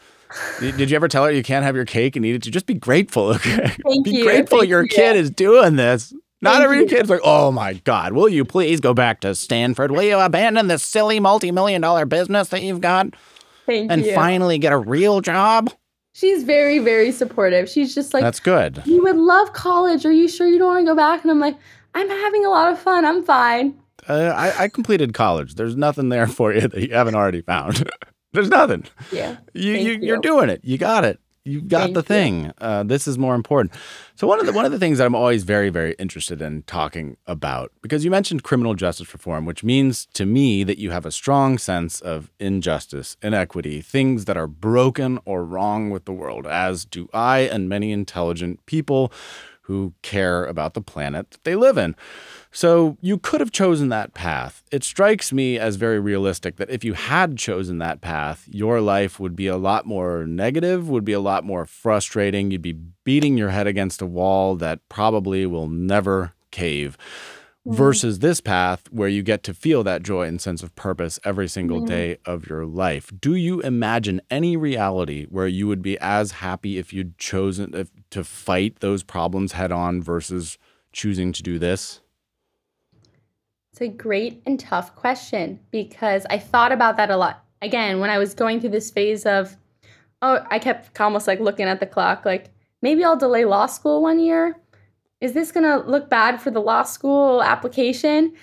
Did 0.61 0.77
did 0.77 0.89
you 0.89 0.95
ever 0.95 1.09
tell 1.09 1.25
her 1.25 1.31
you 1.31 1.43
can't 1.43 1.65
have 1.65 1.75
your 1.75 1.83
cake 1.83 2.15
and 2.15 2.25
eat 2.25 2.35
it? 2.35 2.45
You 2.45 2.51
just 2.53 2.65
be 2.65 2.73
grateful, 2.73 3.25
okay? 3.35 3.75
Thank 3.83 4.05
be 4.05 4.11
you, 4.11 4.23
grateful 4.23 4.59
thank 4.59 4.69
your 4.69 4.83
you. 4.83 4.87
kid 4.87 5.17
is 5.17 5.29
doing 5.29 5.75
this. 5.75 6.13
Not 6.41 6.61
every 6.63 6.79
you. 6.79 6.85
kid's 6.87 7.09
like, 7.09 7.21
oh 7.23 7.51
my 7.51 7.73
God, 7.73 8.13
will 8.13 8.29
you 8.29 8.43
please 8.43 8.79
go 8.79 8.93
back 8.93 9.21
to 9.21 9.35
Stanford? 9.35 9.91
Will 9.91 10.03
you 10.03 10.17
abandon 10.17 10.67
this 10.67 10.83
silly 10.83 11.19
multi 11.19 11.51
million 11.51 11.81
dollar 11.81 12.05
business 12.05 12.49
that 12.49 12.63
you've 12.63 12.81
got 12.81 13.07
Thank 13.65 13.91
and 13.91 14.05
you. 14.05 14.15
finally 14.15 14.57
get 14.57 14.73
a 14.73 14.77
real 14.77 15.21
job? 15.21 15.69
She's 16.13 16.43
very 16.43 16.79
very 16.79 17.11
supportive. 17.11 17.69
She's 17.69 17.93
just 17.93 18.13
like 18.13 18.23
That's 18.23 18.39
good. 18.39 18.81
you 18.85 19.03
would 19.03 19.17
love 19.17 19.53
college. 19.53 20.05
Are 20.05 20.11
you 20.11 20.27
sure 20.27 20.47
you 20.47 20.57
don't 20.57 20.67
want 20.67 20.85
to 20.85 20.91
go 20.91 20.95
back? 20.95 21.21
And 21.21 21.31
I'm 21.31 21.39
like 21.39 21.57
I'm 21.93 22.09
having 22.09 22.45
a 22.45 22.49
lot 22.49 22.71
of 22.71 22.79
fun. 22.79 23.05
I'm 23.05 23.23
fine. 23.23 23.77
Uh, 24.09 24.33
I, 24.35 24.63
I 24.63 24.67
completed 24.67 25.13
college. 25.13 25.55
There's 25.55 25.75
nothing 25.75 26.09
there 26.09 26.25
for 26.27 26.53
you 26.53 26.67
that 26.67 26.81
you 26.81 26.93
haven't 26.93 27.15
already 27.15 27.41
found. 27.41 27.87
There's 28.33 28.49
nothing. 28.49 28.85
Yeah. 29.11 29.37
You, 29.53 29.73
Thank 29.75 29.87
you 29.87 30.07
you're 30.07 30.17
doing 30.17 30.49
it. 30.49 30.61
You 30.63 30.77
got 30.77 31.03
it. 31.05 31.19
You 31.43 31.61
got 31.61 31.85
Thank 31.85 31.93
the 31.95 31.99
you. 32.01 32.03
thing. 32.03 32.53
Uh, 32.59 32.83
this 32.83 33.07
is 33.07 33.17
more 33.17 33.33
important. 33.33 33.73
So 34.15 34.27
one 34.27 34.39
of 34.39 34.45
the 34.45 34.51
one 34.51 34.65
of 34.65 34.71
the 34.71 34.77
things 34.77 34.99
that 34.99 35.05
I'm 35.05 35.15
always 35.15 35.43
very 35.43 35.69
very 35.69 35.93
interested 35.97 36.39
in 36.39 36.61
talking 36.63 37.17
about 37.25 37.71
because 37.81 38.05
you 38.05 38.11
mentioned 38.11 38.43
criminal 38.43 38.75
justice 38.75 39.11
reform, 39.11 39.45
which 39.45 39.63
means 39.63 40.05
to 40.13 40.27
me 40.27 40.63
that 40.63 40.77
you 40.77 40.91
have 40.91 41.05
a 41.05 41.11
strong 41.11 41.57
sense 41.57 41.99
of 41.99 42.29
injustice, 42.39 43.17
inequity, 43.23 43.81
things 43.81 44.25
that 44.25 44.37
are 44.37 44.47
broken 44.47 45.19
or 45.25 45.43
wrong 45.43 45.89
with 45.89 46.05
the 46.05 46.13
world, 46.13 46.45
as 46.45 46.85
do 46.85 47.09
I 47.11 47.39
and 47.39 47.67
many 47.67 47.91
intelligent 47.91 48.63
people 48.67 49.11
who 49.63 49.93
care 50.01 50.45
about 50.45 50.73
the 50.73 50.81
planet 50.81 51.31
that 51.31 51.43
they 51.43 51.55
live 51.55 51.77
in. 51.77 51.95
So 52.51 52.97
you 52.99 53.17
could 53.17 53.39
have 53.39 53.51
chosen 53.51 53.89
that 53.89 54.13
path. 54.13 54.63
It 54.71 54.83
strikes 54.83 55.31
me 55.31 55.57
as 55.57 55.77
very 55.77 55.99
realistic 55.99 56.57
that 56.57 56.69
if 56.69 56.83
you 56.83 56.93
had 56.93 57.37
chosen 57.37 57.77
that 57.77 58.01
path, 58.01 58.45
your 58.51 58.81
life 58.81 59.19
would 59.19 59.35
be 59.37 59.47
a 59.47 59.55
lot 59.55 59.85
more 59.85 60.25
negative, 60.25 60.89
would 60.89 61.05
be 61.05 61.13
a 61.13 61.21
lot 61.21 61.45
more 61.45 61.65
frustrating. 61.65 62.51
You'd 62.51 62.61
be 62.61 62.77
beating 63.05 63.37
your 63.37 63.49
head 63.49 63.67
against 63.67 64.01
a 64.01 64.05
wall 64.05 64.55
that 64.57 64.87
probably 64.89 65.45
will 65.45 65.69
never 65.69 66.33
cave. 66.51 66.97
Mm. 67.65 67.75
Versus 67.75 68.19
this 68.19 68.41
path 68.41 68.91
where 68.91 69.07
you 69.07 69.21
get 69.21 69.43
to 69.43 69.53
feel 69.53 69.83
that 69.83 70.01
joy 70.01 70.27
and 70.27 70.41
sense 70.41 70.63
of 70.63 70.75
purpose 70.75 71.19
every 71.23 71.47
single 71.47 71.81
mm. 71.81 71.87
day 71.87 72.17
of 72.25 72.49
your 72.49 72.65
life. 72.65 73.11
Do 73.17 73.35
you 73.35 73.61
imagine 73.61 74.19
any 74.31 74.57
reality 74.57 75.25
where 75.29 75.47
you 75.47 75.67
would 75.67 75.83
be 75.83 75.97
as 75.99 76.31
happy 76.31 76.79
if 76.79 76.91
you'd 76.91 77.19
chosen 77.19 77.87
to 78.09 78.23
fight 78.23 78.79
those 78.79 79.03
problems 79.03 79.51
head 79.53 79.71
on 79.71 80.01
versus 80.01 80.57
choosing 80.91 81.31
to 81.33 81.43
do 81.43 81.59
this? 81.59 82.01
A 83.81 83.87
great 83.87 84.43
and 84.45 84.59
tough 84.59 84.95
question 84.95 85.59
because 85.71 86.27
I 86.29 86.37
thought 86.37 86.71
about 86.71 86.97
that 86.97 87.09
a 87.09 87.17
lot. 87.17 87.43
Again, 87.63 87.99
when 87.99 88.11
I 88.11 88.19
was 88.19 88.35
going 88.35 88.59
through 88.59 88.69
this 88.69 88.91
phase 88.91 89.25
of, 89.25 89.57
oh, 90.21 90.45
I 90.51 90.59
kept 90.59 91.01
almost 91.01 91.25
like 91.25 91.39
looking 91.39 91.65
at 91.65 91.79
the 91.79 91.87
clock, 91.87 92.23
like 92.23 92.51
maybe 92.83 93.03
I'll 93.03 93.17
delay 93.17 93.43
law 93.43 93.65
school 93.65 94.03
one 94.03 94.19
year. 94.19 94.55
Is 95.19 95.33
this 95.33 95.51
going 95.51 95.63
to 95.63 95.89
look 95.89 96.11
bad 96.11 96.39
for 96.39 96.51
the 96.51 96.61
law 96.61 96.83
school 96.83 97.41
application? 97.41 98.35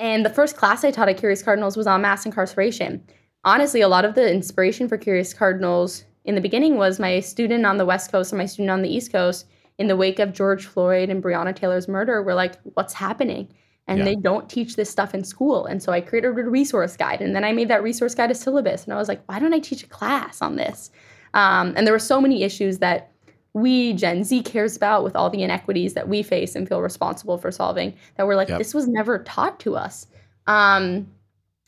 And 0.00 0.26
the 0.26 0.30
first 0.30 0.56
class 0.56 0.82
I 0.82 0.90
taught 0.90 1.08
at 1.08 1.16
Curious 1.16 1.42
Cardinals 1.42 1.76
was 1.76 1.86
on 1.86 2.02
mass 2.02 2.26
incarceration. 2.26 3.04
Honestly, 3.44 3.82
a 3.82 3.88
lot 3.88 4.04
of 4.04 4.16
the 4.16 4.32
inspiration 4.32 4.88
for 4.88 4.98
Curious 4.98 5.32
Cardinals 5.32 6.06
in 6.24 6.34
the 6.34 6.40
beginning 6.40 6.76
was 6.76 6.98
my 6.98 7.20
student 7.20 7.64
on 7.66 7.76
the 7.76 7.86
West 7.86 8.10
Coast 8.10 8.32
and 8.32 8.38
my 8.38 8.46
student 8.46 8.70
on 8.70 8.82
the 8.82 8.92
East 8.92 9.12
Coast 9.12 9.46
in 9.78 9.86
the 9.86 9.96
wake 9.96 10.18
of 10.18 10.32
George 10.32 10.66
Floyd 10.66 11.08
and 11.08 11.22
Breonna 11.22 11.54
Taylor's 11.54 11.86
murder 11.86 12.20
were 12.20 12.34
like, 12.34 12.56
what's 12.74 12.94
happening? 12.94 13.48
And 13.86 13.98
yeah. 13.98 14.04
they 14.04 14.16
don't 14.16 14.48
teach 14.48 14.76
this 14.76 14.90
stuff 14.90 15.14
in 15.14 15.24
school. 15.24 15.66
And 15.66 15.82
so 15.82 15.92
I 15.92 16.00
created 16.00 16.28
a 16.28 16.32
resource 16.32 16.96
guide, 16.96 17.20
and 17.20 17.34
then 17.34 17.44
I 17.44 17.52
made 17.52 17.68
that 17.68 17.82
resource 17.82 18.14
guide 18.14 18.30
a 18.30 18.34
syllabus. 18.34 18.84
And 18.84 18.92
I 18.92 18.96
was 18.96 19.08
like, 19.08 19.22
why 19.26 19.38
don't 19.38 19.54
I 19.54 19.58
teach 19.58 19.82
a 19.82 19.88
class 19.88 20.40
on 20.40 20.56
this? 20.56 20.90
Um, 21.34 21.74
and 21.76 21.86
there 21.86 21.92
were 21.94 21.98
so 21.98 22.20
many 22.20 22.42
issues 22.42 22.78
that 22.78 23.10
we 23.52 23.92
Gen 23.92 24.24
Z 24.24 24.42
cares 24.42 24.76
about 24.76 25.04
with 25.04 25.14
all 25.14 25.30
the 25.30 25.42
inequities 25.42 25.94
that 25.94 26.08
we 26.08 26.22
face 26.22 26.56
and 26.56 26.68
feel 26.68 26.80
responsible 26.80 27.38
for 27.38 27.52
solving 27.52 27.94
that 28.16 28.26
we're 28.26 28.36
like, 28.36 28.48
yep. 28.48 28.58
this 28.58 28.74
was 28.74 28.88
never 28.88 29.22
taught 29.22 29.60
to 29.60 29.76
us. 29.76 30.06
Um, 30.46 31.08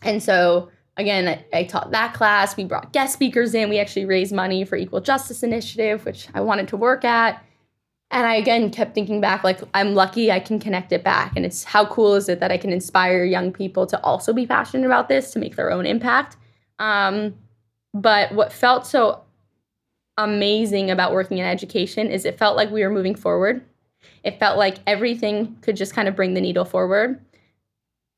and 0.02 0.22
so 0.22 0.68
again, 0.96 1.28
I, 1.28 1.58
I, 1.58 1.64
taught 1.64 1.90
that 1.92 2.14
class. 2.14 2.56
We 2.56 2.64
brought 2.64 2.92
guest 2.92 3.12
speakers 3.12 3.54
in. 3.54 3.68
We 3.68 3.78
actually 3.78 4.04
raised 4.04 4.32
money 4.34 4.64
for 4.64 4.76
Equal 4.76 5.00
Justice 5.00 5.42
Initiative, 5.42 6.04
which 6.04 6.28
I 6.34 6.40
wanted 6.40 6.68
to 6.68 6.76
work 6.76 7.04
at 7.04 7.42
and 8.10 8.26
I 8.26 8.36
again 8.36 8.70
kept 8.70 8.94
thinking 8.94 9.20
back, 9.20 9.42
like, 9.42 9.60
I'm 9.74 9.94
lucky 9.94 10.30
I 10.30 10.38
can 10.38 10.60
connect 10.60 10.92
it 10.92 11.02
back. 11.02 11.32
And 11.34 11.44
it's 11.44 11.64
how 11.64 11.86
cool 11.86 12.14
is 12.14 12.28
it 12.28 12.40
that 12.40 12.52
I 12.52 12.56
can 12.56 12.72
inspire 12.72 13.24
young 13.24 13.52
people 13.52 13.86
to 13.86 14.00
also 14.02 14.32
be 14.32 14.46
passionate 14.46 14.86
about 14.86 15.08
this, 15.08 15.32
to 15.32 15.38
make 15.38 15.56
their 15.56 15.72
own 15.72 15.86
impact. 15.86 16.36
Um, 16.78 17.34
but 17.92 18.32
what 18.32 18.52
felt 18.52 18.86
so 18.86 19.22
amazing 20.18 20.90
about 20.90 21.12
working 21.12 21.38
in 21.38 21.46
education 21.46 22.08
is 22.08 22.24
it 22.24 22.38
felt 22.38 22.56
like 22.56 22.70
we 22.70 22.82
were 22.82 22.90
moving 22.90 23.14
forward. 23.14 23.64
It 24.22 24.38
felt 24.38 24.56
like 24.56 24.78
everything 24.86 25.56
could 25.60 25.76
just 25.76 25.94
kind 25.94 26.06
of 26.06 26.14
bring 26.14 26.34
the 26.34 26.40
needle 26.40 26.64
forward. 26.64 27.20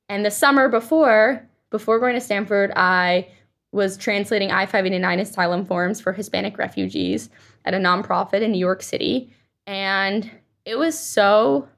And 0.09 0.25
the 0.25 0.31
summer 0.31 0.69
before, 0.69 1.47
before 1.71 1.99
going 1.99 2.15
to 2.15 2.21
Stanford, 2.21 2.73
I 2.77 3.29
was 3.73 3.97
translating 3.97 4.51
I 4.51 4.67
589 4.67 5.21
asylum 5.21 5.65
forms 5.65 6.01
for 6.01 6.13
Hispanic 6.13 6.59
refugees 6.59 7.31
at 7.65 7.75
a 7.75 7.79
nonprofit 7.79 8.43
in 8.43 8.53
New 8.53 8.59
York 8.59 8.83
City 8.83 9.33
and 9.69 10.31
it 10.65 10.79
was 10.79 10.99
so 10.99 11.69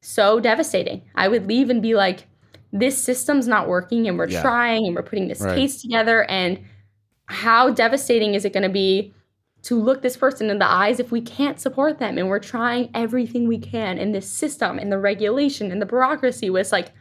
so 0.00 0.40
devastating. 0.40 1.02
I 1.14 1.28
would 1.28 1.46
leave 1.46 1.68
and 1.70 1.82
be 1.82 1.94
like, 1.94 2.26
this 2.72 2.96
system's 2.96 3.46
not 3.46 3.68
working 3.68 4.08
and 4.08 4.16
we're 4.16 4.28
yeah. 4.28 4.42
trying 4.42 4.86
and 4.86 4.96
we're 4.96 5.02
putting 5.02 5.28
this 5.28 5.40
right. 5.40 5.56
case 5.56 5.82
together 5.82 6.24
and 6.30 6.58
how 7.26 7.70
devastating 7.70 8.34
is 8.34 8.44
it 8.44 8.52
going 8.52 8.62
to 8.62 8.68
be 8.68 9.12
to 9.62 9.80
look 9.80 10.02
this 10.02 10.16
person 10.16 10.50
in 10.50 10.58
the 10.58 10.68
eyes 10.68 10.98
if 10.98 11.12
we 11.12 11.20
can't 11.20 11.60
support 11.60 11.98
them 11.98 12.18
and 12.18 12.28
we're 12.28 12.38
trying 12.38 12.90
everything 12.94 13.46
we 13.46 13.58
can 13.58 13.98
in 13.98 14.12
this 14.12 14.28
system 14.28 14.78
and 14.78 14.90
the 14.90 14.98
regulation 14.98 15.70
and 15.70 15.80
the 15.80 15.86
bureaucracy 15.86 16.50
was 16.50 16.72
like 16.72 16.92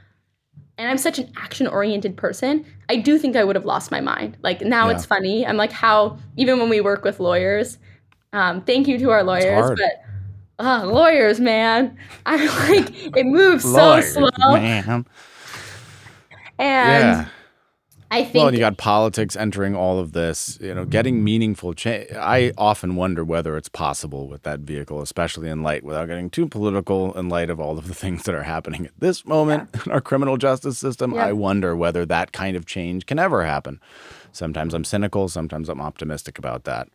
and 0.78 0.90
I'm 0.90 0.98
such 0.98 1.20
an 1.20 1.32
action 1.36 1.68
oriented 1.68 2.18
person, 2.18 2.66
I 2.90 2.96
do 2.96 3.20
think 3.20 3.36
I 3.36 3.44
would 3.44 3.56
have 3.56 3.66
lost 3.66 3.92
my 3.92 4.02
mind. 4.02 4.38
Like 4.42 4.62
now 4.62 4.90
yeah. 4.90 4.96
it's 4.96 5.06
funny. 5.06 5.46
I'm 5.46 5.58
like 5.58 5.72
how 5.72 6.18
even 6.38 6.60
when 6.60 6.70
we 6.70 6.82
work 6.82 7.04
with 7.04 7.20
lawyers, 7.20 7.78
um, 8.34 8.62
thank 8.62 8.88
you 8.88 8.98
to 9.00 9.10
our 9.10 9.24
lawyers, 9.24 9.78
but 9.78 10.66
uh, 10.66 10.86
lawyers, 10.86 11.40
man, 11.40 11.98
I 12.26 12.46
like 12.70 13.18
it 13.18 13.26
moves 13.26 13.66
lawyers, 13.66 14.14
so 14.14 14.30
slow, 14.38 14.54
man. 14.54 15.06
And 16.58 17.04
yeah. 17.04 17.28
I 18.12 18.24
think 18.24 18.36
well, 18.36 18.48
and 18.48 18.56
you 18.56 18.60
got 18.60 18.78
politics 18.78 19.36
entering 19.38 19.76
all 19.76 19.98
of 19.98 20.12
this. 20.12 20.60
You 20.62 20.76
know, 20.76 20.86
getting 20.86 21.24
meaningful 21.24 21.74
change. 21.74 22.12
I 22.12 22.52
often 22.58 22.96
wonder 22.96 23.24
whether 23.24 23.56
it's 23.58 23.70
possible 23.70 24.28
with 24.28 24.44
that 24.44 24.60
vehicle, 24.60 25.02
especially 25.02 25.50
in 25.50 25.64
light, 25.64 25.84
without 25.84 26.08
getting 26.08 26.30
too 26.30 26.48
political, 26.48 27.18
in 27.18 27.30
light 27.30 27.50
of 27.50 27.60
all 27.60 27.78
of 27.78 27.88
the 27.88 27.94
things 28.04 28.24
that 28.24 28.36
are 28.36 28.44
happening 28.44 28.86
at 28.86 29.00
this 29.00 29.26
moment 29.26 29.70
yeah. 29.74 29.82
in 29.86 29.92
our 29.94 30.02
criminal 30.02 30.38
justice 30.38 30.78
system. 30.78 31.14
I 31.16 31.32
wonder 31.34 31.76
whether 31.76 32.06
that 32.06 32.34
kind 32.34 32.56
of 32.56 32.66
change 32.66 33.06
can 33.06 33.18
ever 33.18 33.46
happen. 33.46 33.80
Sometimes 34.34 34.74
I'm 34.74 34.84
cynical. 34.84 35.28
Sometimes 35.28 35.70
I'm 35.70 35.82
optimistic 35.82 36.38
about 36.38 36.66
that 36.66 36.90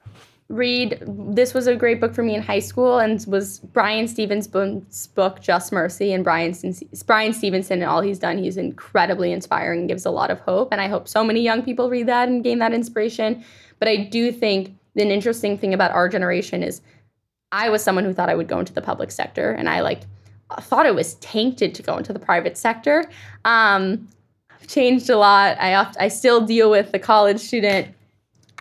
read 0.48 1.02
this 1.06 1.52
was 1.52 1.66
a 1.66 1.74
great 1.74 2.00
book 2.00 2.14
for 2.14 2.22
me 2.22 2.34
in 2.34 2.40
high 2.40 2.60
school 2.60 2.98
and 2.98 3.24
was 3.26 3.58
Bryan 3.58 4.06
Stevenson's 4.06 5.08
book 5.08 5.40
Just 5.40 5.72
Mercy 5.72 6.12
and 6.12 6.22
Bryan 6.22 6.54
Bryan 7.04 7.32
Stevenson 7.32 7.82
and 7.82 7.90
all 7.90 8.00
he's 8.00 8.20
done 8.20 8.38
he's 8.38 8.56
incredibly 8.56 9.32
inspiring 9.32 9.80
and 9.80 9.88
gives 9.88 10.06
a 10.06 10.10
lot 10.10 10.30
of 10.30 10.38
hope 10.40 10.68
and 10.70 10.80
I 10.80 10.86
hope 10.86 11.08
so 11.08 11.24
many 11.24 11.40
young 11.40 11.62
people 11.62 11.90
read 11.90 12.06
that 12.06 12.28
and 12.28 12.44
gain 12.44 12.60
that 12.60 12.72
inspiration. 12.72 13.44
But 13.80 13.88
I 13.88 13.96
do 13.96 14.30
think 14.30 14.76
an 14.94 15.10
interesting 15.10 15.58
thing 15.58 15.74
about 15.74 15.90
our 15.90 16.08
generation 16.08 16.62
is 16.62 16.80
I 17.50 17.68
was 17.68 17.82
someone 17.82 18.04
who 18.04 18.12
thought 18.12 18.30
I 18.30 18.36
would 18.36 18.48
go 18.48 18.60
into 18.60 18.72
the 18.72 18.82
public 18.82 19.10
sector 19.10 19.50
and 19.50 19.68
I 19.68 19.80
like 19.80 20.02
thought 20.60 20.86
it 20.86 20.94
was 20.94 21.14
tainted 21.14 21.74
to 21.74 21.82
go 21.82 21.96
into 21.96 22.12
the 22.12 22.20
private 22.20 22.56
sector. 22.56 23.04
Um, 23.44 24.06
I've 24.50 24.68
changed 24.68 25.10
a 25.10 25.16
lot. 25.16 25.60
I 25.60 25.74
oft, 25.74 25.96
I 25.98 26.06
still 26.06 26.40
deal 26.46 26.70
with 26.70 26.92
the 26.92 27.00
college 27.00 27.40
student 27.40 27.88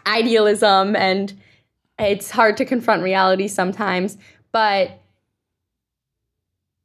idealism 0.08 0.96
and 0.96 1.34
it's 2.00 2.30
hard 2.30 2.58
to 2.58 2.66
confront 2.66 3.04
reality 3.04 3.48
sometimes, 3.48 4.18
but 4.52 5.02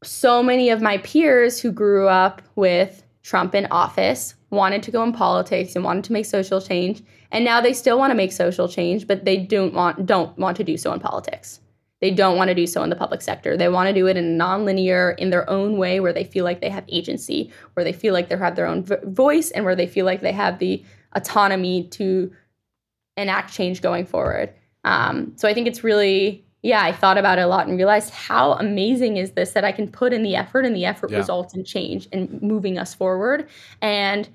so 0.03 0.43
many 0.43 0.71
of 0.71 0.81
my 0.81 0.99
peers 0.99 1.61
who 1.61 1.73
grew 1.73 2.09
up 2.09 2.43
with 2.57 3.03
Trump 3.23 3.55
in 3.55 3.67
office 3.71 4.35
wanted 4.51 4.83
to 4.83 4.91
go 4.91 5.03
in 5.03 5.13
politics 5.13 5.77
and 5.77 5.85
wanted 5.85 6.05
to 6.05 6.13
make 6.13 6.27
social 6.27 6.61
change, 6.61 7.03
and 7.33 7.45
now 7.45 7.61
they 7.61 7.73
still 7.73 7.99
want 7.99 8.11
to 8.11 8.17
make 8.17 8.33
social 8.33 8.69
change, 8.69 9.07
but 9.07 9.25
they 9.25 9.37
don't 9.37 9.75
want 9.75 10.07
don't 10.07 10.37
want 10.39 10.57
to 10.57 10.65
do 10.65 10.77
so 10.77 10.93
in 10.93 11.01
politics. 11.01 11.61
They 12.01 12.11
don't 12.11 12.39
want 12.39 12.49
to 12.49 12.55
do 12.55 12.67
so 12.67 12.83
in 12.83 12.89
the 12.89 12.97
public 12.97 13.21
sector. 13.21 13.59
They 13.59 13.69
want 13.69 13.89
to 13.89 13.93
do 13.93 14.07
it 14.07 14.17
in 14.17 14.25
a 14.41 14.45
nonlinear, 14.45 15.19
in 15.19 15.29
their 15.29 15.49
own 15.51 15.77
way, 15.77 16.01
where 16.01 16.15
they 16.15 16.25
feel 16.25 16.45
like 16.45 16.63
they 16.63 16.71
have 16.71 16.85
agency, 16.89 17.53
where 17.75 17.85
they 17.85 17.93
feel 17.93 18.15
like 18.15 18.31
they 18.31 18.39
have 18.39 18.57
their 18.57 18.67
own 18.67 18.85
voice, 19.05 19.51
and 19.51 19.67
where 19.67 19.77
they 19.77 19.87
feel 19.87 20.07
like 20.07 20.23
they 20.23 20.33
have 20.33 20.59
the 20.59 20.83
autonomy 21.13 21.85
to 21.89 22.33
enact 23.19 23.53
change 23.53 23.83
going 23.83 24.07
forward. 24.07 24.53
Um, 24.85 25.33
so 25.37 25.49
I 25.49 25.55
think 25.55 25.67
it's 25.67 25.85
really, 25.85 26.45
yeah, 26.63 26.83
I 26.83 26.93
thought 26.93 27.19
about 27.19 27.39
it 27.39 27.43
a 27.43 27.47
lot 27.47 27.67
and 27.67 27.77
realized 27.77 28.11
how 28.11 28.53
amazing 28.55 29.17
is 29.17 29.33
this 29.33 29.53
that 29.53 29.65
I 29.65 29.73
can 29.73 29.89
put 29.89 30.13
in 30.13 30.23
the 30.23 30.37
effort 30.37 30.65
and 30.65 30.75
the 30.75 30.85
effort 30.85 31.11
yeah. 31.11 31.19
results 31.19 31.55
in 31.55 31.65
change 31.65 32.09
and 32.13 32.41
moving 32.43 32.79
us 32.79 32.95
forward. 32.95 33.49
And 33.81 34.29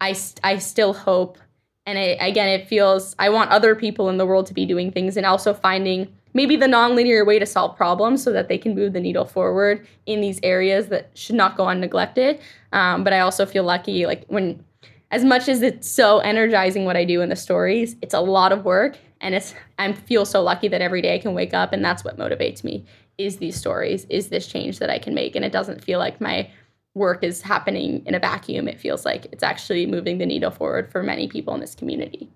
I, 0.00 0.16
I 0.42 0.58
still 0.58 0.92
hope, 0.92 1.38
and 1.86 1.98
again, 1.98 2.48
it 2.48 2.68
feels 2.68 3.14
I 3.18 3.28
want 3.28 3.50
other 3.50 3.74
people 3.74 4.08
in 4.08 4.16
the 4.16 4.26
world 4.26 4.46
to 4.46 4.54
be 4.54 4.66
doing 4.66 4.90
things 4.92 5.16
and 5.16 5.26
also 5.26 5.54
finding 5.54 6.12
maybe 6.34 6.56
the 6.56 6.66
nonlinear 6.66 7.26
way 7.26 7.38
to 7.38 7.46
solve 7.46 7.76
problems 7.76 8.22
so 8.22 8.32
that 8.32 8.48
they 8.48 8.56
can 8.56 8.74
move 8.74 8.94
the 8.94 9.00
needle 9.00 9.24
forward 9.24 9.86
in 10.06 10.20
these 10.20 10.40
areas 10.42 10.88
that 10.88 11.10
should 11.14 11.36
not 11.36 11.56
go 11.56 11.64
unneglected. 11.64 12.40
Um, 12.72 13.04
but 13.04 13.12
I 13.12 13.20
also 13.20 13.44
feel 13.44 13.64
lucky, 13.64 14.06
like 14.06 14.24
when, 14.28 14.64
as 15.10 15.24
much 15.24 15.46
as 15.48 15.60
it's 15.60 15.88
so 15.88 16.20
energizing 16.20 16.84
what 16.84 16.96
I 16.96 17.04
do 17.04 17.20
in 17.20 17.28
the 17.28 17.36
stories, 17.36 17.96
it's 18.00 18.14
a 18.14 18.20
lot 18.20 18.50
of 18.50 18.64
work 18.64 18.96
and 19.22 19.34
it's 19.34 19.54
I 19.78 19.92
feel 19.92 20.26
so 20.26 20.42
lucky 20.42 20.68
that 20.68 20.82
every 20.82 21.00
day 21.00 21.14
I 21.14 21.18
can 21.18 21.34
wake 21.34 21.54
up 21.54 21.72
and 21.72 21.84
that's 21.84 22.04
what 22.04 22.18
motivates 22.18 22.62
me 22.62 22.84
is 23.18 23.38
these 23.38 23.56
stories, 23.56 24.06
is 24.10 24.28
this 24.28 24.46
change 24.46 24.78
that 24.78 24.90
I 24.90 24.98
can 24.98 25.14
make 25.14 25.34
and 25.36 25.44
it 25.44 25.52
doesn't 25.52 25.84
feel 25.84 25.98
like 25.98 26.20
my 26.20 26.50
work 26.94 27.24
is 27.24 27.40
happening 27.40 28.04
in 28.04 28.14
a 28.14 28.18
vacuum. 28.18 28.68
It 28.68 28.80
feels 28.80 29.04
like 29.04 29.26
it's 29.32 29.42
actually 29.42 29.86
moving 29.86 30.18
the 30.18 30.26
needle 30.26 30.50
forward 30.50 30.90
for 30.90 31.02
many 31.02 31.28
people 31.28 31.54
in 31.54 31.60
this 31.60 31.74
community. 31.74 32.28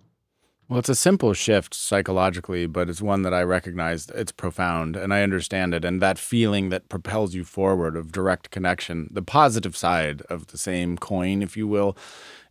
Well, 0.68 0.80
it's 0.80 0.88
a 0.88 0.96
simple 0.96 1.32
shift 1.32 1.74
psychologically, 1.74 2.66
but 2.66 2.88
it's 2.88 3.00
one 3.00 3.22
that 3.22 3.32
I 3.32 3.42
recognize 3.42 4.08
it's 4.08 4.32
profound 4.32 4.96
and 4.96 5.14
I 5.14 5.22
understand 5.22 5.74
it. 5.74 5.84
And 5.84 6.02
that 6.02 6.18
feeling 6.18 6.70
that 6.70 6.88
propels 6.88 7.34
you 7.36 7.44
forward 7.44 7.96
of 7.96 8.10
direct 8.10 8.50
connection, 8.50 9.08
the 9.12 9.22
positive 9.22 9.76
side 9.76 10.22
of 10.22 10.48
the 10.48 10.58
same 10.58 10.98
coin, 10.98 11.40
if 11.40 11.56
you 11.56 11.68
will, 11.68 11.96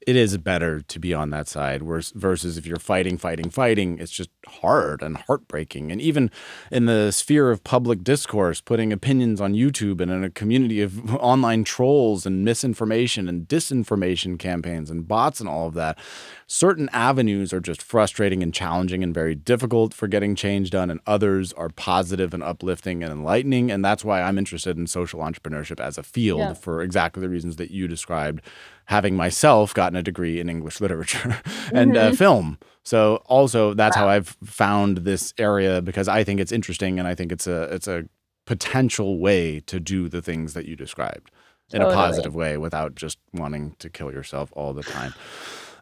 it 0.06 0.16
is 0.16 0.38
better 0.38 0.82
to 0.82 1.00
be 1.00 1.14
on 1.16 1.32
that 1.32 1.48
side 1.48 1.82
versus 1.82 2.58
if 2.58 2.66
you're 2.68 2.78
fighting, 2.78 3.18
fighting, 3.18 3.50
fighting, 3.50 3.98
it's 3.98 4.12
just 4.12 4.30
hard 4.46 5.02
and 5.02 5.18
heartbreaking. 5.18 5.92
And 5.92 6.00
even 6.00 6.30
in 6.72 6.86
the 6.86 7.12
sphere 7.12 7.50
of 7.50 7.64
public 7.64 8.04
discourse, 8.04 8.62
putting 8.62 8.94
opinions 8.94 9.42
on 9.42 9.54
YouTube 9.56 10.00
and 10.02 10.12
in 10.12 10.24
a 10.24 10.30
community 10.30 10.82
of 10.84 11.16
online 11.20 11.64
trolls 11.64 12.26
and 12.28 12.46
misinformation 12.46 13.28
and 13.28 13.48
disinformation 13.48 14.38
campaigns 14.38 14.92
and 14.92 15.08
bots 15.08 15.40
and 15.40 15.50
all 15.50 15.68
of 15.68 15.74
that, 15.74 15.98
certain 16.46 16.88
avenues 16.94 17.52
are 17.52 17.60
just 17.60 17.82
frustrating 17.82 18.44
and 18.44 18.54
challenging 18.54 19.02
and 19.04 19.12
very 19.14 19.34
difficult 19.34 19.92
for 19.92 20.08
getting 20.08 20.36
change 20.36 20.70
done, 20.70 20.92
and 20.92 21.00
others 21.08 21.52
are 21.54 21.70
positive 21.70 22.32
and 22.32 22.44
uplifting 22.44 23.02
and 23.04 23.12
enlightening. 23.12 23.72
And 23.72 23.84
that's 23.84 24.06
why 24.06 24.22
I'm 24.22 24.38
interested 24.38 24.78
in 24.78 24.86
social 24.86 25.22
entrepreneurship 25.22 25.80
as 25.80 25.98
a 25.98 26.04
field 26.04 26.40
Yeah. 26.40 26.54
for 26.54 26.84
exactly 26.84 27.22
the 27.22 27.30
reasons 27.30 27.56
that 27.56 27.72
you 27.72 27.88
described, 27.88 28.42
having 28.86 29.16
myself 29.16 29.74
gotten 29.74 29.96
a 29.96 30.04
degree 30.04 30.40
in 30.40 30.50
English 30.50 30.80
literature 30.80 31.42
and 31.74 31.98
uh, 31.98 32.12
film. 32.12 32.58
So 32.84 33.24
also 33.26 33.74
that's 33.74 33.96
how 33.96 34.08
I've 34.08 34.38
found 34.44 35.00
this 35.00 35.34
area 35.38 35.82
because 35.82 36.08
I 36.08 36.24
think 36.24 36.40
it's 36.40 36.52
interesting 36.52 37.00
and 37.00 37.08
I 37.08 37.16
think 37.16 37.32
it's 37.32 37.48
a 37.48 37.64
it's 37.74 37.88
a 37.88 38.06
potential 38.46 39.18
way 39.18 39.60
to 39.62 39.80
do 39.80 40.08
the 40.08 40.22
things 40.22 40.54
that 40.54 40.66
you 40.66 40.76
described 40.76 41.32
in 41.74 41.82
a 41.82 41.92
positive 41.92 42.36
way 42.36 42.58
without 42.58 42.94
just 42.94 43.18
wanting 43.34 43.76
to 43.80 43.90
kill 43.90 44.12
yourself 44.12 44.54
all 44.56 44.72
the 44.72 44.84
time. 44.84 45.16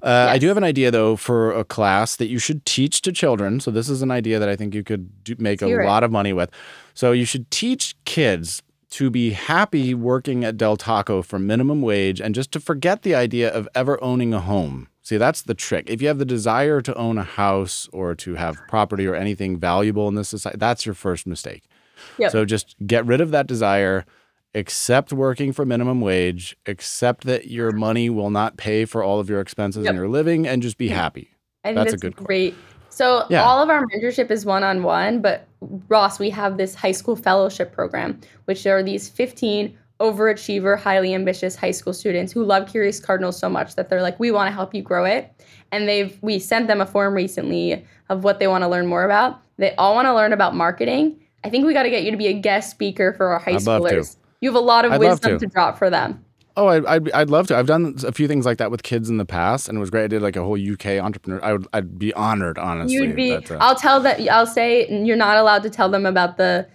Uh, 0.01 0.27
I 0.29 0.37
do 0.37 0.47
have 0.47 0.57
an 0.57 0.63
idea 0.63 0.91
though 0.91 1.15
for 1.15 1.51
a 1.51 1.63
class 1.63 2.17
that 2.17 2.27
you 2.27 2.39
should 2.39 2.65
teach 2.65 3.01
to 3.03 3.11
children. 3.11 3.59
So 3.59 3.71
this 3.71 3.89
is 3.89 4.01
an 4.01 4.11
idea 4.11 4.39
that 4.39 4.49
I 4.49 4.55
think 4.55 4.73
you 4.73 4.83
could 4.83 5.23
do, 5.23 5.35
make 5.39 5.61
a 5.61 5.67
lot 5.85 6.03
of 6.03 6.11
money 6.11 6.33
with. 6.33 6.51
So 6.93 7.11
you 7.11 7.25
should 7.25 7.49
teach 7.51 7.95
kids 8.05 8.61
to 8.93 9.09
be 9.09 9.31
happy 9.31 9.95
working 9.95 10.43
at 10.43 10.55
Del 10.55 10.77
Taco 10.77 11.23
for 11.23 11.39
minimum 11.39 11.81
wage 11.81 12.21
and 12.21 12.35
just 12.35 12.51
to 12.51 12.59
forget 12.59 13.01
the 13.01 13.15
idea 13.15 13.51
of 13.51 13.67
ever 13.73 14.01
owning 14.03 14.35
a 14.35 14.39
home. 14.39 14.87
See, 15.01 15.17
that's 15.17 15.41
the 15.41 15.55
trick. 15.55 15.89
If 15.89 15.99
you 15.99 16.07
have 16.09 16.19
the 16.19 16.25
desire 16.25 16.79
to 16.81 16.95
own 16.95 17.17
a 17.17 17.23
house 17.23 17.89
or 17.91 18.13
to 18.13 18.35
have 18.35 18.61
property 18.67 19.07
or 19.07 19.15
anything 19.15 19.57
valuable 19.57 20.07
in 20.07 20.13
this 20.15 20.29
society, 20.29 20.59
that's 20.59 20.85
your 20.85 20.93
first 20.93 21.25
mistake. 21.25 21.63
Yep. 22.19 22.31
So 22.31 22.45
just 22.45 22.75
get 22.85 23.03
rid 23.05 23.19
of 23.19 23.31
that 23.31 23.47
desire, 23.47 24.05
accept 24.53 25.11
working 25.11 25.53
for 25.53 25.65
minimum 25.65 25.99
wage, 25.99 26.55
accept 26.67 27.23
that 27.25 27.47
your 27.47 27.71
money 27.71 28.11
will 28.11 28.29
not 28.29 28.57
pay 28.57 28.85
for 28.85 29.01
all 29.03 29.19
of 29.19 29.27
your 29.27 29.39
expenses 29.39 29.85
Yep. 29.85 29.89
and 29.89 29.97
your 29.97 30.07
living, 30.07 30.47
and 30.47 30.61
just 30.61 30.77
be 30.77 30.89
happy. 30.89 31.31
I 31.63 31.69
think 31.69 31.77
That's 31.77 31.91
that's, 31.93 32.03
a 32.03 32.05
good 32.05 32.15
quote. 32.15 32.27
So 32.93 33.25
Yeah. 33.29 33.43
all 33.43 33.61
of 33.61 33.69
our 33.69 33.85
mentorship 33.87 34.29
is 34.29 34.45
one 34.45 34.63
on 34.63 34.83
one, 34.83 35.19
but 35.19 35.47
Ross, 35.89 36.19
we 36.19 36.29
have 36.29 36.57
this 36.57 36.75
high 36.75 36.91
school 36.91 37.15
fellowship 37.15 37.71
program, 37.71 38.19
which 38.45 38.67
are 38.67 38.83
these 38.83 39.09
15 39.09 39.75
overachiever, 39.99 40.77
highly 40.77 41.13
ambitious 41.15 41.55
high 41.55 41.71
school 41.71 41.93
students 41.93 42.31
who 42.31 42.43
love 42.43 42.67
Curious 42.69 42.99
Cardinals 42.99 43.39
so 43.39 43.49
much 43.49 43.75
that 43.75 43.89
they're 43.89 44.01
like, 44.03 44.19
we 44.19 44.29
want 44.29 44.47
to 44.47 44.53
help 44.53 44.75
you 44.75 44.83
grow 44.83 45.05
it. 45.05 45.31
And 45.71 45.89
they've 45.89 46.17
we 46.21 46.37
sent 46.37 46.67
them 46.67 46.81
a 46.81 46.85
form 46.85 47.15
recently 47.15 47.83
of 48.09 48.23
what 48.23 48.37
they 48.37 48.47
want 48.47 48.63
to 48.63 48.67
learn 48.67 48.85
more 48.85 49.05
about. 49.05 49.39
They 49.57 49.73
all 49.75 49.95
want 49.95 50.05
to 50.05 50.13
learn 50.13 50.31
about 50.31 50.55
marketing. 50.55 51.19
I 51.43 51.49
think 51.49 51.65
we 51.65 51.73
got 51.73 51.83
to 51.83 51.89
get 51.89 52.03
you 52.03 52.11
to 52.11 52.17
be 52.17 52.27
a 52.27 52.33
guest 52.33 52.69
speaker 52.69 53.13
for 53.13 53.27
our 53.27 53.39
high 53.39 53.53
I'd 53.53 53.63
love 53.63 53.87
to. 53.87 53.95
schoolers. 53.95 54.17
You 54.41 54.49
have 54.49 54.55
a 54.55 54.65
lot 54.65 54.85
of 54.85 54.91
I'd 54.91 54.99
wisdom 54.99 55.39
to. 55.39 55.45
to 55.47 55.51
drop 55.51 55.79
for 55.79 55.89
them. 55.89 56.23
Oh, 56.55 56.67
I, 56.67 56.95
I'd, 56.95 57.11
I'd 57.11 57.29
love 57.29 57.47
to. 57.47 57.57
I've 57.57 57.65
done 57.67 57.95
a 58.05 58.11
few 58.11 58.27
things 58.27 58.45
like 58.45 58.59
that 58.59 58.69
with 58.69 58.83
kids 58.83 59.09
in 59.09 59.17
the 59.17 59.25
past, 59.25 59.67
and 59.67 59.77
it 59.77 59.79
was 59.79 59.89
great. 59.89 60.03
I 60.03 60.07
did 60.07 60.21
like 60.21 60.35
a 60.35 60.43
whole 60.43 60.57
UK 60.57 60.85
entrepreneur. 61.03 61.43
I 61.43 61.53
would, 61.53 61.67
I'd 61.73 61.97
be 61.97 62.13
honored, 62.13 62.57
honestly. 62.57 62.95
You'd 62.97 63.15
be. 63.15 63.31
that, 63.31 63.49
uh, 63.51 63.57
I'll 63.59 63.75
tell 63.75 63.99
that. 64.01 64.19
I'll 64.29 64.45
say 64.45 64.87
you're 64.89 65.17
not 65.17 65.37
allowed 65.37 65.63
to 65.63 65.69
tell 65.69 65.89
them 65.89 66.05
about 66.05 66.37
the 66.37 66.67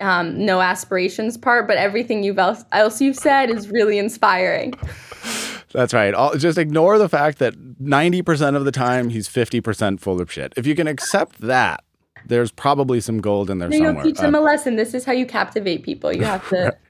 um, 0.00 0.44
no 0.44 0.60
aspirations 0.60 1.36
part, 1.36 1.68
but 1.68 1.76
everything 1.76 2.22
you've 2.22 2.38
else, 2.38 2.64
else 2.72 3.00
you've 3.00 3.16
said 3.16 3.50
is 3.50 3.68
really 3.68 3.98
inspiring. 3.98 4.74
That's 5.72 5.94
right. 5.94 6.14
I'll, 6.14 6.36
just 6.36 6.58
ignore 6.58 6.98
the 6.98 7.08
fact 7.08 7.38
that 7.38 7.54
90% 7.80 8.56
of 8.56 8.64
the 8.64 8.72
time 8.72 9.10
he's 9.10 9.28
50% 9.28 10.00
full 10.00 10.20
of 10.20 10.32
shit. 10.32 10.52
If 10.56 10.66
you 10.66 10.74
can 10.74 10.88
accept 10.88 11.40
that, 11.42 11.84
there's 12.26 12.50
probably 12.50 13.00
some 13.00 13.20
gold 13.20 13.50
in 13.50 13.58
there 13.58 13.68
Then 13.68 13.78
somewhere. 13.78 13.94
you'll 13.94 14.12
teach 14.12 14.20
them 14.20 14.34
Uh, 14.34 14.40
a 14.40 14.42
lesson. 14.42 14.76
This 14.76 14.94
is 14.94 15.04
how 15.04 15.12
you 15.12 15.26
captivate 15.26 15.84
people. 15.84 16.12
You 16.12 16.24
have 16.24 16.48
to, 16.48 16.76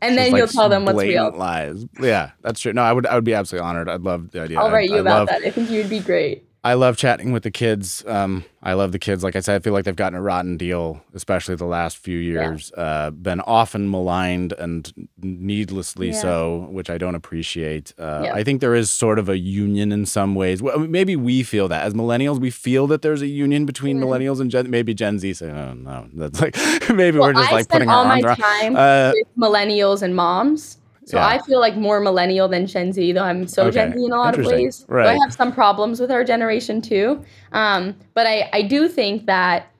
and 0.00 0.16
then 0.16 0.32
like 0.32 0.38
you'll 0.38 0.48
tell 0.48 0.68
them 0.68 0.84
what's 0.84 0.98
real. 0.98 1.30
lies. 1.32 1.84
Yeah, 2.00 2.30
that's 2.42 2.60
true. 2.60 2.72
No, 2.72 2.82
I 2.82 2.92
would 2.92 3.06
I 3.06 3.14
would 3.14 3.24
be 3.24 3.34
absolutely 3.34 3.66
honored. 3.68 3.88
I'd 3.88 4.02
love 4.02 4.30
the 4.30 4.40
idea. 4.42 4.58
I'll 4.58 4.66
I- 4.66 4.72
write 4.72 4.90
you 4.90 4.96
I 4.96 5.00
about 5.00 5.18
love, 5.18 5.28
that. 5.28 5.42
I 5.42 5.50
think 5.50 5.70
you'd 5.70 5.90
be 5.90 6.00
great. 6.00 6.45
I 6.66 6.74
love 6.74 6.96
chatting 6.96 7.30
with 7.30 7.44
the 7.44 7.50
kids. 7.52 8.02
Um, 8.08 8.44
I 8.60 8.72
love 8.72 8.90
the 8.90 8.98
kids. 8.98 9.22
Like 9.22 9.36
I 9.36 9.40
said, 9.40 9.54
I 9.54 9.58
feel 9.60 9.72
like 9.72 9.84
they've 9.84 9.94
gotten 9.94 10.18
a 10.18 10.20
rotten 10.22 10.56
deal, 10.56 11.00
especially 11.14 11.54
the 11.54 11.64
last 11.64 11.96
few 11.96 12.18
years. 12.18 12.72
Uh, 12.76 13.10
been 13.10 13.40
often 13.42 13.88
maligned 13.88 14.52
and 14.58 14.92
needlessly 15.22 16.08
Yeah. 16.08 16.20
so, 16.20 16.66
which 16.72 16.90
I 16.90 16.98
don't 16.98 17.14
appreciate. 17.14 17.94
Uh, 17.98 18.22
Yeah. 18.24 18.34
I 18.34 18.42
think 18.42 18.60
there 18.60 18.74
is 18.74 18.90
sort 18.90 19.20
of 19.20 19.28
a 19.28 19.38
union 19.38 19.92
in 19.92 20.06
some 20.06 20.34
ways. 20.34 20.60
Well, 20.60 20.78
maybe 20.80 21.14
we 21.14 21.44
feel 21.44 21.68
that 21.68 21.84
as 21.84 21.94
millennials, 21.94 22.40
we 22.40 22.50
feel 22.50 22.88
that 22.88 23.02
there's 23.02 23.22
a 23.22 23.28
union 23.28 23.64
between 23.64 24.00
millennials 24.00 24.40
and 24.40 24.50
Gen. 24.50 24.68
Maybe 24.68 24.92
Gen 24.92 25.20
Z 25.20 25.34
say, 25.34 25.50
"Oh 25.50 25.74
no, 25.74 26.08
that's 26.14 26.40
like 26.40 26.56
maybe 26.92 27.18
Well, 27.18 27.28
we're 27.28 27.34
just 27.34 27.52
I 27.52 27.54
like 27.54 27.68
putting 27.68 27.88
all 27.88 27.98
our 28.04 28.08
my 28.08 28.14
arms 28.14 28.24
around." 28.24 28.36
time 28.38 28.76
Uh, 28.76 29.12
with 29.14 29.28
millennials 29.38 30.02
and 30.02 30.16
moms. 30.16 30.75
So 31.06 31.18
Yeah. 31.18 31.26
I 31.26 31.38
feel 31.38 31.60
like 31.60 31.76
more 31.76 32.00
millennial 32.00 32.48
than 32.48 32.66
Gen 32.66 32.92
Z, 32.92 33.12
though 33.12 33.22
I'm 33.22 33.46
so 33.46 33.70
Gen 33.70 33.92
Z 33.92 34.04
in 34.04 34.12
a 34.12 34.16
lot 34.16 34.36
of 34.36 34.44
ways. 34.44 34.78
So 34.78 34.86
Right. 34.88 35.06
I 35.06 35.18
have 35.22 35.32
some 35.32 35.52
problems 35.52 36.00
with 36.00 36.10
our 36.10 36.24
generation 36.24 36.82
too. 36.82 37.22
Um, 37.52 37.94
but 38.14 38.26
I, 38.26 38.50
I 38.52 38.62
do 38.62 38.88
think 38.88 39.26
that 39.26 39.70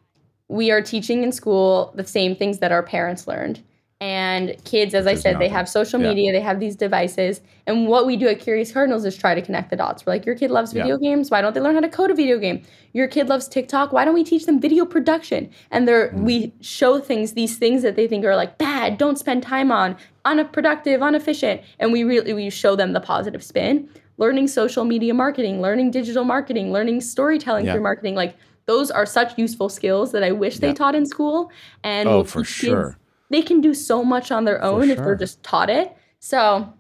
we 0.48 0.70
are 0.70 0.80
teaching 0.80 1.24
in 1.24 1.32
school 1.32 1.92
the 1.96 2.04
same 2.04 2.36
things 2.36 2.58
that 2.60 2.70
our 2.70 2.82
parents 2.82 3.26
learned. 3.26 3.60
And 4.02 4.62
kids, 4.64 4.92
as 4.94 5.06
I 5.06 5.14
said, 5.14 5.38
they 5.38 5.48
have 5.48 5.66
social 5.70 5.98
Yeah. 5.98 6.08
media, 6.10 6.30
they 6.30 6.40
have 6.40 6.60
these 6.60 6.76
devices. 6.76 7.40
And 7.66 7.88
what 7.88 8.04
we 8.06 8.16
do 8.16 8.28
at 8.28 8.38
Curious 8.40 8.70
Cardinals 8.70 9.06
is 9.06 9.16
try 9.16 9.34
to 9.34 9.40
connect 9.40 9.70
the 9.70 9.76
dots. 9.76 10.04
We're 10.04 10.12
like, 10.12 10.26
your 10.26 10.34
kid 10.34 10.50
loves 10.50 10.74
Yeah. 10.74 10.82
video 10.82 10.98
games. 10.98 11.30
Why 11.30 11.40
don't 11.40 11.54
they 11.54 11.62
learn 11.62 11.74
how 11.74 11.80
to 11.80 11.88
code 11.88 12.10
a 12.10 12.14
video 12.14 12.38
game? 12.38 12.60
Your 12.92 13.08
kid 13.08 13.30
loves 13.30 13.48
TikTok. 13.48 13.94
Why 13.94 14.04
don't 14.04 14.12
we 14.12 14.22
teach 14.22 14.44
them 14.44 14.60
video 14.60 14.84
production? 14.84 15.48
And 15.70 15.88
they're 15.88 16.10
Mm. 16.10 16.24
we 16.24 16.52
show 16.60 16.98
things, 16.98 17.32
these 17.32 17.56
things 17.56 17.82
that 17.84 17.96
they 17.96 18.06
think 18.06 18.22
are 18.26 18.36
like 18.36 18.58
bad, 18.58 18.98
don't 18.98 19.18
spend 19.18 19.42
time 19.42 19.72
on, 19.72 19.96
unproductive, 20.26 21.00
inefficient. 21.00 21.62
And 21.80 21.90
we 21.90 22.04
really 22.04 22.34
we 22.34 22.50
show 22.50 22.76
them 22.76 22.92
the 22.92 23.00
positive 23.00 23.42
spin. 23.42 23.88
Learning 24.18 24.46
social 24.46 24.84
media 24.84 25.14
marketing, 25.14 25.62
learning 25.62 25.90
digital 25.90 26.24
marketing, 26.24 26.70
learning 26.70 27.00
storytelling 27.00 27.64
Yeah. 27.64 27.72
through 27.72 27.82
marketing, 27.82 28.14
like 28.14 28.34
those 28.66 28.90
are 28.90 29.06
such 29.06 29.38
useful 29.38 29.70
skills 29.70 30.12
that 30.12 30.22
I 30.22 30.32
wish 30.32 30.58
they 30.58 30.72
taught 30.74 30.94
in 30.94 31.06
school. 31.06 31.50
And 31.82 32.08
Oh, 32.08 32.24
for 32.24 32.44
sure. 32.44 32.98
They 33.30 33.42
can 33.42 33.60
do 33.60 33.74
so 33.74 34.04
much 34.04 34.30
on 34.30 34.44
their 34.44 34.62
own 34.62 34.90
if 34.90 34.96
sure. 34.96 35.04
they're 35.04 35.16
just 35.16 35.42
taught 35.42 35.70
it. 35.70 35.96
So 36.20 36.72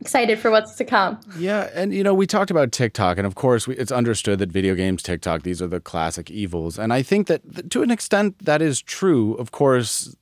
excited 0.00 0.38
for 0.38 0.50
what's 0.50 0.74
to 0.76 0.84
come. 0.84 1.20
Yeah, 1.38 1.70
and 1.74 1.92
you 1.92 2.02
know, 2.02 2.14
we 2.14 2.26
talked 2.26 2.50
about 2.50 2.72
TikTok, 2.72 3.18
and 3.18 3.26
of 3.26 3.34
course, 3.34 3.66
we, 3.66 3.76
it's 3.76 3.92
understood 3.92 4.38
that 4.38 4.50
video 4.50 4.74
games, 4.74 5.02
TikTok, 5.02 5.42
these 5.42 5.60
are 5.60 5.66
the 5.66 5.80
classic 5.80 6.30
evils. 6.30 6.78
And 6.78 6.92
I 6.92 7.02
think 7.02 7.26
that 7.26 7.42
th- 7.54 7.68
to 7.70 7.82
an 7.82 7.90
extent 7.90 8.38
that 8.44 8.62
is 8.62 8.80
true. 8.80 9.34
Of 9.34 9.50
course, 9.50 10.16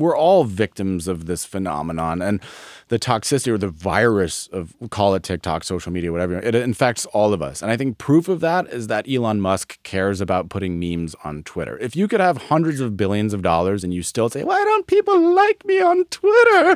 we're 0.00 0.16
all 0.16 0.44
victims 0.44 1.06
of 1.06 1.26
this 1.26 1.44
phenomenon 1.44 2.22
and 2.22 2.40
the 2.88 2.98
toxicity 2.98 3.48
or 3.52 3.58
the 3.58 3.68
virus 3.68 4.48
of 4.48 4.74
call 4.90 5.14
it 5.14 5.22
TikTok, 5.22 5.62
social 5.62 5.92
media, 5.92 6.10
whatever. 6.10 6.40
It 6.40 6.56
infects 6.56 7.06
all 7.06 7.32
of 7.32 7.40
us. 7.40 7.62
And 7.62 7.70
I 7.70 7.76
think 7.76 7.98
proof 7.98 8.28
of 8.28 8.40
that 8.40 8.66
is 8.68 8.88
that 8.88 9.08
Elon 9.08 9.40
Musk 9.40 9.80
cares 9.84 10.20
about 10.20 10.48
putting 10.48 10.80
memes 10.80 11.14
on 11.22 11.44
Twitter. 11.44 11.78
If 11.78 11.94
you 11.94 12.08
could 12.08 12.18
have 12.18 12.36
hundreds 12.36 12.80
of 12.80 12.96
billions 12.96 13.32
of 13.32 13.42
dollars 13.42 13.84
and 13.84 13.94
you 13.94 14.02
still 14.02 14.28
say, 14.28 14.42
"Why 14.42 14.64
don't 14.64 14.88
people 14.88 15.34
like 15.34 15.64
me 15.66 15.80
on 15.80 16.04
Twitter? 16.06 16.74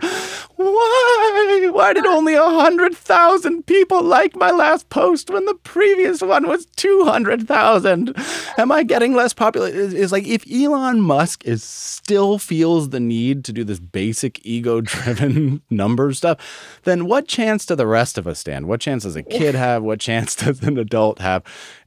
Why? 0.56 1.70
Why 1.72 1.92
did 1.92 2.06
only 2.06 2.34
a 2.34 2.44
hundred 2.44 2.94
thousand 2.94 3.66
people 3.66 4.02
like 4.02 4.36
my 4.36 4.52
last 4.52 4.88
post 4.90 5.30
when 5.30 5.46
the 5.46 5.54
previous 5.64 6.22
one 6.22 6.46
was 6.46 6.66
two 6.76 7.04
hundred 7.04 7.48
thousand? 7.48 8.14
Am 8.56 8.70
I 8.70 8.84
getting 8.84 9.14
less 9.14 9.34
popular?" 9.34 9.68
Is 9.68 10.12
like 10.12 10.26
if 10.26 10.44
Elon 10.48 11.00
Musk 11.00 11.44
is 11.44 11.64
still 11.64 12.38
feels 12.38 12.90
the 12.90 13.00
need 13.00 13.13
to 13.14 13.52
do 13.52 13.64
this 13.64 13.78
basic 13.80 14.44
ego-driven 14.44 15.62
number 15.70 16.12
stuff, 16.12 16.38
then 16.84 17.06
what 17.06 17.28
chance 17.28 17.64
do 17.66 17.74
the 17.74 17.86
rest 17.86 18.18
of 18.18 18.26
us 18.26 18.38
stand? 18.40 18.66
What 18.66 18.80
chance 18.80 19.04
does 19.04 19.16
a 19.16 19.22
kid 19.22 19.54
have? 19.54 19.82
What 19.82 20.00
chance 20.00 20.34
does 20.44 20.62
an 20.62 20.78
adult 20.78 21.18
have? 21.20 21.42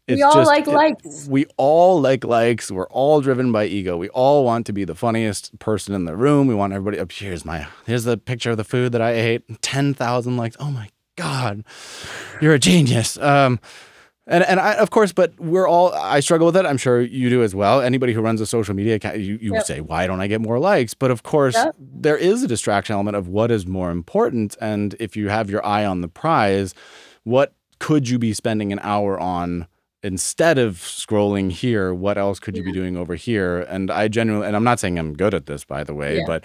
We 0.10 0.24
all 0.24 0.46
like 0.46 0.68
it- 0.68 0.72
likes. 0.74 1.28
We 1.28 1.46
all 1.58 2.00
like 2.00 2.24
likes. 2.24 2.72
We're 2.72 2.88
all 2.88 3.20
driven 3.20 3.52
by 3.52 3.66
ego. 3.66 3.98
We 3.98 4.08
all 4.10 4.46
want 4.46 4.66
to 4.68 4.74
be 4.74 4.86
the 4.86 4.96
funniest 4.96 5.60
person 5.60 5.94
in 5.94 6.06
the 6.06 6.16
room. 6.16 6.48
We 6.48 6.56
want 6.56 6.72
everybody 6.72 6.98
up. 7.00 7.12
Here's 7.12 7.44
my 7.44 7.68
here's 7.86 8.06
the 8.06 8.18
picture 8.18 8.52
of 8.52 8.58
the 8.58 8.64
food 8.64 8.94
that 8.94 9.02
I 9.02 9.12
ate. 9.12 9.62
Ten 9.62 9.94
thousand 9.94 10.38
likes. 10.38 10.56
Oh 10.62 10.72
my 10.72 10.88
god, 11.18 11.66
you're 12.42 12.54
a 12.54 12.60
genius. 12.60 13.18
Um, 13.18 13.60
and 14.28 14.44
and 14.44 14.60
I 14.60 14.74
of 14.74 14.90
course, 14.90 15.12
but 15.14 15.40
we're 15.40 15.68
all. 15.68 15.94
I 15.94 16.20
struggle 16.20 16.46
with 16.48 16.58
it. 16.58 16.66
I'm 16.66 16.78
sure 16.78 17.02
you 17.02 17.30
do 17.30 17.42
as 17.44 17.56
well. 17.56 17.82
Anybody 17.82 18.14
who 18.14 18.22
runs 18.22 18.42
a 18.42 18.46
social 18.46 18.76
media 18.76 18.96
account, 18.96 19.18
you 19.20 19.38
you 19.42 19.54
Yep. 19.54 19.66
say, 19.66 19.82
why 19.82 20.06
don't 20.08 20.22
I 20.22 20.28
get 20.28 20.42
more 20.42 20.60
likes? 20.60 20.94
But 20.94 21.12
of 21.12 21.24
course, 21.24 21.56
Yep. 21.56 21.76
there 21.80 22.18
is 22.18 22.44
a 22.44 22.48
distraction 22.48 22.94
element 22.94 23.16
of 23.18 23.28
what 23.28 23.50
is 23.52 23.66
more 23.66 23.90
important. 23.90 24.56
And 24.62 24.96
if 25.00 25.16
you 25.16 25.30
have 25.30 25.50
your 25.50 25.66
eye 25.66 25.86
on 25.86 26.02
the 26.02 26.08
prize, 26.08 26.74
what 27.24 27.54
could 27.80 28.10
you 28.10 28.20
be 28.20 28.34
spending 28.34 28.72
an 28.72 28.80
hour 28.84 29.20
on? 29.20 29.68
instead 30.04 30.60
of 30.60 30.76
scrolling 30.76 31.52
here, 31.52 31.92
what 31.92 32.20
else 32.20 32.40
could 32.40 32.56
you 32.56 32.64
be 32.64 32.72
doing 32.72 32.96
over 32.96 33.16
here? 33.16 33.62
And 33.62 33.90
I 33.90 34.08
genuinely, 34.08 34.46
and 34.48 34.56
I'm 34.56 34.64
not 34.64 34.80
saying 34.80 34.98
I'm 34.98 35.14
good 35.16 35.34
at 35.34 35.48
this, 35.48 35.66
by 35.66 35.84
the 35.84 35.94
way, 35.96 36.18
Yeah. 36.18 36.24
but 36.28 36.44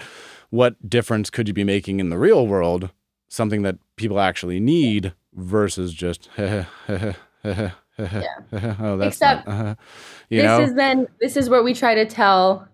what 0.49 0.75
difference 0.89 1.29
could 1.29 1.47
you 1.49 1.55
be 1.55 1.63
making 1.63 2.01
in 2.01 2.09
the 2.09 2.19
real 2.19 2.47
world? 2.47 2.89
Something 3.29 3.61
that 3.63 3.77
people 3.97 4.19
actually 4.19 4.59
need 4.59 5.13
versus 5.35 5.93
just 5.93 6.31
oh 7.45 7.73
that's 7.99 9.17
Except 9.17 9.47
not, 9.47 9.67
uh, 9.67 9.75
you 10.29 10.43
this 10.43 10.45
know? 10.45 10.61
is 10.61 10.75
then 10.75 11.07
this 11.21 11.37
is 11.37 11.49
what 11.49 11.65
we 11.65 11.75
try 11.75 11.95
to 11.95 12.07
tell 12.07 12.69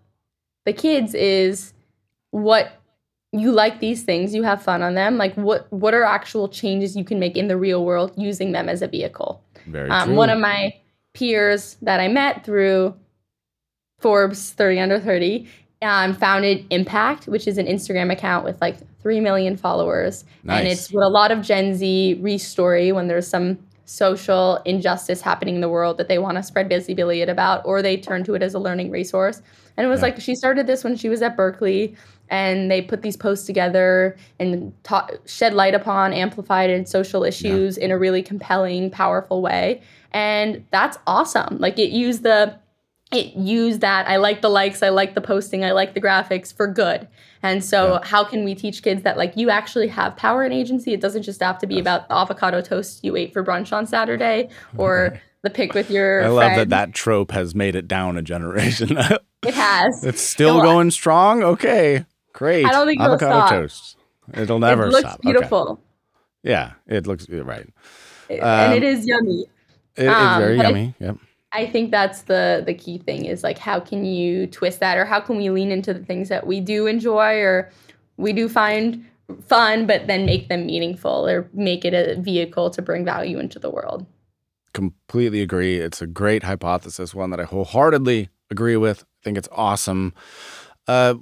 the 0.64 0.73
kids 0.73 1.14
is 1.14 1.73
what 2.31 2.73
you 3.33 3.51
like 3.51 3.81
these 3.81 4.05
things 4.05 4.35
you 4.35 4.43
have 4.43 4.62
fun 4.62 4.83
on 4.83 4.95
them 4.95 5.16
like 5.16 5.35
what 5.35 5.71
what 5.73 5.95
are 5.95 6.05
actual 6.05 6.49
changes 6.49 6.97
you 6.97 7.05
can 7.05 7.19
make 7.19 7.37
in 7.37 7.49
the 7.49 7.57
real 7.57 7.85
world 7.85 8.12
using 8.16 8.53
them 8.53 8.69
as 8.69 8.83
a 8.83 8.89
vehicle? 8.89 9.43
Very 9.66 9.91
um, 9.91 10.09
true. 10.09 10.16
one 10.16 10.31
of 10.31 10.39
my 10.39 10.75
peers 11.14 11.77
that 11.83 12.01
i 12.01 12.09
met 12.09 12.45
through 12.45 12.95
forbes 13.99 14.53
30 14.53 14.81
under 14.81 15.01
30 15.01 15.49
um, 15.81 16.14
founded 16.14 16.66
impact 16.71 17.27
which 17.27 17.47
is 17.47 17.59
an 17.59 17.66
instagram 17.66 18.12
account 18.12 18.45
with 18.45 18.61
like 18.61 18.77
3 19.03 19.21
million 19.21 19.57
followers. 19.57 20.25
And 20.47 20.66
it's 20.66 20.93
what 20.93 21.05
a 21.05 21.09
lot 21.09 21.31
of 21.31 21.41
gen 21.41 21.75
z 21.75 22.19
restory 22.21 22.93
when 22.93 23.09
there's 23.09 23.27
some 23.27 23.59
social 23.89 24.57
injustice 24.66 25.22
happening 25.22 25.55
in 25.55 25.61
the 25.62 25.68
world 25.68 25.97
that 25.97 26.09
they 26.09 26.18
want 26.18 26.36
to 26.36 26.43
spread 26.43 26.68
visibility 26.68 27.22
about 27.22 27.62
or 27.64 27.80
they 27.80 27.97
turn 27.97 28.22
to 28.22 28.34
it 28.34 28.43
as 28.43 28.53
a 28.53 28.59
learning 28.59 28.91
resource. 28.91 29.41
And 29.78 29.86
it 29.86 29.89
was 29.89 30.01
Yeah. 30.01 30.07
like 30.09 30.20
she 30.20 30.34
started 30.34 30.66
this 30.66 30.84
when 30.84 30.95
she 30.95 31.09
was 31.09 31.22
at 31.22 31.39
berkeley 31.39 31.97
and 32.28 32.70
they 32.70 32.82
put 32.82 33.01
these 33.01 33.16
posts 33.16 33.47
together 33.47 34.14
and 34.39 34.74
taught, 34.84 35.12
shed 35.24 35.55
light 35.55 35.74
upon 35.74 36.12
amplified 36.12 36.68
and 36.68 36.86
social 36.86 37.24
issues 37.24 37.78
in 37.78 37.91
a 37.91 37.97
really 37.97 38.22
compelling 38.22 38.91
powerful 38.91 39.41
way. 39.41 39.80
And 40.12 40.66
that's 40.70 40.99
awesome. 41.07 41.57
Like 41.59 41.78
it 41.78 41.89
used 41.89 42.24
the 42.24 42.59
it 43.13 43.35
used 43.37 43.81
that 43.81 44.07
i 44.09 44.17
like 44.17 44.43
the 44.43 44.49
likes 44.51 44.83
i 44.83 44.89
like 44.91 45.15
the 45.15 45.21
posting 45.21 45.65
i 45.65 45.71
like 45.73 45.95
the 45.95 46.01
graphics 46.01 46.53
for 46.55 46.67
good 46.67 47.09
and 47.43 47.65
so 47.65 47.95
Yeah. 47.95 48.07
how 48.07 48.23
can 48.25 48.45
we 48.45 48.55
teach 48.55 48.83
kids 48.83 49.03
that 49.03 49.17
like 49.17 49.37
you 49.37 49.49
actually 49.51 49.89
have 49.89 50.17
power 50.17 50.43
and 50.43 50.53
agency 50.53 50.93
it 50.93 51.01
doesn't 51.01 51.23
just 51.23 51.41
have 51.43 51.59
to 51.59 51.67
be 51.67 51.79
about 51.79 52.09
the 52.09 52.15
avocado 52.15 52.61
toast 52.61 53.03
you 53.05 53.17
ate 53.17 53.33
for 53.33 53.43
brunch 53.45 53.73
on 53.73 53.87
saturday 53.87 54.49
or 54.77 55.21
the 55.43 55.51
pic 55.51 55.73
with 55.73 55.91
your 55.91 56.25
I 56.25 56.29
love 56.29 56.57
that 56.57 56.69
that 56.71 56.93
trope 56.93 57.31
has 57.31 57.55
made 57.55 57.77
it 57.77 57.87
down 57.87 58.19
a 58.19 58.23
generation. 58.23 58.99
it 59.47 59.55
has 59.55 60.03
it's 60.05 60.21
still 60.21 60.57
on. 60.59 60.63
going 60.65 60.91
strong. 60.91 61.45
Okay, 61.45 62.05
great. 62.33 62.67
I 62.67 62.73
don't 62.73 62.89
think 62.89 63.01
it'll 63.01 63.13
avocado 63.15 63.39
stop. 63.47 63.51
toast. 63.51 63.97
It'll 64.35 64.59
never 64.59 64.87
it 64.87 64.91
looks 64.91 65.01
stop. 65.09 65.21
Okay. 65.21 65.31
beautiful 65.31 65.81
Yeah, 66.43 66.73
it 66.89 67.07
looks 67.07 67.29
right. 67.31 67.69
and 68.29 68.41
Um, 68.43 68.73
it 68.73 68.83
is 68.83 69.07
yummy 69.07 69.43
It- 69.95 70.07
it's 70.07 70.13
Um, 70.13 70.41
very 70.41 70.59
I- 70.59 70.63
yummy. 70.65 70.95
Yep. 70.99 71.17
I 71.53 71.67
think 71.67 71.91
that's 71.91 72.23
the 72.23 72.63
the 72.65 72.75
key 72.75 72.99
thing 72.99 73.25
is 73.25 73.43
like 73.43 73.59
how 73.59 73.81
can 73.81 74.05
you 74.05 74.47
twist 74.47 74.81
that 74.81 74.99
or 74.99 75.05
how 75.05 75.21
can 75.21 75.37
we 75.37 75.51
lean 75.51 75.73
into 75.73 75.95
the 75.95 76.05
things 76.05 76.29
that 76.29 76.47
we 76.47 76.61
do 76.61 76.87
enjoy 76.87 77.39
or 77.41 77.71
we 78.19 78.33
do 78.33 78.49
find 78.49 79.05
fun 79.47 79.87
but 79.87 80.07
then 80.07 80.27
make 80.27 80.49
them 80.49 80.67
meaningful 80.67 81.27
or 81.29 81.49
make 81.53 81.85
it 81.85 81.95
a 81.95 82.21
vehicle 82.21 82.71
to 82.71 82.83
bring 82.83 83.05
value 83.05 83.39
into 83.39 83.59
the 83.59 83.71
world. 83.71 84.07
completely 84.73 85.43
agree. 85.43 85.79
It's 85.79 86.01
a 86.01 86.07
great 86.07 86.45
hypothesis, 86.45 87.15
one 87.15 87.31
that 87.31 87.41
I 87.41 87.45
wholeheartedly 87.45 88.29
agree 88.51 88.77
with. 88.77 89.03
I 89.03 89.25
think 89.25 89.39
it's 89.39 89.49
awesome. 89.53 90.15
Uh, 90.87 91.15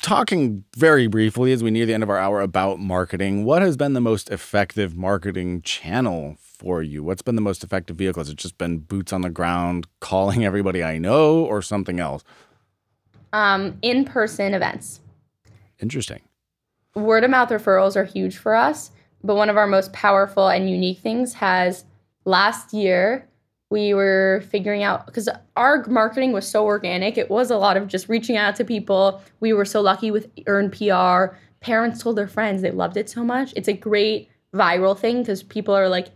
talking 0.00 0.64
very 0.76 1.06
briefly 1.06 1.52
as 1.52 1.62
we 1.62 1.70
near 1.70 1.84
the 1.84 1.92
end 1.92 2.02
of 2.02 2.08
our 2.08 2.16
hour 2.16 2.40
about 2.40 2.78
marketing, 2.78 3.44
what 3.44 3.60
has 3.60 3.76
been 3.76 3.92
the 3.92 4.00
most 4.00 4.30
effective 4.30 4.96
marketing 4.96 5.62
channel 5.62 6.36
for 6.62 6.82
you? 6.82 7.02
What's 7.02 7.22
been 7.22 7.34
the 7.34 7.42
most 7.42 7.64
effective 7.64 7.96
vehicle? 7.96 8.20
Has 8.20 8.30
it 8.30 8.36
just 8.36 8.56
been 8.56 8.78
boots 8.78 9.12
on 9.12 9.22
the 9.22 9.30
ground, 9.30 9.86
calling 10.00 10.44
everybody 10.44 10.82
I 10.82 10.98
know, 10.98 11.44
or 11.44 11.60
something 11.60 12.00
else? 12.00 12.22
Um, 13.32 13.78
in-person 13.82 14.54
events. 14.54 15.00
Interesting. 15.80 16.22
Word 16.94 17.24
of 17.24 17.30
mouth 17.30 17.48
referrals 17.48 17.96
are 17.96 18.04
huge 18.04 18.36
for 18.36 18.54
us, 18.54 18.90
but 19.24 19.34
one 19.34 19.48
of 19.48 19.56
our 19.56 19.66
most 19.66 19.92
powerful 19.92 20.48
and 20.48 20.70
unique 20.70 20.98
things 20.98 21.34
has 21.34 21.84
last 22.24 22.72
year 22.72 23.26
we 23.72 23.94
were 23.94 24.44
figuring 24.50 24.82
out 24.82 25.06
because 25.06 25.30
our 25.56 25.86
marketing 25.86 26.32
was 26.32 26.46
so 26.46 26.66
organic. 26.66 27.16
It 27.16 27.30
was 27.30 27.50
a 27.50 27.56
lot 27.56 27.78
of 27.78 27.88
just 27.88 28.06
reaching 28.06 28.36
out 28.36 28.54
to 28.56 28.64
people. 28.66 29.22
We 29.40 29.54
were 29.54 29.64
so 29.64 29.80
lucky 29.80 30.10
with 30.10 30.30
earn 30.46 30.70
PR. 30.70 31.34
Parents 31.60 32.02
told 32.02 32.16
their 32.16 32.28
friends 32.28 32.60
they 32.60 32.70
loved 32.70 32.98
it 32.98 33.08
so 33.08 33.24
much. 33.24 33.54
It's 33.56 33.68
a 33.68 33.72
great 33.72 34.28
viral 34.54 34.96
thing 34.96 35.22
because 35.22 35.42
people 35.42 35.74
are 35.74 35.88
like, 35.88 36.08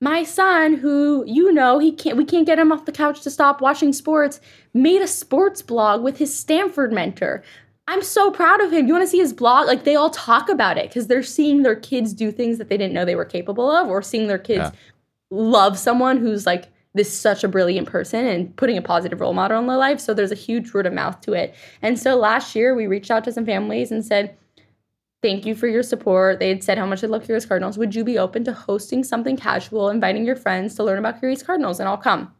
my 0.00 0.22
son, 0.24 0.74
who 0.74 1.24
you 1.26 1.52
know, 1.52 1.78
he 1.78 1.92
can't 1.92 2.16
we 2.16 2.24
can't 2.24 2.46
get 2.46 2.58
him 2.58 2.72
off 2.72 2.84
the 2.86 2.92
couch 2.92 3.20
to 3.22 3.30
stop 3.30 3.60
watching 3.60 3.92
sports, 3.92 4.40
made 4.74 5.02
a 5.02 5.06
sports 5.06 5.62
blog 5.62 6.02
with 6.02 6.18
his 6.18 6.36
Stanford 6.36 6.92
mentor. 6.92 7.42
I'm 7.88 8.02
so 8.02 8.30
proud 8.30 8.60
of 8.60 8.72
him. 8.72 8.86
You 8.86 8.92
want 8.94 9.04
to 9.04 9.10
see 9.10 9.18
his 9.18 9.32
blog? 9.32 9.66
Like 9.66 9.84
they 9.84 9.96
all 9.96 10.10
talk 10.10 10.48
about 10.48 10.78
it 10.78 10.88
because 10.88 11.08
they're 11.08 11.22
seeing 11.24 11.62
their 11.62 11.74
kids 11.74 12.12
do 12.12 12.30
things 12.30 12.58
that 12.58 12.68
they 12.68 12.76
didn't 12.76 12.94
know 12.94 13.04
they 13.04 13.16
were 13.16 13.24
capable 13.24 13.70
of, 13.70 13.88
or 13.88 14.00
seeing 14.00 14.28
their 14.28 14.38
kids 14.38 14.58
Yeah. 14.58 14.70
love 15.30 15.78
someone 15.78 16.16
who's 16.18 16.46
like 16.46 16.68
this 16.94 17.12
such 17.16 17.44
a 17.44 17.48
brilliant 17.48 17.88
person 17.88 18.26
and 18.26 18.54
putting 18.56 18.76
a 18.76 18.82
positive 18.82 19.20
role 19.20 19.32
model 19.32 19.58
in 19.60 19.66
their 19.66 19.76
life. 19.76 20.00
So 20.00 20.14
there's 20.14 20.32
a 20.32 20.36
huge 20.36 20.72
word 20.72 20.86
of 20.86 20.92
mouth 20.92 21.20
to 21.22 21.32
it. 21.34 21.54
And 21.82 21.98
so 21.98 22.16
last 22.16 22.56
year 22.56 22.74
we 22.74 22.86
reached 22.86 23.10
out 23.10 23.24
to 23.24 23.32
some 23.32 23.46
families 23.46 23.92
and 23.92 24.04
said, 24.04 24.36
Thank 25.22 25.44
you 25.44 25.54
for 25.54 25.66
your 25.66 25.82
support. 25.82 26.38
They 26.38 26.48
had 26.48 26.64
said 26.64 26.78
how 26.78 26.86
much 26.86 27.02
they 27.02 27.06
love 27.06 27.24
Curious 27.24 27.44
Cardinals. 27.44 27.76
Would 27.76 27.94
you 27.94 28.04
be 28.04 28.18
open 28.18 28.42
to 28.44 28.52
hosting 28.52 29.04
something 29.04 29.36
casual, 29.36 29.90
inviting 29.90 30.24
your 30.24 30.36
friends 30.36 30.74
to 30.76 30.84
learn 30.84 30.98
about 30.98 31.18
Curious 31.18 31.42
Cardinals? 31.42 31.78
And 31.78 31.88
I'll 31.88 31.98
come. 31.98 32.34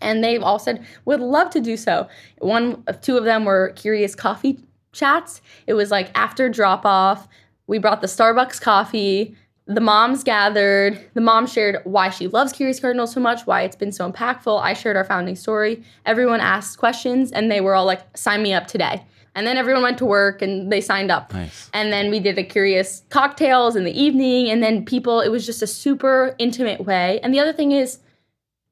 And 0.00 0.22
they've 0.22 0.42
all 0.42 0.58
said, 0.58 0.84
would 1.04 1.20
love 1.20 1.50
to 1.50 1.60
do 1.60 1.76
so. 1.76 2.08
One, 2.38 2.84
two 3.02 3.16
of 3.16 3.24
them 3.24 3.44
were 3.44 3.72
Curious 3.76 4.14
Coffee 4.14 4.58
chats. 4.92 5.40
It 5.66 5.74
was 5.74 5.90
like 5.90 6.10
after 6.16 6.48
drop 6.48 6.84
off, 6.84 7.28
we 7.68 7.78
brought 7.78 8.00
the 8.00 8.06
Starbucks 8.06 8.60
coffee. 8.60 9.36
The 9.66 9.80
moms 9.80 10.24
gathered. 10.24 10.98
The 11.14 11.20
mom 11.20 11.46
shared 11.46 11.82
why 11.84 12.10
she 12.10 12.26
loves 12.26 12.52
Curious 12.52 12.80
Cardinals 12.80 13.12
so 13.12 13.20
much, 13.20 13.42
why 13.46 13.62
it's 13.62 13.76
been 13.76 13.92
so 13.92 14.10
impactful. 14.10 14.60
I 14.60 14.72
shared 14.72 14.96
our 14.96 15.04
founding 15.04 15.36
story. 15.36 15.84
Everyone 16.06 16.40
asked 16.40 16.78
questions, 16.78 17.30
and 17.30 17.50
they 17.50 17.60
were 17.60 17.74
all 17.74 17.84
like, 17.84 18.16
sign 18.16 18.42
me 18.42 18.54
up 18.54 18.66
today. 18.66 19.04
And 19.38 19.46
then 19.46 19.56
everyone 19.56 19.84
went 19.84 19.98
to 19.98 20.04
work 20.04 20.42
and 20.42 20.72
they 20.72 20.80
signed 20.80 21.12
up. 21.12 21.32
Nice. 21.32 21.70
And 21.72 21.92
then 21.92 22.10
we 22.10 22.18
did 22.18 22.36
a 22.38 22.42
curious 22.42 23.04
cocktails 23.08 23.76
in 23.76 23.84
the 23.84 23.96
evening. 23.96 24.50
And 24.50 24.60
then 24.64 24.84
people, 24.84 25.20
it 25.20 25.28
was 25.28 25.46
just 25.46 25.62
a 25.62 25.66
super 25.68 26.34
intimate 26.38 26.80
way. 26.80 27.20
And 27.22 27.32
the 27.32 27.38
other 27.38 27.52
thing 27.52 27.70
is, 27.70 28.00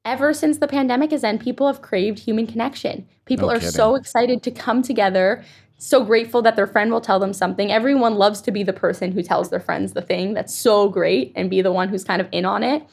ever 0.03 0.33
since 0.33 0.57
the 0.57 0.67
pandemic 0.67 1.11
has 1.11 1.23
ended, 1.23 1.41
people 1.41 1.67
have 1.67 1.81
craved 1.81 2.19
human 2.19 2.45
connection. 2.45 3.07
People 3.23 3.47
No 3.47 3.53
are 3.53 3.59
kidding. 3.59 3.71
so 3.71 3.95
excited 3.95 4.43
to 4.43 4.51
come 4.51 4.81
together, 4.81 5.41
so 5.77 6.03
grateful 6.03 6.41
that 6.41 6.57
their 6.57 6.67
friend 6.67 6.91
will 6.91 6.99
tell 6.99 7.17
them 7.17 7.31
something. 7.31 7.71
Everyone 7.71 8.15
loves 8.15 8.41
to 8.41 8.51
be 8.51 8.63
the 8.63 8.73
person 8.73 9.13
who 9.13 9.23
tells 9.23 9.49
their 9.49 9.61
friends 9.61 9.93
the 9.93 10.01
thing 10.01 10.33
that's 10.33 10.53
so 10.53 10.89
great 10.89 11.31
and 11.37 11.49
be 11.49 11.61
the 11.61 11.71
one 11.71 11.87
who's 11.87 12.03
kind 12.03 12.19
of 12.19 12.27
in 12.33 12.43
on 12.43 12.61
it. 12.61 12.85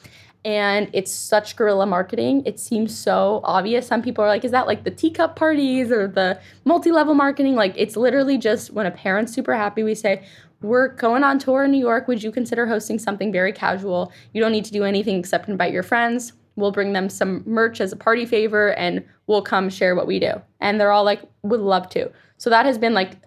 And 0.45 0.91
it's 0.93 1.11
such 1.11 1.55
guerrilla 1.55 1.87
marketing. 1.87 2.43
It 2.45 2.59
seems 2.59 2.95
so 2.95 3.41
obvious. 3.43 3.87
Some 3.87 4.03
people 4.03 4.23
are 4.23 4.27
like, 4.27 4.45
is 4.45 4.51
that 4.51 4.67
like 4.67 4.83
the 4.83 4.91
teacup 4.91 5.35
parties 5.35 5.91
or 5.91 6.07
the 6.07 6.39
multi 6.65 6.91
level 6.91 7.15
marketing? 7.15 7.55
Like, 7.55 7.73
it's 7.75 7.97
literally 7.97 8.37
just 8.37 8.71
when 8.71 8.85
a 8.85 8.91
parent's 8.91 9.33
super 9.33 9.55
happy, 9.55 9.81
we 9.81 9.95
say, 9.95 10.23
we're 10.61 10.89
going 10.89 11.23
on 11.23 11.39
tour 11.39 11.63
in 11.63 11.71
New 11.71 11.79
York. 11.79 12.07
Would 12.07 12.21
you 12.21 12.31
consider 12.31 12.67
hosting 12.67 12.99
something 12.99 13.31
very 13.31 13.51
casual? 13.51 14.11
You 14.33 14.41
don't 14.41 14.51
need 14.51 14.65
to 14.65 14.71
do 14.71 14.83
anything 14.83 15.17
except 15.17 15.49
invite 15.49 15.73
your 15.73 15.83
friends. 15.83 16.33
We'll 16.55 16.71
bring 16.71 16.93
them 16.93 17.09
some 17.09 17.43
merch 17.45 17.81
as 17.81 17.91
a 17.91 17.97
party 17.97 18.25
favor 18.25 18.73
and 18.75 19.03
we'll 19.27 19.41
come 19.41 19.69
share 19.69 19.95
what 19.95 20.07
we 20.07 20.19
do. 20.19 20.41
And 20.61 20.79
they're 20.79 20.91
all 20.91 21.03
like, 21.03 21.21
would 21.41 21.59
love 21.59 21.89
to. 21.89 22.11
So 22.37 22.49
that 22.51 22.65
has 22.67 22.77
been 22.77 22.93
like 22.93 23.17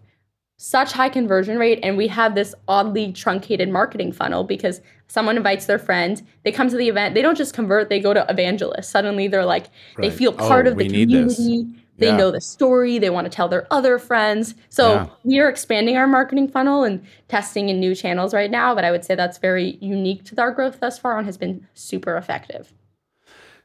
such 0.57 0.93
high 0.93 1.09
conversion 1.09 1.59
rate 1.59 1.79
and 1.83 1.97
we 1.97 2.09
have 2.09 2.35
this 2.35 2.55
oddly 2.67 3.13
truncated 3.13 3.69
marketing 3.69 4.13
funnel 4.13 4.45
because 4.45 4.81
someone 5.09 5.37
invites 5.37 5.67
their 5.67 5.79
friend 5.79 6.23
they 6.45 6.53
come 6.53 6.69
to 6.69 6.77
the 6.77 6.89
event 6.89 7.15
they 7.15 7.23
don't 7.23 7.37
just 7.37 7.55
convert 7.55 7.89
they 7.89 7.99
go 8.01 8.13
to 8.15 8.25
evangelist 8.29 8.91
suddenly 8.91 9.27
they're 9.29 9.45
like 9.45 9.67
they 9.99 10.11
feel 10.11 10.33
part 10.33 10.67
Oh, 10.67 10.71
of 10.71 10.77
the 10.79 10.85
we 10.85 10.89
need 10.89 11.11
this. 11.11 11.37
community 11.37 11.75
they 11.99 12.07
Yeah. 12.07 12.17
know 12.17 12.31
the 12.31 12.41
story 12.41 12.99
they 13.01 13.11
want 13.11 13.25
to 13.25 13.31
tell 13.31 13.49
their 13.49 13.67
other 13.73 13.99
friends 13.99 14.55
so 14.69 14.93
Yeah. 14.93 15.07
we 15.25 15.41
are 15.41 15.49
expanding 15.49 15.97
our 15.97 16.07
marketing 16.07 16.47
funnel 16.49 16.85
and 16.85 17.03
testing 17.29 17.69
in 17.71 17.81
new 17.81 17.95
channels 17.95 18.33
right 18.35 18.51
now 18.51 18.75
but 18.75 18.85
i 18.85 18.91
would 18.91 19.05
say 19.05 19.15
that's 19.15 19.39
very 19.39 19.79
unique 19.81 20.25
to 20.27 20.41
our 20.41 20.53
growth 20.53 20.79
thus 20.81 20.99
far 20.99 21.17
and 21.19 21.27
has 21.27 21.37
been 21.37 21.67
super 21.75 22.17
effective 22.17 22.73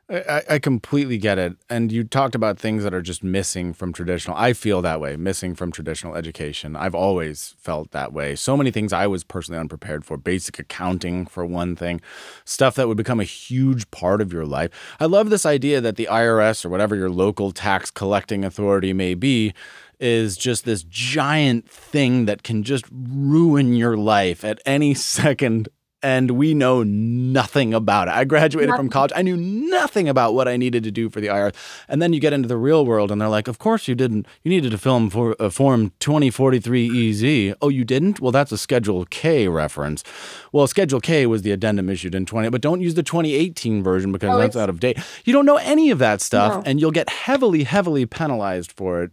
I, 0.10 0.44
I 0.50 0.60
completely 0.60 1.18
get 1.18 1.38
it. 1.38 1.56
And 1.70 1.92
you 1.92 2.04
talked 2.04 2.36
about 2.36 2.60
things 2.60 2.84
that 2.84 2.94
are 2.94 3.02
just 3.02 3.24
missing 3.24 3.74
from 3.74 3.94
traditional. 3.94 4.36
I 4.36 4.52
feel 4.54 4.82
that 4.82 5.00
way, 5.00 5.16
missing 5.16 5.56
from 5.56 5.72
traditional 5.72 6.16
education. 6.16 6.76
I've 6.76 6.94
always 6.94 7.56
felt 7.58 7.92
that 7.92 8.12
way. 8.12 8.36
So 8.36 8.58
many 8.58 8.70
things 8.70 8.92
I 8.92 9.08
was 9.08 9.24
personally 9.24 9.60
unprepared 9.60 10.04
for. 10.04 10.18
Basic 10.18 10.60
accounting, 10.60 11.26
for 11.26 11.46
one 11.46 11.76
thing, 11.76 12.02
stuff 12.44 12.76
that 12.76 12.88
would 12.90 12.98
become 12.98 13.22
a 13.22 13.26
huge 13.26 13.90
part 13.92 14.20
of 14.20 14.34
your 14.34 14.46
life. 14.46 14.70
I 15.00 15.06
love 15.06 15.30
this 15.30 15.46
idea 15.46 15.80
that 15.80 15.96
the 15.96 16.10
IRS 16.12 16.66
or 16.66 16.70
whatever 16.70 16.96
your 16.96 17.10
local 17.10 17.52
tax 17.52 17.90
collecting 17.90 18.44
authority 18.44 18.92
may 18.92 19.14
be 19.14 19.54
is 20.02 20.36
just 20.36 20.66
this 20.66 20.84
giant 20.84 21.70
thing 21.70 22.26
that 22.26 22.44
can 22.44 22.64
just 22.64 22.86
ruin 22.92 23.74
your 23.74 23.96
life 23.96 24.44
at 24.44 24.62
any 24.66 24.94
second 24.94 25.70
and 26.04 26.32
we 26.32 26.54
know 26.54 26.84
nothing 26.84 27.74
about 27.74 28.10
it. 28.10 28.14
I 28.14 28.26
graduated 28.26 28.70
Nothing. 28.70 28.86
from 28.86 28.90
college. 28.90 29.12
I 29.16 29.22
knew 29.22 29.38
nothing 29.38 30.10
about 30.10 30.34
what 30.34 30.48
I 30.50 30.58
needed 30.58 30.84
to 30.84 30.92
do 30.92 31.10
for 31.10 31.22
the 31.22 31.28
IRS. 31.28 31.56
And 31.88 32.02
then 32.02 32.12
you 32.14 32.20
get 32.20 32.34
into 32.34 32.48
the 32.48 32.58
real 32.58 32.86
world 32.86 33.10
and 33.12 33.20
they're 33.22 33.30
like, 33.30 33.48
"Of 33.48 33.58
course 33.58 33.88
you 33.88 33.96
didn't. 33.96 34.28
You 34.44 34.50
needed 34.50 34.72
to 34.72 34.78
film 34.78 35.10
for 35.10 35.36
uh, 35.42 35.50
form 35.50 35.92
2043EZ." 36.00 37.56
Oh, 37.62 37.70
you 37.70 37.84
didn't? 37.84 38.20
Well, 38.20 38.32
that's 38.32 38.52
a 38.52 38.58
Schedule 38.58 39.06
K 39.06 39.48
reference. 39.48 40.04
Well, 40.52 40.68
Schedule 40.68 41.00
K 41.02 41.26
was 41.26 41.42
the 41.42 41.52
addendum 41.52 41.90
issued 41.90 42.16
in 42.16 42.26
20, 42.26 42.50
but 42.50 42.62
don't 42.62 42.82
use 42.82 42.96
the 42.96 43.04
2018 43.04 43.84
version 43.84 44.12
because 44.12 44.30
Oh, 44.34 44.38
that's 44.38 44.56
out 44.56 44.70
of 44.70 44.80
date. 44.80 44.98
You 45.26 45.34
don't 45.34 45.46
know 45.46 45.58
any 45.58 45.92
of 45.92 46.00
that 46.00 46.22
stuff 46.22 46.56
No. 46.56 46.64
and 46.66 46.80
you'll 46.82 46.92
get 46.92 47.10
heavily 47.10 47.64
heavily 47.64 48.06
penalized 48.06 48.72
for 48.72 49.04
it 49.04 49.12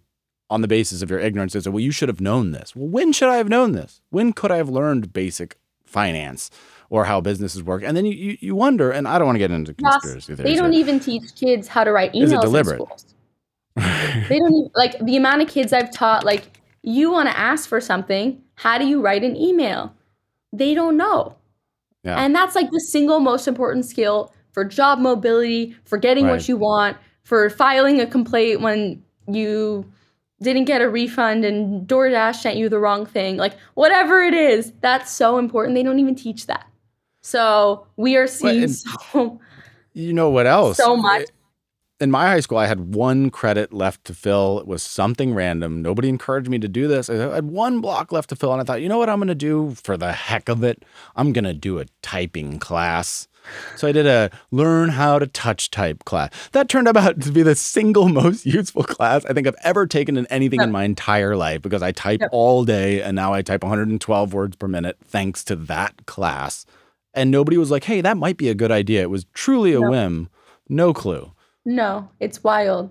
on 0.49 0.63
the 0.63 0.69
basis 0.69 1.03
of 1.03 1.11
your 1.11 1.21
ignorance. 1.21 1.55
It's, 1.55 1.69
well, 1.69 1.79
you 1.81 1.93
should 1.93 2.09
have 2.09 2.21
known 2.21 2.51
this. 2.53 2.75
Well, 2.75 2.89
when 2.89 3.13
should 3.13 3.29
I 3.29 3.37
have 3.37 3.49
known 3.49 3.73
this? 3.73 4.01
When 4.11 4.33
could 4.33 4.51
I 4.51 4.57
have 4.57 4.69
learned 4.69 5.13
basic 5.13 5.57
finance 5.85 6.51
or 6.91 7.05
how 7.05 7.21
businesses 7.23 7.63
work? 7.63 7.83
And 7.83 7.97
then 7.97 8.05
you, 8.05 8.13
you, 8.13 8.37
you 8.41 8.55
wonder, 8.55 8.91
and 8.91 9.09
I 9.09 9.19
don't 9.19 9.27
want 9.27 9.37
to 9.37 9.39
get 9.41 9.51
into 9.51 9.73
conspiracy 9.73 10.35
theories. 10.35 10.53
they 10.53 10.57
don't 10.57 10.73
here. 10.73 10.81
even 10.81 11.01
teach 11.01 11.35
kids 11.35 11.67
how 11.67 11.85
to 11.85 11.93
write 11.93 12.13
emails 12.13 12.23
Is 12.25 12.33
it 12.33 12.35
in 12.35 12.41
deliberate? 12.43 12.83
They 14.29 14.39
don't 14.39 14.53
even, 14.53 14.71
like 14.75 14.99
the 14.99 15.17
amount 15.17 15.41
of 15.43 15.49
kids 15.49 15.73
I've 15.73 15.91
taught. 15.93 16.25
Like 16.25 16.61
you 16.83 17.11
want 17.11 17.29
to 17.31 17.39
ask 17.39 17.69
for 17.69 17.81
something, 17.81 18.43
how 18.57 18.77
do 18.77 18.87
you 18.87 19.01
write 19.01 19.23
an 19.25 19.37
email? 19.37 19.95
They 20.53 20.75
don't 20.75 20.97
know, 20.97 21.37
Yeah. 22.03 22.17
and 22.23 22.35
that's 22.35 22.55
like 22.57 22.71
the 22.71 22.81
single 22.81 23.21
most 23.21 23.47
important 23.49 23.87
skill 23.87 24.35
for 24.53 24.65
job 24.65 24.99
mobility, 24.99 25.77
for 25.85 25.97
getting 25.97 26.25
Right. 26.27 26.33
what 26.33 26.49
you 26.49 26.57
want, 26.57 26.97
for 27.23 27.49
filing 27.49 28.01
a 28.01 28.07
complaint 28.07 28.61
when 28.61 29.03
you 29.29 29.85
didn't 30.43 30.65
get 30.65 30.83
a 30.83 30.89
refund 30.91 31.45
and 31.45 31.87
DoorDash 31.87 32.37
sent 32.37 32.57
you 32.57 32.69
the 32.69 32.81
wrong 32.81 33.07
thing. 33.07 33.37
Like 33.37 33.55
whatever 33.75 34.21
it 34.23 34.35
is, 34.35 34.73
that's 34.81 35.13
so 35.13 35.39
important. 35.39 35.77
They 35.77 35.83
don't 35.85 36.01
even 36.01 36.17
teach 36.17 36.47
that. 36.49 36.67
So 37.21 37.87
we 37.97 38.17
are 38.17 38.27
seeing 38.27 38.69
so 39.13 39.41
you 39.93 40.13
know 40.13 40.31
what 40.31 40.47
else? 40.47 40.77
so 40.77 40.97
much. 40.97 41.29
in 42.01 42.11
my 42.11 42.29
high 42.29 42.41
school, 42.41 42.59
I 42.59 42.67
had 42.67 42.95
one 42.95 43.29
credit 43.31 43.73
left 43.73 44.05
to 44.07 44.15
fill. 44.15 44.59
It 44.61 44.67
was 44.67 44.83
something 44.83 45.35
random. 45.35 45.83
Nobody 45.83 46.09
encouraged 46.09 46.49
me 46.49 46.59
to 46.61 46.69
do 46.69 46.89
this. 46.89 47.11
I 47.11 47.15
had 47.35 47.45
one 47.51 47.81
block 47.81 48.11
left 48.13 48.31
to 48.31 48.37
fill, 48.37 48.53
and 48.53 48.61
I 48.61 48.65
thought, 48.65 48.81
you 48.81 48.89
know 48.89 48.99
what 48.99 49.11
I'm 49.11 49.19
going 49.19 49.29
to 49.29 49.35
do 49.35 49.75
for 49.75 49.97
the 49.97 50.13
heck 50.13 50.49
of 50.49 50.63
it? 50.65 50.85
I'm 51.17 51.33
going 51.33 51.45
to 51.45 51.53
do 51.53 51.79
a 51.79 51.87
typing 52.03 52.59
class. 52.59 53.27
So 53.77 53.89
I 53.89 53.93
did 53.93 54.07
a 54.07 54.31
learn 54.51 54.91
how 54.91 55.19
to 55.19 55.27
touch 55.27 55.71
type 55.71 56.05
class. 56.05 56.31
That 56.53 56.69
turned 56.69 56.87
out 56.89 57.21
to 57.23 57.33
be 57.33 57.43
the 57.43 57.55
single 57.55 58.09
most 58.23 58.45
useful 58.47 58.85
class 58.85 59.25
I 59.25 59.33
think 59.33 59.47
I've 59.47 59.57
ever 59.65 59.87
taken 59.87 60.17
in 60.19 60.27
anything 60.27 60.61
in 60.61 60.71
my 60.71 60.85
entire 60.85 61.37
life 61.37 61.63
because 61.63 61.83
I 61.83 61.91
type 61.93 62.21
Yep. 62.21 62.29
all 62.33 62.65
day 62.65 63.01
and 63.03 63.17
now 63.17 63.33
I 63.33 63.41
type 63.43 63.63
112 63.63 64.35
words 64.35 64.57
per 64.57 64.69
minute 64.69 64.99
thanks 65.05 65.43
to 65.45 65.57
that 65.57 66.05
class. 66.07 66.67
And 67.15 67.31
nobody 67.31 67.57
was 67.59 67.71
like, 67.71 67.85
hey, 67.85 68.01
that 68.01 68.17
might 68.17 68.37
be 68.37 68.49
a 68.49 68.55
good 68.55 68.71
idea. 68.71 69.03
It 69.03 69.11
was 69.11 69.25
truly 69.35 69.73
a 69.75 69.81
No. 69.81 69.91
whim. 69.91 70.29
No 70.69 70.93
clue. 70.95 71.33
No, 71.65 72.09
it's 72.21 72.43
wild. 72.45 72.91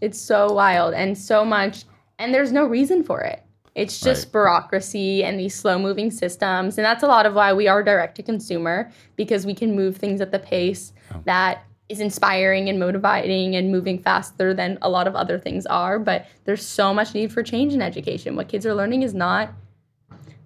It's 0.00 0.18
so 0.20 0.52
wild 0.52 0.92
and 0.94 1.16
so 1.16 1.44
much, 1.44 1.84
and 2.18 2.34
there's 2.34 2.52
no 2.52 2.64
reason 2.64 3.02
for 3.02 3.20
it. 3.22 3.42
It's 3.74 3.98
just 4.00 4.26
Right. 4.26 4.32
bureaucracy 4.32 5.24
and 5.24 5.40
these 5.40 5.54
slow 5.54 5.78
moving 5.78 6.10
systems. 6.10 6.78
And 6.78 6.84
that's 6.84 7.02
a 7.02 7.08
lot 7.08 7.26
of 7.26 7.34
why 7.34 7.52
we 7.52 7.66
are 7.66 7.82
direct 7.82 8.14
to 8.16 8.22
consumer 8.22 8.90
because 9.16 9.46
we 9.46 9.54
can 9.54 9.74
move 9.74 9.96
things 9.96 10.20
at 10.20 10.30
the 10.30 10.38
pace 10.38 10.92
Oh. 11.12 11.20
that 11.24 11.62
is 11.88 12.00
inspiring 12.00 12.68
and 12.68 12.78
motivating 12.78 13.56
and 13.56 13.72
moving 13.72 13.98
faster 13.98 14.54
than 14.54 14.78
a 14.80 14.88
lot 14.88 15.06
of 15.08 15.16
other 15.16 15.38
things 15.38 15.66
are. 15.66 15.98
But 15.98 16.26
there's 16.44 16.64
so 16.64 16.94
much 16.94 17.14
need 17.14 17.32
for 17.32 17.42
change 17.42 17.74
in 17.74 17.82
education. 17.82 18.36
What 18.36 18.48
kids 18.48 18.64
are 18.64 18.74
learning 18.74 19.02
is 19.02 19.12
not 19.12 19.50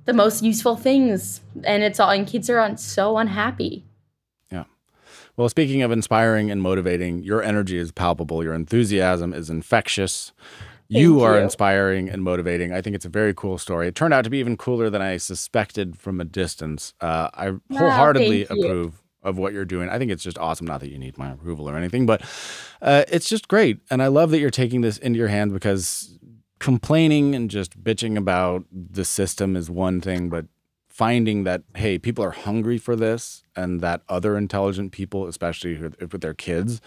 the 0.08 0.14
most 0.14 0.42
useful 0.42 0.74
things. 0.74 1.42
And 1.64 1.82
it's 1.82 2.00
all, 2.00 2.10
and 2.10 2.26
kids 2.26 2.48
are 2.48 2.58
un, 2.58 2.78
so 2.78 3.18
unhappy. 3.18 3.84
Yeah 4.50 4.64
well, 5.38 5.48
speaking 5.48 5.82
of 5.82 5.92
inspiring 5.92 6.50
and 6.50 6.60
motivating, 6.60 7.22
your 7.22 7.42
energy 7.44 7.78
is 7.78 7.92
palpable. 7.92 8.42
Your 8.42 8.54
enthusiasm 8.54 9.32
is 9.32 9.48
infectious. 9.48 10.32
You 10.88 11.20
Thank 11.20 11.22
are 11.22 11.38
inspiring 11.38 12.08
and 12.08 12.24
motivating. 12.24 12.72
I 12.72 12.82
think 12.82 12.96
it's 12.96 13.04
a 13.04 13.08
very 13.08 13.32
cool 13.34 13.56
story. 13.56 13.86
It 13.86 13.94
turned 13.94 14.12
out 14.12 14.24
to 14.24 14.30
be 14.30 14.38
even 14.38 14.56
cooler 14.56 14.90
than 14.90 15.00
I 15.00 15.16
suspected 15.16 15.96
from 15.96 16.20
a 16.20 16.24
distance. 16.24 16.92
Uh, 17.00 17.28
I 17.34 17.52
wholeheartedly 17.72 18.46
approve 18.46 19.00
of 19.22 19.38
what 19.38 19.52
you're 19.52 19.64
doing. 19.64 19.88
I 19.88 19.98
think 19.98 20.10
it's 20.10 20.24
just 20.24 20.38
awesome. 20.38 20.66
Not 20.66 20.80
that 20.80 20.90
you 20.90 20.98
need 20.98 21.16
my 21.16 21.30
approval 21.30 21.70
or 21.70 21.76
anything, 21.76 22.04
but 22.04 22.22
uh, 22.82 23.04
it's 23.06 23.28
just 23.28 23.46
great. 23.46 23.78
And 23.90 24.02
I 24.02 24.08
love 24.08 24.32
that 24.32 24.40
you're 24.40 24.50
taking 24.50 24.80
this 24.80 24.98
into 24.98 25.18
your 25.18 25.28
hands 25.28 25.52
because 25.52 26.17
complaining 26.58 27.34
and 27.34 27.50
just 27.50 27.82
bitching 27.82 28.16
about 28.16 28.64
the 28.70 29.04
system 29.04 29.56
is 29.56 29.70
one 29.70 30.00
thing, 30.00 30.28
but 30.28 30.46
finding 30.88 31.44
that 31.44 31.62
hey 31.76 31.96
people 31.96 32.24
are 32.24 32.32
hungry 32.32 32.76
for 32.76 32.96
this 32.96 33.44
and 33.54 33.80
that 33.80 34.02
other 34.08 34.36
intelligent 34.36 34.90
people 34.90 35.28
especially 35.28 35.78
with 35.78 36.20
their 36.20 36.34
kids 36.34 36.80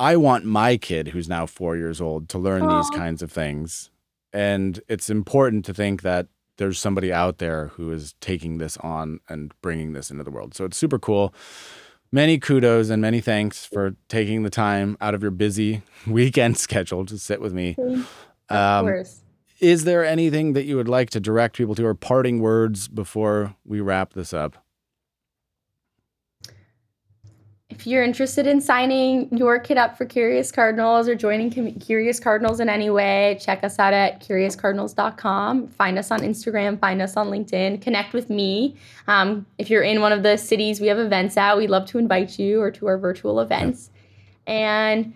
i 0.00 0.16
want 0.16 0.46
my 0.46 0.78
kid 0.78 1.08
who's 1.08 1.28
now 1.28 1.44
four 1.44 1.76
years 1.76 2.00
old 2.00 2.28
to 2.30 2.38
learn 2.38 2.66
these 2.66 2.88
kinds 2.90 3.20
of 3.20 3.30
things. 3.30 3.90
And 4.32 4.80
it's 4.88 5.10
important 5.10 5.66
to 5.66 5.74
think 5.74 6.00
that 6.02 6.26
there's 6.56 6.78
somebody 6.78 7.12
out 7.12 7.36
there 7.36 7.66
who 7.68 7.92
is 7.92 8.14
taking 8.20 8.58
this 8.58 8.78
on 8.78 9.20
and 9.28 9.52
bringing 9.60 9.92
this 9.92 10.10
into 10.10 10.24
the 10.24 10.30
world. 10.30 10.54
So 10.54 10.64
it's 10.64 10.78
super 10.78 10.98
cool. 10.98 11.34
Many 12.10 12.38
kudos 12.38 12.88
and 12.88 13.02
many 13.02 13.20
thanks 13.20 13.66
for 13.66 13.94
taking 14.08 14.42
the 14.42 14.50
time 14.50 14.96
out 15.02 15.14
of 15.14 15.20
your 15.22 15.30
busy 15.30 15.82
weekend 16.06 16.56
schedule 16.56 17.04
to 17.04 17.18
sit 17.18 17.40
with 17.40 17.52
me 17.52 17.76
Of 18.50 18.56
Um, 18.56 18.84
course. 18.86 19.20
is 19.60 19.84
there 19.84 20.04
anything 20.04 20.52
that 20.54 20.64
you 20.64 20.76
would 20.76 20.88
like 20.88 21.10
to 21.10 21.20
direct 21.20 21.56
people 21.56 21.74
to 21.76 21.86
or 21.86 21.94
parting 21.94 22.40
words 22.40 22.88
before 22.88 23.54
we 23.64 23.80
wrap 23.80 24.12
this 24.14 24.32
up? 24.34 24.56
If 27.70 27.86
you're 27.86 28.02
interested 28.02 28.46
in 28.48 28.60
signing 28.60 29.28
your 29.34 29.58
kid 29.58 29.78
up 29.78 29.96
for 29.96 30.04
Curious 30.04 30.50
Cardinals 30.52 31.08
or 31.08 31.14
joining 31.14 31.50
Curious 31.78 32.18
Cardinals 32.20 32.58
in 32.60 32.68
any 32.68 32.90
way, 32.90 33.38
check 33.40 33.62
us 33.64 33.78
out 33.78 33.94
at 33.94 34.20
curiouscardinals.com. 34.20 35.68
Find 35.68 35.96
us 35.98 36.10
on 36.10 36.20
Instagram, 36.20 36.78
find 36.78 37.00
us 37.00 37.16
on 37.16 37.28
LinkedIn, 37.28 37.80
connect 37.80 38.12
with 38.12 38.28
me. 38.28 38.76
Um, 39.06 39.46
if 39.56 39.70
you're 39.70 39.84
in 39.84 40.00
one 40.02 40.12
of 40.12 40.22
the 40.24 40.36
cities 40.36 40.80
we 40.80 40.88
have 40.88 40.98
events 40.98 41.36
at, 41.36 41.56
we'd 41.56 41.70
love 41.70 41.86
to 41.86 41.98
invite 41.98 42.38
you 42.38 42.60
or 42.60 42.70
to 42.72 42.86
our 42.88 42.98
virtual 42.98 43.40
events. 43.40 43.88
And 44.46 45.14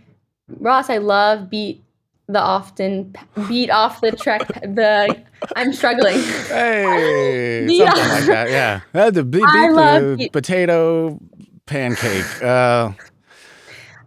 Ross, 0.49 0.89
I 0.89 0.99
love 0.99 1.51
beat 1.51 1.83
the 2.27 2.41
often 2.41 3.15
beat 3.49 3.71
off 3.71 4.01
the 4.01 4.13
trek 4.13 4.47
the 4.63 5.23
I'm 5.57 5.73
struggling. 5.73 6.19
Hey, 6.49 7.67
something 7.79 8.09
like 8.09 8.25
that. 8.27 8.51
Yeah, 8.51 8.81
Uh, 8.95 9.11
the 9.11 9.25
beat, 9.25 9.43
I 9.47 9.67
beat 9.69 9.73
love 9.75 10.03
the 10.03 10.17
beat- 10.17 10.33
potato 10.33 11.19
pancake. 11.67 12.43
Uh, 12.43 12.93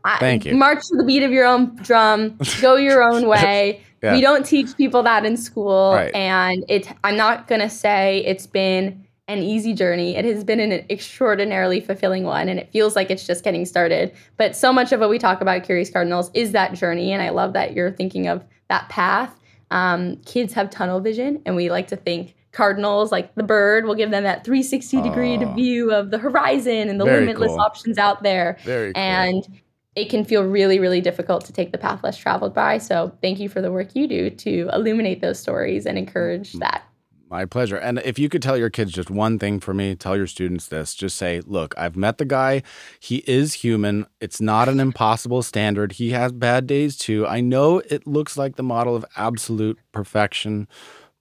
I- 0.04 0.18
Thank 0.20 0.46
you. 0.46 0.56
March 0.56 0.80
to 0.88 0.98
the 0.98 1.04
beat 1.04 1.24
of 1.24 1.32
your 1.32 1.46
own 1.46 1.76
drum. 1.78 2.38
Go 2.62 2.76
your 2.76 3.04
own 3.04 3.28
way. 3.36 3.84
Yeah. 4.04 4.14
We 4.14 4.22
don't 4.22 4.46
teach 4.46 4.76
people 4.78 5.02
that 5.04 5.26
in 5.26 5.38
school, 5.38 5.94
Right. 5.94 6.14
and 6.14 6.64
it. 6.70 6.88
I'm 7.04 7.18
not 7.18 7.48
gonna 7.48 7.70
say 7.70 8.24
it's 8.26 8.46
been 8.46 9.07
an 9.28 9.40
easy 9.40 9.74
journey. 9.74 10.16
It 10.16 10.24
has 10.26 10.44
been 10.44 10.60
an 10.60 10.72
extraordinarily 10.90 11.82
fulfilling 11.82 12.24
one, 12.24 12.48
and 12.50 12.60
it 12.60 12.72
feels 12.72 12.96
like 12.96 13.12
it's 13.12 13.28
just 13.28 13.44
getting 13.44 13.66
started. 13.66 14.14
But 14.38 14.56
so 14.56 14.72
much 14.72 14.92
of 14.92 15.00
what 15.00 15.10
we 15.10 15.20
talk 15.20 15.42
about 15.42 15.64
Curious 15.64 15.90
Cardinals 15.90 16.32
is 16.34 16.52
that 16.54 16.74
journey, 16.74 17.12
and 17.12 17.22
I 17.22 17.30
love 17.30 17.54
that 17.54 17.74
you're 17.74 17.92
thinking 17.92 18.28
of 18.28 18.44
that 18.70 18.88
path. 18.90 19.38
Um, 19.72 20.18
kids 20.26 20.54
have 20.54 20.70
tunnel 20.70 21.00
vision, 21.02 21.42
and 21.46 21.56
we 21.56 21.70
like 21.70 21.88
to 21.88 21.98
think 21.98 22.36
cardinals, 22.54 23.12
like 23.12 23.36
the 23.36 23.44
bird, 23.44 23.86
will 23.86 23.96
give 23.96 24.12
them 24.12 24.24
that 24.24 24.46
360 24.46 25.02
degree 25.02 25.38
Oh. 25.38 25.54
view 25.54 25.92
of 25.94 26.10
the 26.12 26.18
horizon 26.18 26.90
and 26.90 27.00
the 27.00 27.06
limitless 27.06 27.50
cool. 27.52 27.60
options 27.60 27.98
out 27.98 28.24
there 28.24 28.58
very 28.64 28.94
cool. 28.94 29.02
and 29.04 29.48
it 29.96 30.10
can 30.10 30.24
feel 30.24 30.44
really 30.44 30.80
really 30.80 31.02
difficult 31.02 31.44
to 31.46 31.52
take 31.54 31.72
the 31.72 31.78
path 31.78 32.04
less 32.04 32.18
traveled 32.18 32.54
by 32.54 32.78
so 32.78 33.12
thank 33.22 33.40
you 33.40 33.50
for 33.50 33.62
the 33.62 33.72
work 33.72 33.96
you 33.96 34.08
do 34.08 34.30
to 34.30 34.70
illuminate 34.74 35.22
those 35.22 35.40
stories 35.40 35.86
and 35.86 35.98
encourage 35.98 36.50
Mm-hmm. 36.52 36.60
that 36.60 36.84
My 37.30 37.44
pleasure. 37.46 37.76
And 37.76 38.00
if 38.06 38.18
you 38.18 38.30
could 38.30 38.42
tell 38.42 38.56
your 38.58 38.70
kids 38.70 38.94
just 38.94 39.10
one 39.10 39.38
thing 39.38 39.60
for 39.60 39.74
me, 39.74 39.96
tell 39.96 40.16
your 40.16 40.28
students 40.28 40.68
this. 40.68 40.96
Just 40.96 41.18
say, 41.18 41.42
look, 41.46 41.74
I've 41.78 41.98
met 41.98 42.20
the 42.20 42.26
guy. 42.26 42.64
He 43.02 43.18
is 43.28 43.56
human. 43.56 44.06
It's 44.22 44.40
not 44.40 44.70
an 44.70 44.80
impossible 44.80 45.44
standard. 45.44 45.94
He 45.94 46.12
has 46.12 46.32
bad 46.32 46.68
days 46.68 46.96
too. 46.96 47.28
I 47.28 47.42
know 47.42 47.80
it 47.90 48.08
looks 48.08 48.38
like 48.38 48.56
the 48.56 48.64
model 48.64 48.96
of 48.96 49.04
absolute 49.18 49.78
perfection, 49.92 50.70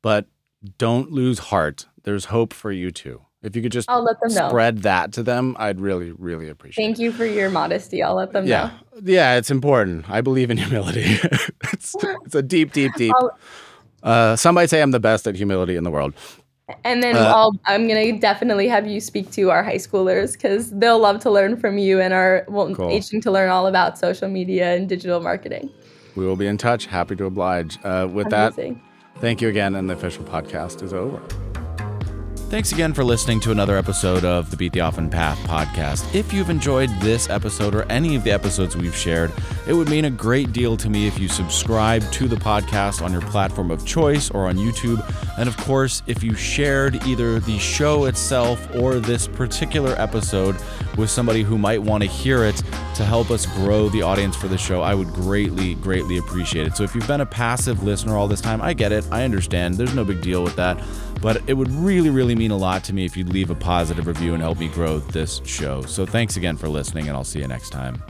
but 0.00 0.26
don't 0.78 1.11
lose 1.11 1.40
heart. 1.40 1.86
There's 2.04 2.26
hope 2.26 2.52
for 2.52 2.70
you 2.70 2.92
too. 2.92 3.22
If 3.42 3.54
you 3.54 3.62
could 3.62 3.70
just 3.72 3.88
i'll 3.88 4.02
let 4.02 4.18
them 4.20 4.32
know 4.34 4.48
spread 4.48 4.78
that 4.82 5.12
to 5.14 5.22
them, 5.22 5.54
I'd 5.59 5.80
really, 5.80 6.11
really 6.12 6.48
appreciate 6.48 6.82
it. 6.82 6.86
thank 6.86 6.98
you 6.98 7.12
for 7.12 7.24
your 7.24 7.48
modesty 7.50 8.02
i'll 8.02 8.14
let 8.16 8.32
them 8.32 8.44
Yeah. 8.46 8.70
know 8.94 9.00
Yeah, 9.04 9.36
it's 9.36 9.50
important. 9.52 10.09
I 10.11 10.20
believe 10.20 10.50
in 10.50 10.57
humility. 10.57 11.04
it's, 11.72 11.94
it's 12.24 12.34
a 12.34 12.42
deep, 12.42 12.72
deep, 12.72 12.92
deep. 12.96 13.12
I'll- 13.14 13.38
Uh, 14.07 14.36
some 14.36 14.54
might 14.54 14.70
say 14.70 14.80
I'm 14.80 14.92
the 14.92 15.00
best 15.00 15.26
at 15.26 15.34
humility 15.34 15.76
in 15.76 15.84
the 15.84 15.90
world. 15.90 16.14
and 16.84 17.02
then 17.02 17.14
Uh, 17.16 17.32
I'll, 17.36 17.52
i'm 17.66 17.86
going 17.86 18.00
to 18.14 18.18
definitely 18.20 18.66
have 18.66 18.86
you 18.92 18.98
speak 19.00 19.30
to 19.38 19.42
our 19.54 19.62
high 19.62 19.78
schoolers 19.86 20.32
because 20.32 20.62
they'll 20.80 20.98
love 21.09 21.18
to 21.26 21.30
learn 21.30 21.57
from 21.57 21.78
you 21.78 22.00
and 22.00 22.12
are 22.12 22.44
well, 22.48 22.74
Cool. 22.74 22.90
itching 22.90 23.20
to 23.26 23.30
learn 23.30 23.50
all 23.50 23.66
about 23.68 23.96
social 23.98 24.28
media 24.28 24.74
and 24.74 24.88
digital 24.88 25.20
marketing 25.20 25.70
We 26.16 26.24
will 26.26 26.34
be 26.44 26.48
in 26.48 26.57
touch. 26.59 26.86
Happy 26.86 27.14
to 27.16 27.24
oblige. 27.26 27.78
Uh, 27.84 28.09
with 28.18 28.30
that, 28.30 28.54
thank 29.20 29.40
you 29.42 29.48
again, 29.48 29.74
and 29.76 29.88
the 29.90 29.94
official 29.94 30.24
podcast 30.24 30.82
is 30.82 30.92
over. 30.92 31.20
Thanks 32.49 32.70
again 32.70 32.94
for 32.94 33.03
listening 33.03 33.40
to 33.40 33.51
another 33.51 33.76
episode 33.76 34.24
of 34.24 34.53
the 34.53 34.57
Beat 34.57 34.72
the 34.72 34.80
Often 34.80 35.11
Path 35.11 35.36
podcast. 35.49 36.14
If 36.14 36.32
you've 36.32 36.49
enjoyed 36.49 36.88
this 37.01 37.28
episode 37.28 37.74
or 37.74 37.82
any 37.90 38.14
of 38.14 38.22
the 38.22 38.30
episodes 38.30 38.76
we've 38.76 38.94
shared, 38.94 39.32
it 39.66 39.72
would 39.72 39.90
mean 39.90 40.05
a 40.05 40.11
great 40.11 40.53
deal 40.53 40.76
to 40.76 40.88
me 40.88 41.09
if 41.09 41.18
you 41.18 41.26
subscribe 41.26 42.09
to 42.12 42.28
the 42.28 42.36
podcast 42.36 43.03
on 43.03 43.11
your 43.11 43.20
platform 43.22 43.72
of 43.72 43.84
choice 43.84 44.30
or 44.30 44.47
on 44.47 44.57
YouTube. 44.59 45.05
And 45.38 45.49
of 45.49 45.57
course, 45.57 46.05
if 46.07 46.22
you 46.22 46.34
shared 46.34 47.05
either 47.05 47.40
the 47.40 47.59
show 47.59 48.05
itself 48.05 48.72
or 48.76 49.01
this 49.01 49.26
particular 49.26 49.97
episode 50.01 50.57
with 50.97 51.11
somebody 51.11 51.42
who 51.42 51.59
might 51.59 51.82
want 51.82 52.05
to 52.05 52.09
hear 52.09 52.44
it 52.44 52.62
to 52.94 53.05
help 53.05 53.32
us 53.32 53.44
grow 53.44 53.88
the 53.88 54.03
audience 54.03 54.36
for 54.36 54.47
the 54.47 54.57
show, 54.57 54.82
I 54.82 54.94
would 54.94 55.09
greatly, 55.09 55.74
greatly 55.74 56.18
appreciate 56.18 56.68
it. 56.68 56.76
So 56.76 56.84
if 56.84 56.94
you've 56.94 57.09
been 57.09 57.22
a 57.22 57.26
passive 57.26 57.82
listener 57.82 58.16
all 58.16 58.28
this 58.28 58.40
time, 58.40 58.62
I 58.62 58.72
get 58.72 58.92
it. 58.92 59.05
I 59.11 59.24
understand. 59.24 59.74
There's 59.74 59.97
no 59.97 60.05
big 60.05 60.22
deal 60.22 60.44
with 60.44 60.55
that. 60.57 60.80
But 61.27 61.43
it 61.49 61.55
would 61.55 61.72
really, 61.72 62.09
really 62.09 62.37
mean 62.37 62.53
a 62.53 62.57
lot 62.57 62.85
to 62.85 62.93
me 62.93 63.05
if 63.05 63.16
you'd 63.16 63.31
leave 63.31 63.51
a 63.51 63.55
positive 63.57 64.07
review 64.07 64.35
and 64.35 64.41
help 64.41 64.61
me 64.61 64.68
grow 64.68 65.01
this 65.01 65.41
show. 65.45 65.83
So 65.83 66.07
thanks 66.07 66.37
again 66.37 66.57
for 66.57 66.68
listening, 66.68 67.09
and 67.09 67.16
I'll 67.16 67.24
see 67.24 67.41
you 67.41 67.49
next 67.49 67.70
time. 67.70 68.01